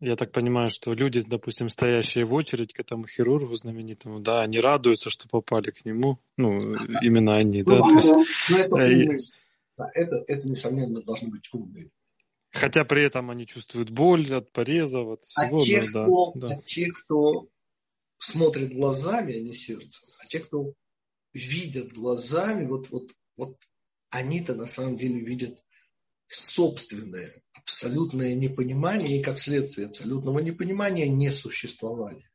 я 0.00 0.16
так 0.16 0.32
понимаю, 0.32 0.70
что 0.70 0.92
люди, 0.94 1.20
допустим, 1.20 1.68
стоящие 1.68 2.24
в 2.24 2.32
очередь 2.32 2.72
к 2.72 2.80
этому 2.80 3.06
хирургу 3.06 3.54
знаменитому, 3.54 4.20
да, 4.20 4.40
они 4.40 4.58
радуются, 4.58 5.10
что 5.10 5.28
попали 5.28 5.70
к 5.70 5.84
нему, 5.84 6.18
ну, 6.36 6.56
именно 7.02 7.36
они, 7.36 7.62
да. 7.62 7.76
Ну, 7.76 7.94
есть, 7.94 8.08
ну, 8.48 8.56
это, 8.56 8.78
э, 8.78 9.16
да, 9.76 9.90
это, 9.94 10.24
это, 10.26 10.48
несомненно, 10.48 11.02
должны 11.02 11.28
быть 11.28 11.48
умные. 11.52 11.90
Хотя 12.50 12.84
при 12.84 13.06
этом 13.06 13.30
они 13.30 13.46
чувствуют 13.46 13.90
боль 13.90 14.32
от 14.34 14.50
порезов, 14.52 15.08
от 15.08 15.22
а 15.36 15.42
всего. 15.42 15.60
А 15.60 15.64
те, 15.64 15.80
да, 15.80 16.04
кто, 16.04 16.32
да. 16.34 16.46
А 16.48 16.62
те, 16.62 16.88
кто 16.88 17.48
смотрит 18.18 18.72
глазами, 18.72 19.34
а 19.34 19.40
не 19.40 19.52
сердцем, 19.52 20.08
а 20.18 20.26
те, 20.26 20.40
кто 20.40 20.72
видят 21.34 21.92
глазами, 21.92 22.66
вот, 22.66 22.90
вот, 22.90 23.12
вот 23.36 23.56
они-то 24.10 24.54
на 24.54 24.66
самом 24.66 24.96
деле 24.96 25.20
видят 25.20 25.62
собственное 26.30 27.42
абсолютное 27.54 28.34
непонимание 28.34 29.18
и, 29.18 29.22
как 29.22 29.38
следствие 29.38 29.88
абсолютного 29.88 30.38
непонимания, 30.38 31.08
несуществование. 31.08 32.30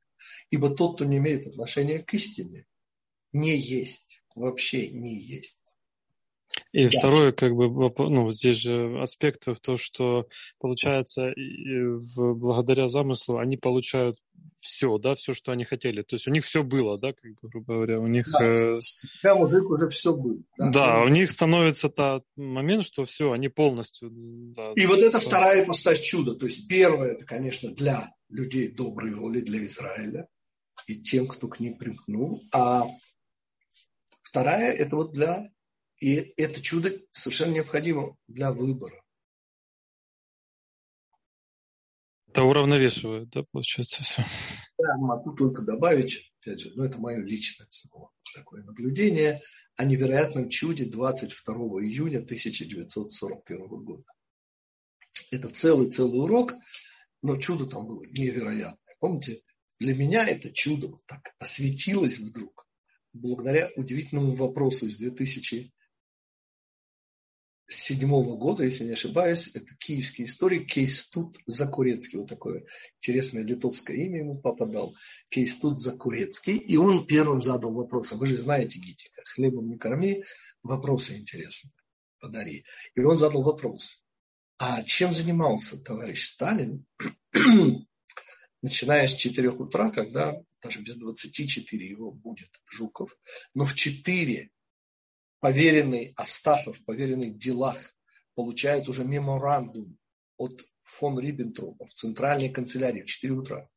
Ибо 0.49 0.69
тот, 0.69 0.95
кто 0.95 1.05
не 1.05 1.17
имеет 1.17 1.47
отношения 1.47 1.99
к 1.99 2.13
истине, 2.13 2.65
не 3.31 3.57
есть, 3.57 4.21
вообще 4.35 4.89
не 4.89 5.19
есть. 5.21 5.61
И 6.71 6.83
да. 6.83 6.99
второе, 6.99 7.31
как 7.31 7.53
бы, 7.53 7.69
ну, 8.09 8.31
здесь 8.31 8.57
же 8.57 8.99
аспект 9.01 9.47
в 9.47 9.59
том, 9.59 9.77
что, 9.77 10.27
получается, 10.59 11.33
благодаря 12.15 12.87
замыслу 12.87 13.37
они 13.37 13.57
получают 13.57 14.17
все, 14.59 14.97
да, 14.97 15.15
все, 15.15 15.33
что 15.33 15.51
они 15.51 15.63
хотели. 15.63 16.01
То 16.01 16.15
есть 16.15 16.27
у 16.27 16.31
них 16.31 16.45
все 16.45 16.63
было, 16.63 16.97
да, 16.97 17.13
как 17.13 17.31
бы, 17.41 17.49
грубо 17.49 17.75
говоря, 17.75 17.99
у 17.99 18.07
них... 18.07 18.27
Да, 18.31 18.53
э... 18.53 18.79
прямо 19.21 19.41
мужик 19.41 19.69
уже 19.69 19.87
все 19.89 20.13
был. 20.15 20.43
Да, 20.57 20.71
да 20.71 21.01
у 21.01 21.07
них 21.07 21.31
становится 21.31 21.89
тот 21.89 22.25
момент, 22.35 22.85
что 22.85 23.05
все, 23.05 23.31
они 23.31 23.47
полностью... 23.47 24.11
Да, 24.55 24.71
и 24.75 24.85
вот 24.85 24.99
это 24.99 25.19
вторая 25.19 25.63
ипостась 25.63 26.01
чуда. 26.01 26.35
То 26.35 26.45
есть 26.45 26.67
первое, 26.67 27.13
это, 27.13 27.25
конечно, 27.25 27.71
для 27.71 28.11
людей 28.29 28.73
доброй 28.73 29.13
воли, 29.13 29.41
для 29.41 29.63
Израиля 29.63 30.27
и 30.87 30.95
тем, 30.95 31.27
кто 31.27 31.47
к 31.47 31.59
ним 31.59 31.77
примкнул. 31.77 32.41
А 32.51 32.83
вторая, 34.23 34.73
это 34.73 34.95
вот 34.95 35.13
для... 35.13 35.47
И 36.05 36.35
это 36.37 36.61
чудо 36.61 36.91
совершенно 37.09 37.53
необходимо 37.53 38.15
для 38.27 38.51
выбора. 38.51 39.01
Это 42.27 42.43
уравновешивает, 42.43 43.31
да, 43.31 43.43
получается, 43.51 44.03
все. 44.03 44.23
Да, 44.77 44.97
могу 44.97 45.33
только 45.33 45.63
добавить, 45.63 46.31
опять 46.39 46.59
же, 46.59 46.71
ну, 46.75 46.83
это 46.83 46.99
мое 46.99 47.23
личное 47.23 47.67
такое 48.35 48.63
наблюдение 48.65 49.41
о 49.77 49.85
невероятном 49.85 50.47
чуде 50.49 50.85
22 50.85 51.55
июня 51.81 52.19
1941 52.19 53.67
года. 53.67 54.03
Это 55.31 55.49
целый-целый 55.49 56.19
урок, 56.19 56.53
но 57.23 57.37
чудо 57.37 57.65
там 57.65 57.87
было 57.87 58.03
невероятное. 58.03 58.95
Помните, 58.99 59.41
для 59.79 59.95
меня 59.95 60.23
это 60.27 60.53
чудо 60.53 60.89
вот 60.89 61.05
так 61.07 61.33
осветилось 61.39 62.19
вдруг 62.19 62.67
благодаря 63.11 63.71
удивительному 63.75 64.35
вопросу 64.35 64.85
из 64.85 64.97
2000 64.97 65.73
седьмого 67.68 68.38
года, 68.38 68.63
если 68.63 68.86
не 68.86 68.91
ошибаюсь, 68.91 69.55
это 69.55 69.76
киевский 69.76 70.26
историк 70.26 70.70
Кейстут 70.70 71.38
Закурецкий, 71.45 72.20
вот 72.20 72.30
такое 72.30 72.63
интересное 73.01 73.43
литовское 73.43 73.97
имя 73.97 74.20
ему 74.20 74.38
папа 74.38 74.66
дал, 74.66 74.95
Кейстут 75.30 75.80
Закурецкий, 75.80 76.57
и 76.57 76.78
он 76.78 77.05
первым 77.07 77.41
задал 77.41 77.74
вопрос, 77.74 78.11
а 78.11 78.16
вы 78.16 78.28
же 78.28 78.36
знаете 78.36 78.80
Гитика, 78.80 79.22
хлебом 79.34 79.70
не 79.70 79.78
корми, 79.78 80.24
вопросы 80.61 81.18
интересные 81.18 81.72
подари. 82.20 82.66
И 82.95 83.01
он 83.01 83.18
задал 83.18 83.43
вопрос, 83.43 84.03
а 84.57 84.84
чем 84.84 85.13
занимался 85.13 85.82
товарищ 85.84 86.24
Сталин, 86.24 86.86
начиная 88.61 89.07
с 89.07 89.13
4 89.16 89.49
утра, 89.49 89.91
когда 89.91 90.41
даже 90.61 90.82
без 90.82 90.97
24 90.97 91.88
его 91.88 92.11
будет 92.11 92.49
Жуков, 92.70 93.16
но 93.53 93.66
в 93.66 93.76
4 93.76 94.49
поверенный 95.45 96.11
Астафов, 96.17 96.83
поверенный 96.85 97.29
делах, 97.29 97.77
получает 98.33 98.89
уже 98.89 99.03
меморандум 99.03 99.95
от 100.37 100.65
фон 100.81 101.19
Риббентропа 101.19 101.85
в 101.85 101.93
центральной 101.93 102.49
канцелярии 102.49 103.03
в 103.03 103.05
4 103.05 103.33
утра. 103.33 103.69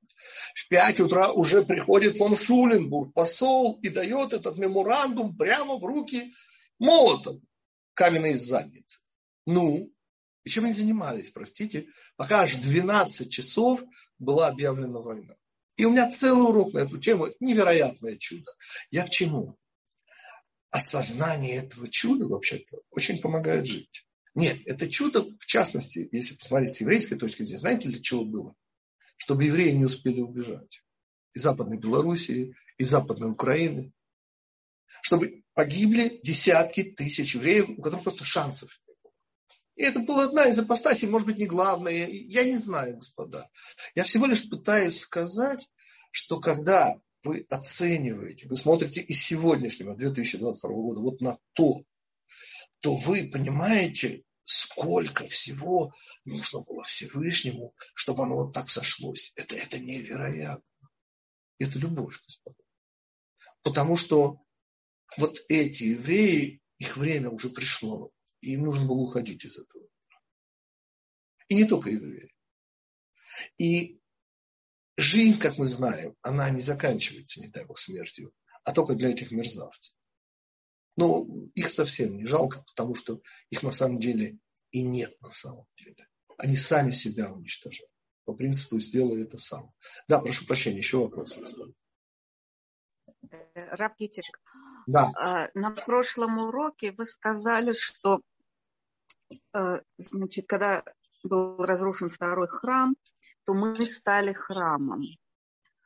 В 0.54 0.68
5 0.70 1.00
утра 1.00 1.30
уже 1.30 1.62
приходит 1.62 2.16
фон 2.16 2.36
Шуленбург, 2.36 3.12
посол, 3.12 3.78
и 3.82 3.90
дает 3.90 4.32
этот 4.32 4.56
меморандум 4.56 5.36
прямо 5.36 5.76
в 5.76 5.84
руки 5.84 6.32
молотом 6.78 7.42
каменной 7.92 8.36
задницы. 8.36 9.00
Ну, 9.44 9.92
и 10.44 10.48
чем 10.48 10.64
они 10.64 10.72
занимались, 10.72 11.28
простите, 11.28 11.88
пока 12.16 12.44
аж 12.44 12.54
12 12.54 13.30
часов 13.30 13.82
была 14.18 14.48
объявлена 14.48 15.00
война. 15.00 15.34
И 15.76 15.84
у 15.84 15.90
меня 15.90 16.10
целый 16.10 16.48
урок 16.48 16.72
на 16.72 16.78
эту 16.78 16.96
тему. 16.96 17.28
Невероятное 17.40 18.16
чудо. 18.16 18.50
Я 18.90 19.04
к 19.04 19.10
чему? 19.10 19.57
Осознание 20.70 21.56
этого 21.56 21.88
чуда 21.88 22.26
вообще-то 22.26 22.80
очень 22.90 23.20
помогает 23.20 23.66
жить. 23.66 24.06
Нет, 24.34 24.58
это 24.66 24.88
чудо, 24.88 25.24
в 25.40 25.46
частности, 25.46 26.08
если 26.12 26.36
посмотреть 26.36 26.74
с 26.74 26.80
еврейской 26.80 27.16
точки 27.16 27.42
зрения, 27.42 27.58
знаете, 27.58 27.88
для 27.88 28.00
чего 28.00 28.24
было? 28.24 28.54
Чтобы 29.16 29.44
евреи 29.44 29.72
не 29.72 29.84
успели 29.84 30.20
убежать 30.20 30.84
из 31.34 31.42
Западной 31.42 31.78
Белоруссии, 31.78 32.54
из 32.76 32.88
Западной 32.88 33.30
Украины. 33.30 33.92
Чтобы 35.02 35.42
погибли 35.54 36.20
десятки 36.22 36.84
тысяч 36.84 37.34
евреев, 37.34 37.70
у 37.70 37.82
которых 37.82 38.04
просто 38.04 38.24
шансов 38.24 38.70
не 38.86 38.94
было. 39.02 39.12
И 39.76 39.82
это 39.82 40.00
была 40.00 40.24
одна 40.24 40.46
из 40.46 40.58
апостасий, 40.58 41.08
может 41.08 41.26
быть, 41.26 41.38
не 41.38 41.46
главная. 41.46 42.06
Я 42.06 42.44
не 42.44 42.56
знаю, 42.56 42.98
господа. 42.98 43.48
Я 43.94 44.04
всего 44.04 44.26
лишь 44.26 44.48
пытаюсь 44.48 45.00
сказать, 45.00 45.68
что 46.12 46.38
когда 46.40 47.00
вы 47.22 47.46
оцениваете, 47.50 48.46
вы 48.46 48.56
смотрите 48.56 49.00
из 49.00 49.20
сегодняшнего 49.22 49.96
2022 49.96 50.70
года 50.70 51.00
вот 51.00 51.20
на 51.20 51.38
то, 51.52 51.82
то 52.80 52.96
вы 52.96 53.28
понимаете, 53.28 54.22
сколько 54.44 55.26
всего 55.26 55.92
нужно 56.24 56.60
было 56.60 56.84
Всевышнему, 56.84 57.74
чтобы 57.94 58.24
оно 58.24 58.36
вот 58.36 58.54
так 58.54 58.68
сошлось. 58.70 59.32
Это, 59.36 59.56
это 59.56 59.78
невероятно. 59.78 60.64
Это 61.58 61.78
любовь, 61.78 62.20
господа. 62.22 62.56
Потому 63.62 63.96
что 63.96 64.40
вот 65.16 65.38
эти 65.48 65.84
евреи, 65.84 66.62
их 66.78 66.96
время 66.96 67.30
уже 67.30 67.50
пришло, 67.50 68.12
и 68.40 68.52
им 68.52 68.62
нужно 68.62 68.86
было 68.86 68.98
уходить 68.98 69.44
из 69.44 69.58
этого. 69.58 69.84
И 71.48 71.54
не 71.54 71.64
только 71.64 71.90
евреи. 71.90 72.32
И 73.58 73.97
Жизнь, 75.00 75.38
как 75.38 75.58
мы 75.58 75.68
знаем, 75.68 76.16
она 76.22 76.50
не 76.50 76.60
заканчивается, 76.60 77.40
не 77.40 77.46
дай 77.46 77.64
бог, 77.64 77.78
смертью, 77.78 78.32
а 78.64 78.72
только 78.72 78.96
для 78.96 79.10
этих 79.10 79.30
мерзавцев. 79.30 79.94
Но 80.96 81.24
их 81.54 81.70
совсем 81.70 82.16
не 82.16 82.26
жалко, 82.26 82.64
потому 82.66 82.96
что 82.96 83.20
их 83.48 83.62
на 83.62 83.70
самом 83.70 84.00
деле 84.00 84.38
и 84.72 84.82
нет 84.82 85.14
на 85.22 85.30
самом 85.30 85.66
деле. 85.76 86.08
Они 86.36 86.56
сами 86.56 86.90
себя 86.90 87.32
уничтожают. 87.32 87.92
По 88.24 88.34
принципу 88.34 88.80
«сделай 88.80 89.22
это 89.22 89.38
сам». 89.38 89.72
Да, 90.08 90.18
прошу 90.18 90.44
прощения, 90.46 90.78
еще 90.78 90.98
вопрос. 90.98 91.38
Э, 93.30 93.76
Равгитик, 93.76 94.24
да. 94.88 95.12
А, 95.16 95.48
на 95.54 95.70
прошлом 95.70 96.38
уроке 96.38 96.90
вы 96.90 97.06
сказали, 97.06 97.72
что 97.72 98.20
э, 99.54 99.80
значит, 99.96 100.48
когда 100.48 100.82
был 101.22 101.64
разрушен 101.64 102.10
второй 102.10 102.48
храм, 102.48 102.96
то 103.48 103.54
мы 103.54 103.86
стали 103.86 104.34
храмом. 104.34 105.04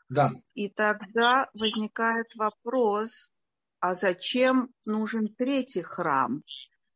Да. 0.08 0.32
И 0.54 0.68
тогда 0.68 1.48
возникает 1.54 2.26
вопрос, 2.34 3.30
а 3.78 3.94
зачем 3.94 4.70
нужен 4.84 5.32
третий 5.32 5.82
храм? 5.82 6.42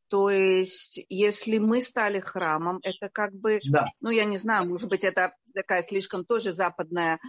То 0.08 0.28
есть, 0.28 1.06
если 1.08 1.58
мы 1.58 1.80
стали 1.80 2.18
храмом, 2.18 2.80
это 2.82 3.08
как 3.08 3.32
бы, 3.32 3.60
да. 3.70 3.86
ну, 4.00 4.10
я 4.10 4.24
не 4.24 4.38
знаю, 4.38 4.68
может 4.68 4.88
быть, 4.88 5.04
это 5.04 5.36
такая 5.54 5.82
слишком 5.82 6.24
тоже 6.24 6.50
западная 6.50 7.20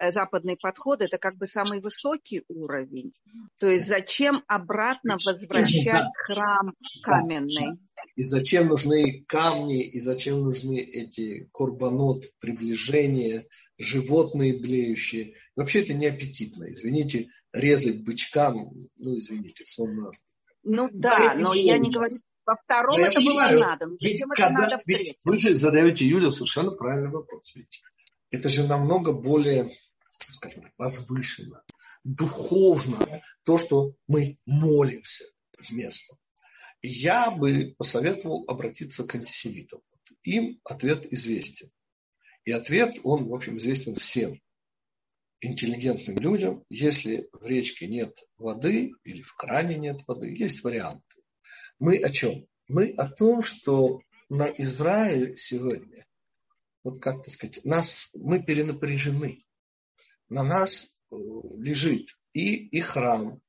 э, 0.00 0.10
западный 0.10 0.56
подход, 0.56 1.02
это 1.02 1.18
как 1.18 1.36
бы 1.36 1.46
самый 1.46 1.82
высокий 1.82 2.44
уровень. 2.48 3.12
То 3.58 3.66
есть 3.66 3.86
зачем 3.86 4.36
обратно 4.46 5.18
возвращать 5.22 6.06
храм 6.14 6.72
каменный? 7.02 7.78
И 8.16 8.22
зачем 8.22 8.68
нужны 8.68 9.24
камни, 9.28 9.84
и 9.84 10.00
зачем 10.00 10.40
нужны 10.40 10.80
эти 10.80 11.50
корбанот, 11.52 12.24
приближения, 12.38 13.46
животные 13.78 14.58
блеющие. 14.58 15.34
Вообще 15.54 15.82
это 15.82 15.92
не 15.92 16.06
аппетитно, 16.06 16.68
извините, 16.70 17.28
резать 17.52 18.02
бычкам, 18.04 18.72
ну 18.96 19.18
извините, 19.18 19.64
сонно. 19.66 20.10
Ну 20.62 20.88
да, 20.92 21.34
но 21.34 21.52
я 21.52 21.76
не 21.76 21.90
говорю, 21.90 22.16
во 22.46 22.56
втором 22.56 22.96
это 22.98 23.20
было 23.20 23.52
не 23.52 23.60
надо. 23.60 23.86
Но 23.86 23.96
когда, 24.34 24.48
это 24.48 24.50
надо 24.50 24.80
ведь 24.86 25.18
вы 25.24 25.38
же 25.38 25.54
задаете 25.54 26.06
Юлю 26.06 26.30
совершенно 26.30 26.70
правильный 26.70 27.10
вопрос. 27.10 27.54
Ведь 27.54 27.82
это 28.30 28.48
же 28.48 28.66
намного 28.66 29.12
более, 29.12 29.76
скажем 30.18 30.62
так, 30.62 30.72
возвышенно, 30.78 31.62
духовно 32.02 33.20
то, 33.44 33.58
что 33.58 33.94
мы 34.08 34.38
молимся 34.46 35.24
вместо. 35.68 36.16
Я 36.82 37.30
бы 37.30 37.74
посоветовал 37.78 38.44
обратиться 38.48 39.06
к 39.06 39.14
антисемитам. 39.14 39.80
Им 40.22 40.60
ответ 40.64 41.12
известен. 41.12 41.70
И 42.44 42.52
ответ, 42.52 42.94
он, 43.02 43.28
в 43.28 43.34
общем, 43.34 43.56
известен 43.56 43.96
всем 43.96 44.40
интеллигентным 45.40 46.18
людям. 46.18 46.64
Если 46.68 47.28
в 47.32 47.44
речке 47.44 47.86
нет 47.86 48.16
воды 48.38 48.92
или 49.04 49.22
в 49.22 49.34
кране 49.34 49.76
нет 49.76 50.00
воды, 50.06 50.34
есть 50.34 50.62
варианты. 50.64 51.22
Мы 51.78 51.98
о 51.98 52.10
чем? 52.10 52.46
Мы 52.68 52.90
о 52.90 53.08
том, 53.08 53.42
что 53.42 54.00
на 54.28 54.46
Израиль 54.46 55.36
сегодня, 55.36 56.06
вот 56.82 57.00
как 57.00 57.22
так 57.22 57.32
сказать, 57.32 57.64
нас, 57.64 58.14
мы 58.20 58.42
перенапряжены. 58.42 59.44
На 60.28 60.42
нас 60.42 61.02
э, 61.10 61.16
лежит 61.58 62.08
и, 62.32 62.66
и 62.66 62.80
храм, 62.80 63.40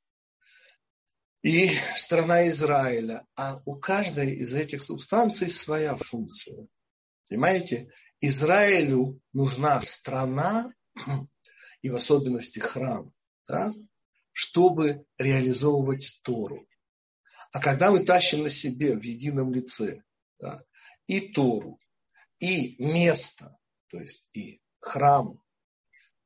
и 1.41 1.71
страна 1.95 2.47
Израиля. 2.47 3.25
А 3.35 3.59
у 3.65 3.75
каждой 3.75 4.35
из 4.35 4.53
этих 4.53 4.83
субстанций 4.83 5.49
своя 5.49 5.95
функция. 5.97 6.67
Понимаете? 7.29 7.89
Израилю 8.19 9.21
нужна 9.33 9.81
страна, 9.81 10.71
и 11.81 11.89
в 11.89 11.95
особенности 11.95 12.59
храм, 12.59 13.13
да, 13.47 13.71
чтобы 14.31 15.05
реализовывать 15.17 16.19
Тору. 16.23 16.67
А 17.51 17.59
когда 17.59 17.91
мы 17.91 18.03
тащим 18.03 18.43
на 18.43 18.49
себе 18.49 18.97
в 18.97 19.03
едином 19.03 19.53
лице 19.53 20.03
да, 20.39 20.63
и 21.05 21.31
Тору, 21.31 21.79
и 22.39 22.75
место, 22.83 23.57
то 23.89 23.99
есть 23.99 24.29
и 24.33 24.61
храм, 24.79 25.39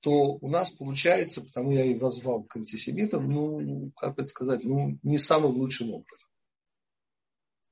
то 0.02 0.12
у 0.12 0.50
нас 0.50 0.72
получается, 0.72 1.42
потому 1.42 1.72
я 1.72 1.86
и 1.86 1.98
возвал 1.98 2.44
к 2.44 2.56
антисемитам, 2.58 3.30
ну, 3.30 3.92
как 3.96 4.18
это 4.18 4.28
сказать, 4.28 4.64
ну, 4.64 4.98
не 5.04 5.18
самым 5.18 5.56
лучшим 5.58 5.92
образом. 5.92 6.30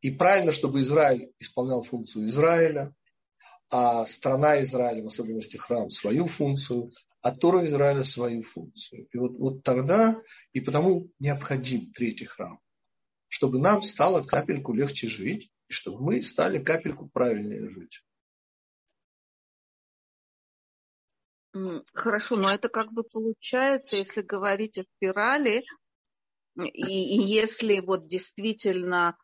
И 0.01 0.11
правильно, 0.11 0.51
чтобы 0.51 0.79
Израиль 0.79 1.31
исполнял 1.39 1.83
функцию 1.83 2.27
Израиля, 2.27 2.93
а 3.69 4.05
страна 4.05 4.61
Израиля, 4.61 5.03
в 5.03 5.07
особенности 5.07 5.57
храм, 5.57 5.89
свою 5.89 6.27
функцию, 6.27 6.91
а 7.21 7.35
Тора 7.35 7.65
Израиля 7.65 8.03
свою 8.03 8.43
функцию. 8.43 9.07
И 9.11 9.17
вот, 9.17 9.37
вот 9.37 9.63
тогда, 9.63 10.15
и 10.53 10.61
потому 10.61 11.09
необходим 11.19 11.91
третий 11.91 12.25
храм, 12.25 12.59
чтобы 13.27 13.59
нам 13.59 13.81
стало 13.81 14.23
капельку 14.23 14.73
легче 14.73 15.07
жить, 15.07 15.51
и 15.67 15.73
чтобы 15.73 16.01
мы 16.03 16.21
стали 16.21 16.63
капельку 16.63 17.09
правильнее 17.09 17.69
жить. 17.69 18.03
Хорошо, 21.93 22.35
но 22.35 22.49
это 22.49 22.69
как 22.69 22.91
бы 22.91 23.03
получается, 23.03 23.95
если 23.95 24.21
говорить 24.21 24.77
о 24.77 24.83
спирали, 24.83 25.63
и, 26.55 27.17
и 27.17 27.21
если 27.21 27.79
вот 27.79 28.07
действительно, 28.07 29.17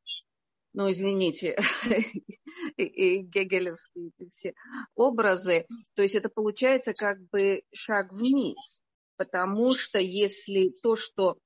ну 0.73 0.91
извините, 0.91 1.57
гегелевские 2.77 4.09
эти 4.09 4.29
все 4.29 4.53
образы, 4.95 5.65
то 5.95 6.01
есть 6.01 6.15
это 6.15 6.29
получается 6.29 6.93
как 6.93 7.17
бы 7.29 7.63
шаг 7.73 8.13
вниз, 8.13 8.81
потому 9.17 9.73
что 9.75 9.99
если 9.99 10.73
то, 10.81 10.95
что 10.95 11.37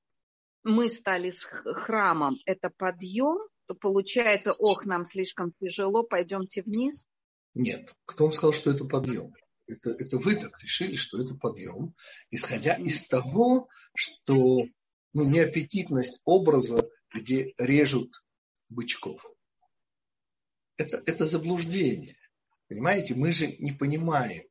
мы 0.62 0.88
стали 0.88 1.30
с 1.30 1.42
храмом, 1.44 2.36
это 2.46 2.70
подъем, 2.76 3.38
то 3.66 3.74
получается, 3.74 4.52
ох, 4.58 4.84
нам 4.84 5.04
слишком 5.04 5.52
тяжело, 5.60 6.02
пойдемте 6.02 6.62
вниз. 6.62 7.06
Нет, 7.54 7.94
кто 8.04 8.24
вам 8.24 8.32
сказал, 8.32 8.52
что 8.52 8.70
это 8.70 8.84
подъем? 8.84 9.32
Это, 9.70 9.90
это 9.90 10.18
вы 10.18 10.34
так 10.34 10.60
решили, 10.62 10.96
что 10.96 11.22
это 11.22 11.34
подъем, 11.34 11.94
исходя 12.30 12.74
из 12.74 13.06
того, 13.08 13.68
что 13.94 14.64
ну, 15.12 15.24
неаппетитность 15.24 16.20
образа, 16.24 16.88
где 17.14 17.54
режут 17.56 18.24
бычков. 18.68 19.24
Это, 20.76 21.02
это 21.06 21.26
заблуждение. 21.26 22.16
Понимаете, 22.68 23.14
мы 23.14 23.32
же 23.32 23.48
не 23.58 23.72
понимаем. 23.72 24.44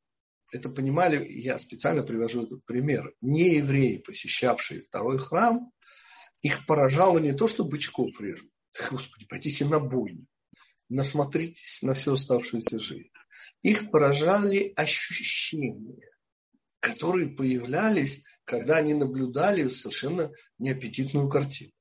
Это 0.52 0.70
понимали, 0.70 1.26
я 1.32 1.58
специально 1.58 2.04
привожу 2.04 2.44
этот 2.44 2.66
пример. 2.66 3.14
Не 3.22 3.56
евреи, 3.56 3.98
посещавшие 3.98 4.82
второй 4.82 5.20
храм, 5.20 5.72
их 6.42 6.66
поражало 6.66 7.20
не 7.20 7.34
то, 7.34 7.48
что 7.48 7.66
бычков 7.66 8.20
режут. 8.22 8.50
Господи, 8.90 9.26
пойдите 9.26 9.66
на 9.66 9.80
бойню. 9.80 10.26
Насмотритесь 10.88 11.82
на 11.84 11.94
всю 11.94 12.14
оставшуюся 12.14 12.80
жизнь 12.80 13.12
их 13.62 13.92
поражали 13.92 14.74
ощущения, 14.76 16.10
которые 16.80 17.30
появлялись, 17.30 18.26
когда 18.46 18.78
они 18.78 18.94
наблюдали 18.94 19.70
совершенно 19.70 20.32
неаппетитную 20.58 21.30
картину. 21.30 21.72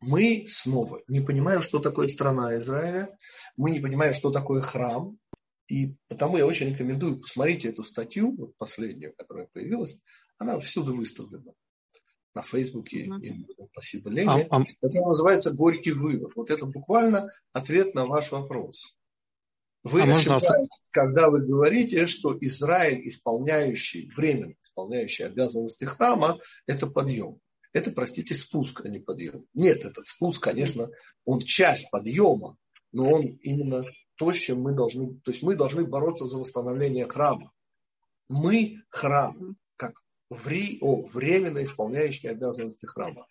Мы 0.00 0.44
снова 0.46 1.02
не 1.08 1.20
понимаем, 1.20 1.62
что 1.62 1.78
такое 1.78 2.08
страна 2.08 2.56
Израиля, 2.58 3.16
мы 3.56 3.70
не 3.70 3.80
понимаем, 3.80 4.12
что 4.12 4.30
такое 4.30 4.60
храм, 4.60 5.18
и 5.66 5.94
потому 6.08 6.36
я 6.36 6.46
очень 6.46 6.70
рекомендую, 6.70 7.20
посмотрите 7.20 7.68
эту 7.68 7.84
статью, 7.84 8.34
вот 8.36 8.56
последнюю, 8.58 9.14
которая 9.16 9.46
появилась, 9.46 9.98
она 10.36 10.60
всюду 10.60 10.94
выставлена 10.94 11.52
на 12.34 12.42
Фейсбуке, 12.42 13.06
mm-hmm. 13.06 13.68
спасибо 13.72 14.10
Лене. 14.10 14.46
А, 14.50 14.58
а... 14.58 14.64
Это 14.82 15.00
называется 15.00 15.52
«Горький 15.54 15.92
вывод». 15.92 16.32
Вот 16.34 16.50
это 16.50 16.66
буквально 16.66 17.30
ответ 17.52 17.94
на 17.94 18.06
ваш 18.06 18.30
вопрос. 18.32 18.96
Вы 19.84 20.00
а 20.00 20.04
ошибаетесь, 20.04 20.48
можно... 20.48 20.68
когда 20.90 21.28
вы 21.28 21.40
говорите, 21.40 22.06
что 22.06 22.36
Израиль, 22.40 23.06
исполняющий, 23.06 24.10
временно 24.16 24.54
исполняющий 24.62 25.24
обязанности 25.24 25.84
храма, 25.84 26.38
это 26.66 26.86
подъем. 26.86 27.38
Это, 27.74 27.90
простите, 27.90 28.34
спуск, 28.34 28.84
а 28.84 28.88
не 28.88 28.98
подъем. 28.98 29.44
Нет, 29.52 29.84
этот 29.84 30.06
спуск, 30.06 30.42
конечно, 30.42 30.88
он 31.26 31.40
часть 31.40 31.90
подъема, 31.90 32.56
но 32.92 33.10
он 33.10 33.26
именно 33.42 33.84
то, 34.16 34.32
с 34.32 34.36
чем 34.36 34.62
мы 34.62 34.72
должны, 34.72 35.20
то 35.20 35.32
есть 35.32 35.42
мы 35.42 35.54
должны 35.54 35.84
бороться 35.84 36.24
за 36.24 36.38
восстановление 36.38 37.06
храма. 37.06 37.52
Мы 38.28 38.80
храм, 38.88 39.56
как 39.76 40.00
вре, 40.30 40.78
о, 40.80 41.02
временно 41.08 41.62
исполняющий 41.62 42.28
обязанности 42.28 42.86
храма. 42.86 43.26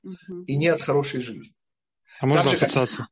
И 0.46 0.56
не 0.56 0.68
от 0.68 0.82
хорошей 0.82 1.22
жизни. 1.22 1.56
А 2.20 2.26
можно 2.26 2.52
так 2.52 2.64
ассоциацию? 2.64 3.08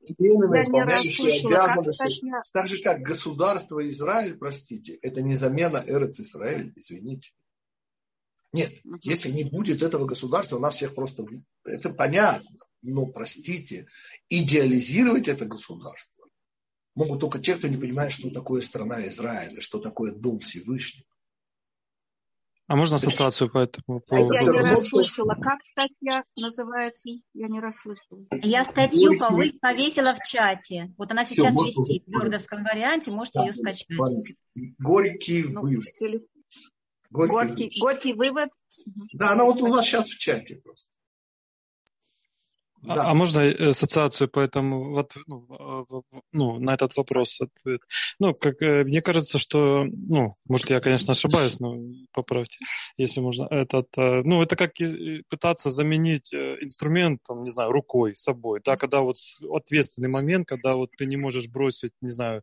Как, 1.99 2.45
так 2.53 2.67
же, 2.69 2.81
как 2.81 3.01
государство 3.01 3.87
Израиль, 3.89 4.37
простите, 4.37 4.95
это 5.01 5.21
не 5.21 5.35
замена 5.35 5.83
Эрец 5.85 6.19
Израиль, 6.19 6.71
извините. 6.75 7.31
Нет, 8.53 8.73
если 9.01 9.29
не 9.29 9.43
будет 9.45 9.81
этого 9.81 10.05
государства, 10.05 10.57
у 10.57 10.59
нас 10.59 10.75
всех 10.75 10.93
просто... 10.95 11.25
Это 11.63 11.89
понятно, 11.89 12.49
но, 12.81 13.05
простите, 13.05 13.87
идеализировать 14.29 15.27
это 15.27 15.45
государство 15.45 16.21
могут 16.95 17.19
только 17.19 17.39
те, 17.39 17.55
кто 17.55 17.67
не 17.67 17.77
понимает, 17.77 18.11
что 18.11 18.29
такое 18.29 18.61
страна 18.61 19.07
Израиля, 19.07 19.61
что 19.61 19.79
такое 19.79 20.13
Дом 20.13 20.39
Всевышнего. 20.39 21.07
А 22.71 22.75
можно 22.77 22.95
ассоциацию 22.95 23.51
по 23.51 23.57
этому 23.57 23.99
поводу? 23.99 24.33
Я 24.33 24.43
не 24.43 24.61
расслышала. 24.61 25.35
Как 25.35 25.61
статья 25.61 26.23
называется? 26.39 27.09
Я 27.33 27.47
не 27.49 27.59
расслышала. 27.59 28.25
Я 28.31 28.63
статью 28.63 29.19
повесила 29.59 30.15
в 30.15 30.25
чате. 30.25 30.93
Вот 30.97 31.11
она 31.11 31.25
сейчас 31.25 31.53
Все, 31.53 31.65
висит 31.65 32.05
в 32.07 32.09
вердовском 32.09 32.63
варианте, 32.63 33.11
можете 33.11 33.39
да, 33.39 33.45
ее 33.47 33.51
скачать. 33.51 33.87
Горький 34.79 35.43
ну, 35.43 35.63
вывод. 35.63 35.83
Горький, 37.09 37.29
горький, 37.29 37.79
горький 37.81 38.13
вывод. 38.13 38.49
Да, 39.15 39.31
она 39.31 39.43
вот 39.43 39.61
у 39.61 39.67
вас 39.67 39.85
сейчас 39.85 40.07
в 40.07 40.17
чате 40.17 40.61
просто. 40.63 40.87
А, 42.87 42.95
да. 42.95 43.09
А, 43.09 43.13
можно 43.13 43.39
э, 43.39 43.69
ассоциацию 43.69 44.27
по 44.27 44.39
этому, 44.39 44.91
вот, 44.91 45.13
ну, 45.27 45.45
а, 45.49 46.01
ну, 46.31 46.59
на 46.59 46.73
этот 46.73 46.95
вопрос 46.97 47.39
ответ? 47.39 47.81
Ну, 48.19 48.33
как, 48.33 48.61
э, 48.61 48.83
мне 48.83 49.01
кажется, 49.01 49.37
что, 49.37 49.85
ну, 49.85 50.35
может, 50.47 50.69
я, 50.69 50.79
конечно, 50.79 51.13
ошибаюсь, 51.13 51.59
но 51.59 51.77
поправьте, 52.11 52.57
если 52.97 53.19
можно. 53.19 53.47
Этот, 53.51 53.87
э, 53.97 54.21
ну, 54.23 54.41
это 54.41 54.55
как 54.55 54.71
пытаться 55.29 55.69
заменить 55.69 56.33
инструмент, 56.33 57.21
там, 57.27 57.43
не 57.43 57.51
знаю, 57.51 57.71
рукой, 57.71 58.15
собой, 58.15 58.61
да, 58.65 58.77
когда 58.77 59.01
вот 59.01 59.17
ответственный 59.51 60.09
момент, 60.09 60.47
когда 60.47 60.75
вот 60.75 60.89
ты 60.97 61.05
не 61.05 61.17
можешь 61.17 61.47
бросить, 61.47 61.93
не 62.01 62.11
знаю, 62.11 62.41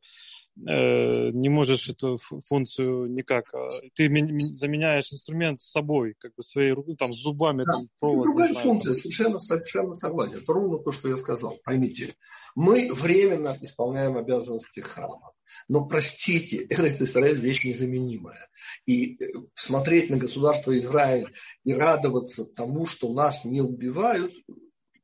не 0.60 1.48
можешь 1.48 1.88
эту 1.88 2.18
функцию 2.48 3.10
никак. 3.12 3.52
А, 3.54 3.68
ты 3.94 4.08
заменяешь 4.52 5.12
инструмент 5.12 5.60
с 5.60 5.70
собой, 5.70 6.14
как 6.18 6.34
бы 6.36 6.42
своей 6.42 6.72
рукой, 6.72 6.96
там, 6.96 7.12
зубами, 7.14 7.64
да. 7.64 7.72
там, 7.72 7.88
провод. 8.00 8.24
Другая 8.24 8.54
функция, 8.54 8.94
совершенно, 8.94 9.38
совершенно 9.38 9.92
согласен. 9.92 10.38
Это 10.38 10.52
ровно 10.52 10.78
то, 10.78 10.90
что 10.90 11.08
я 11.08 11.16
сказал. 11.16 11.58
Поймите, 11.64 12.14
мы 12.56 12.92
временно 12.92 13.56
исполняем 13.60 14.16
обязанности 14.16 14.80
храма. 14.80 15.32
Но, 15.68 15.86
простите, 15.86 16.66
Эрец 16.70 17.00
Израиль 17.00 17.40
вещь 17.40 17.64
незаменимая. 17.64 18.48
И 18.86 19.14
э, 19.14 19.26
смотреть 19.54 20.10
на 20.10 20.16
государство 20.16 20.76
Израиль 20.76 21.32
и 21.64 21.72
радоваться 21.72 22.44
тому, 22.54 22.86
что 22.86 23.12
нас 23.12 23.44
не 23.44 23.60
убивают, 23.60 24.32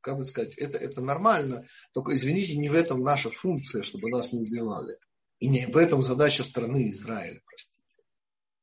как 0.00 0.18
бы 0.18 0.24
сказать, 0.24 0.54
это, 0.56 0.78
это 0.78 1.00
нормально. 1.00 1.64
Только, 1.92 2.14
извините, 2.14 2.56
не 2.56 2.68
в 2.68 2.74
этом 2.74 3.02
наша 3.02 3.30
функция, 3.30 3.82
чтобы 3.82 4.10
нас 4.10 4.32
не 4.32 4.40
убивали. 4.40 4.96
И 5.44 5.48
не 5.48 5.66
в 5.66 5.76
этом 5.76 6.00
задача 6.00 6.42
страны 6.42 6.88
Израиля, 6.88 7.38
простите. 7.44 8.02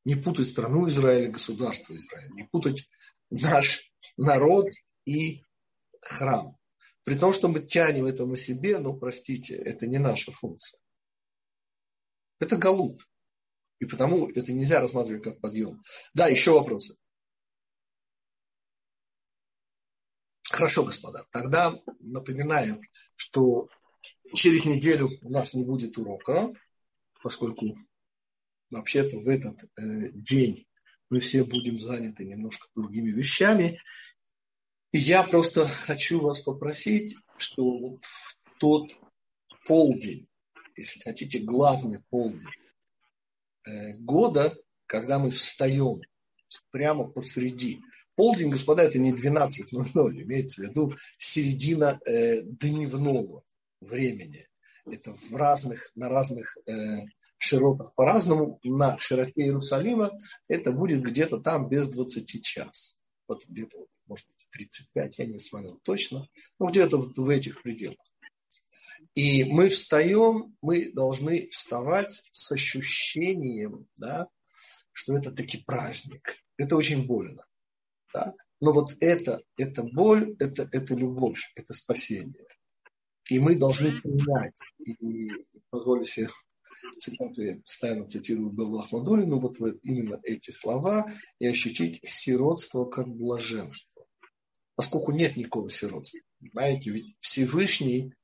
Не 0.04 0.16
путать 0.16 0.48
страну 0.48 0.88
Израиля, 0.90 1.30
государство 1.30 1.96
Израиля, 1.96 2.30
не 2.30 2.46
путать 2.46 2.90
наш 3.30 3.94
народ 4.18 4.66
и 5.06 5.44
храм. 6.02 6.58
При 7.04 7.20
том, 7.20 7.34
что 7.34 7.50
мы 7.50 7.60
тянем 7.60 8.08
это 8.08 8.26
на 8.26 8.36
себе, 8.36 8.80
но, 8.80 8.94
простите, 8.94 9.56
это 9.58 9.86
не 9.86 10.00
наша 10.00 10.32
функция. 10.32 10.80
Это 12.40 12.58
галут. 12.58 13.08
И 13.78 13.86
потому 13.86 14.28
это 14.32 14.52
нельзя 14.52 14.82
рассматривать 14.82 15.24
как 15.24 15.40
подъем. 15.40 15.84
Да, 16.16 16.30
еще 16.30 16.50
вопросы. 16.50 16.98
Хорошо, 20.50 20.84
господа. 20.84 21.22
Тогда 21.32 21.80
напоминаю, 22.00 22.82
что 23.18 23.70
через 24.34 24.66
неделю 24.66 25.12
у 25.22 25.30
нас 25.30 25.54
не 25.54 25.64
будет 25.64 25.96
урока, 26.00 26.52
поскольку 27.22 27.78
вообще-то 28.70 29.20
в 29.20 29.28
этот 29.28 29.64
э, 29.78 30.12
день 30.14 30.68
мы 31.10 31.20
все 31.20 31.44
будем 31.44 31.80
заняты 31.80 32.26
немножко 32.26 32.68
другими 32.76 33.12
вещами. 33.12 33.82
И 34.92 34.98
я 34.98 35.24
просто 35.24 35.68
хочу 35.68 36.22
вас 36.22 36.42
попросить, 36.42 37.18
что 37.38 37.78
вот 37.78 38.04
в 38.04 38.40
тот 38.58 38.92
полдень, 39.66 40.28
если 40.76 41.00
хотите, 41.02 41.40
главный 41.40 42.02
полдень 42.10 42.48
э, 43.66 43.94
года, 43.98 44.58
когда 44.86 45.20
мы 45.20 45.32
встаем 45.32 46.02
прямо 46.72 47.10
посреди. 47.10 47.82
Полдень, 48.16 48.50
господа, 48.50 48.84
это 48.84 49.00
не 49.00 49.12
12.00, 49.12 50.24
имеется 50.24 50.62
в 50.62 50.70
виду 50.70 50.96
середина 51.18 52.00
э, 52.06 52.42
дневного 52.44 53.44
времени. 53.80 54.48
Это 54.86 55.14
в 55.14 55.36
разных, 55.36 55.92
на 55.96 56.10
разных 56.10 56.58
э, 56.68 57.06
широтах 57.38 57.94
по-разному. 57.96 58.60
На 58.64 58.98
широте 59.00 59.42
Иерусалима 59.42 60.12
это 60.48 60.72
будет 60.72 61.02
где-то 61.02 61.40
там 61.40 61.70
без 61.70 61.90
20 61.90 62.44
час. 62.44 62.96
Вот 63.28 63.46
где-то, 63.48 63.78
может 64.08 64.28
быть, 64.28 64.48
35, 64.52 65.20
я 65.20 65.26
не 65.26 65.40
смотрел 65.40 65.80
точно, 65.84 66.28
ну 66.60 66.70
где-то 66.70 66.98
в, 66.98 67.14
в 67.16 67.30
этих 67.30 67.62
пределах. 67.62 67.98
И 69.16 69.44
мы 69.44 69.70
встаем, 69.70 70.56
мы 70.62 70.92
должны 70.92 71.50
вставать 71.50 72.24
с 72.32 72.52
ощущением, 72.52 73.88
да, 73.98 74.28
что 74.94 75.18
это 75.18 75.32
таки 75.32 75.58
праздник. 75.58 76.38
Это 76.58 76.76
очень 76.76 77.06
больно. 77.06 77.46
Да? 78.14 78.34
Но 78.60 78.72
вот 78.72 78.96
это, 79.00 79.42
это 79.58 79.84
боль, 79.84 80.36
это, 80.40 80.70
это 80.72 80.94
любовь, 80.94 81.52
это 81.56 81.74
спасение. 81.74 82.48
И 83.32 83.40
мы 83.40 83.56
должны 83.56 83.92
принять, 84.02 84.54
и 84.80 85.30
позволю 85.70 86.06
себе 86.06 86.28
цитату, 87.00 87.44
я 87.44 87.56
постоянно 87.56 88.06
цитирую 88.06 88.52
Беллу 88.52 88.80
Ахмадулину, 88.80 89.40
вот 89.40 89.56
именно 89.84 90.20
эти 90.24 90.52
слова, 90.52 91.10
и 91.40 91.48
ощутить 91.48 92.02
сиротство 92.04 92.86
как 92.86 93.08
блаженство 93.08 93.92
поскольку 94.82 95.12
нет 95.12 95.38
никакого 95.38 95.70
сиротства. 95.70 96.20
Понимаете, 96.40 96.90
ведь 96.90 97.16
Всевышний 97.20 98.16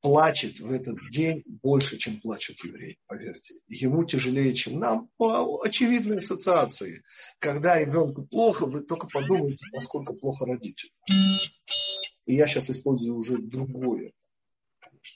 плачет 0.00 0.58
в 0.58 0.72
этот 0.72 0.96
день 1.12 1.44
больше, 1.62 1.96
чем 1.96 2.20
плачут 2.20 2.56
евреи, 2.64 2.98
поверьте. 3.06 3.54
Ему 3.68 4.02
тяжелее, 4.02 4.52
чем 4.52 4.80
нам, 4.80 5.10
по 5.16 5.62
очевидной 5.62 6.16
ассоциации. 6.16 7.04
Когда 7.38 7.78
ребенку 7.78 8.26
плохо, 8.26 8.66
вы 8.66 8.80
только 8.80 9.06
подумайте, 9.06 9.64
насколько 9.72 10.12
плохо 10.12 10.44
родитель. 10.44 10.90
И 12.26 12.34
я 12.34 12.48
сейчас 12.48 12.70
использую 12.70 13.16
уже 13.16 13.38
другое. 13.38 14.10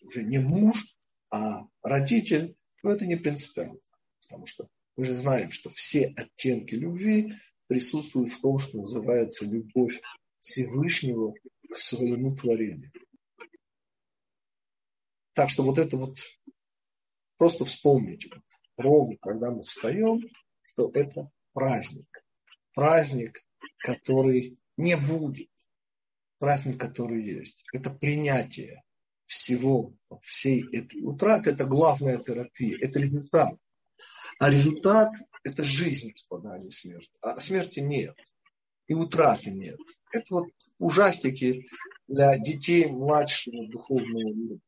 Уже 0.03 0.23
не 0.23 0.39
муж, 0.39 0.97
а 1.31 1.67
родитель. 1.83 2.57
Но 2.83 2.93
это 2.93 3.07
не 3.07 3.17
принципиально. 3.17 3.79
Потому 4.23 4.47
что 4.47 4.69
мы 4.97 5.05
же 5.05 5.15
знаем, 5.15 5.51
что 5.51 5.71
все 5.71 6.13
оттенки 6.17 6.75
любви 6.75 7.33
присутствуют 7.67 8.33
в 8.33 8.41
том, 8.41 8.59
что 8.59 8.79
называется 8.79 9.45
любовь 9.45 10.01
Всевышнего 10.41 11.35
к 11.71 11.77
своему 11.77 12.35
творению. 12.35 12.91
Так 15.35 15.51
что 15.51 15.63
вот 15.65 15.79
это 15.79 15.97
вот 15.97 16.19
просто 17.37 17.65
вспомните, 17.65 18.31
ровно 18.77 19.17
когда 19.21 19.51
мы 19.51 19.63
встаем, 19.65 20.23
что 20.63 20.91
это 20.95 21.31
праздник. 21.53 22.25
Праздник, 22.75 23.45
который 23.79 24.59
не 24.77 24.97
будет. 24.97 25.51
Праздник, 26.39 26.81
который 26.81 27.23
есть. 27.23 27.65
Это 27.73 27.91
принятие 27.91 28.83
всего, 29.27 29.95
всей 30.23 30.65
этой 30.73 31.03
утраты. 31.03 31.51
Это 31.51 31.65
главная 31.65 32.19
терапия. 32.19 32.79
Это 32.81 32.99
результат. 32.99 33.55
А 34.39 34.51
результат– 34.51 35.11
это 35.45 35.63
жизнь, 35.63 36.11
господа, 36.11 36.55
а 36.55 36.59
не 36.59 36.71
смерть. 36.71 37.11
А 37.21 37.39
смерти 37.41 37.81
нет 37.81 38.17
и 38.87 38.95
утраты 38.95 39.51
нет. 39.51 39.79
Это 40.13 40.35
вот 40.35 40.49
ужастики 40.79 41.67
для 42.07 42.39
детей 42.39 42.87
младшего 42.87 43.69
духовного 43.69 44.29
уровня. 44.29 44.61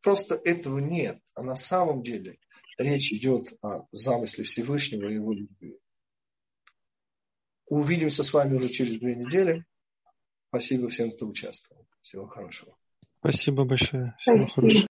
Просто 0.00 0.34
этого 0.44 0.78
нет. 0.78 1.20
А 1.34 1.42
на 1.42 1.56
самом 1.56 2.02
деле 2.02 2.38
речь 2.78 3.12
идет 3.12 3.52
о 3.62 3.86
замысле 3.92 4.44
Всевышнего 4.44 5.08
и 5.08 5.14
его 5.14 5.32
любви. 5.32 5.78
Увидимся 7.66 8.22
с 8.22 8.32
вами 8.32 8.56
уже 8.56 8.68
через 8.68 8.98
две 8.98 9.16
недели. 9.16 9.64
Спасибо 10.48 10.88
всем, 10.90 11.10
кто 11.10 11.26
участвовал. 11.26 11.88
Всего 12.00 12.26
хорошего. 12.26 12.76
Спасибо 13.24 13.64
большое. 13.64 14.14
Всего 14.18 14.36
Спасибо. 14.36 14.60
хорошего. 14.60 14.82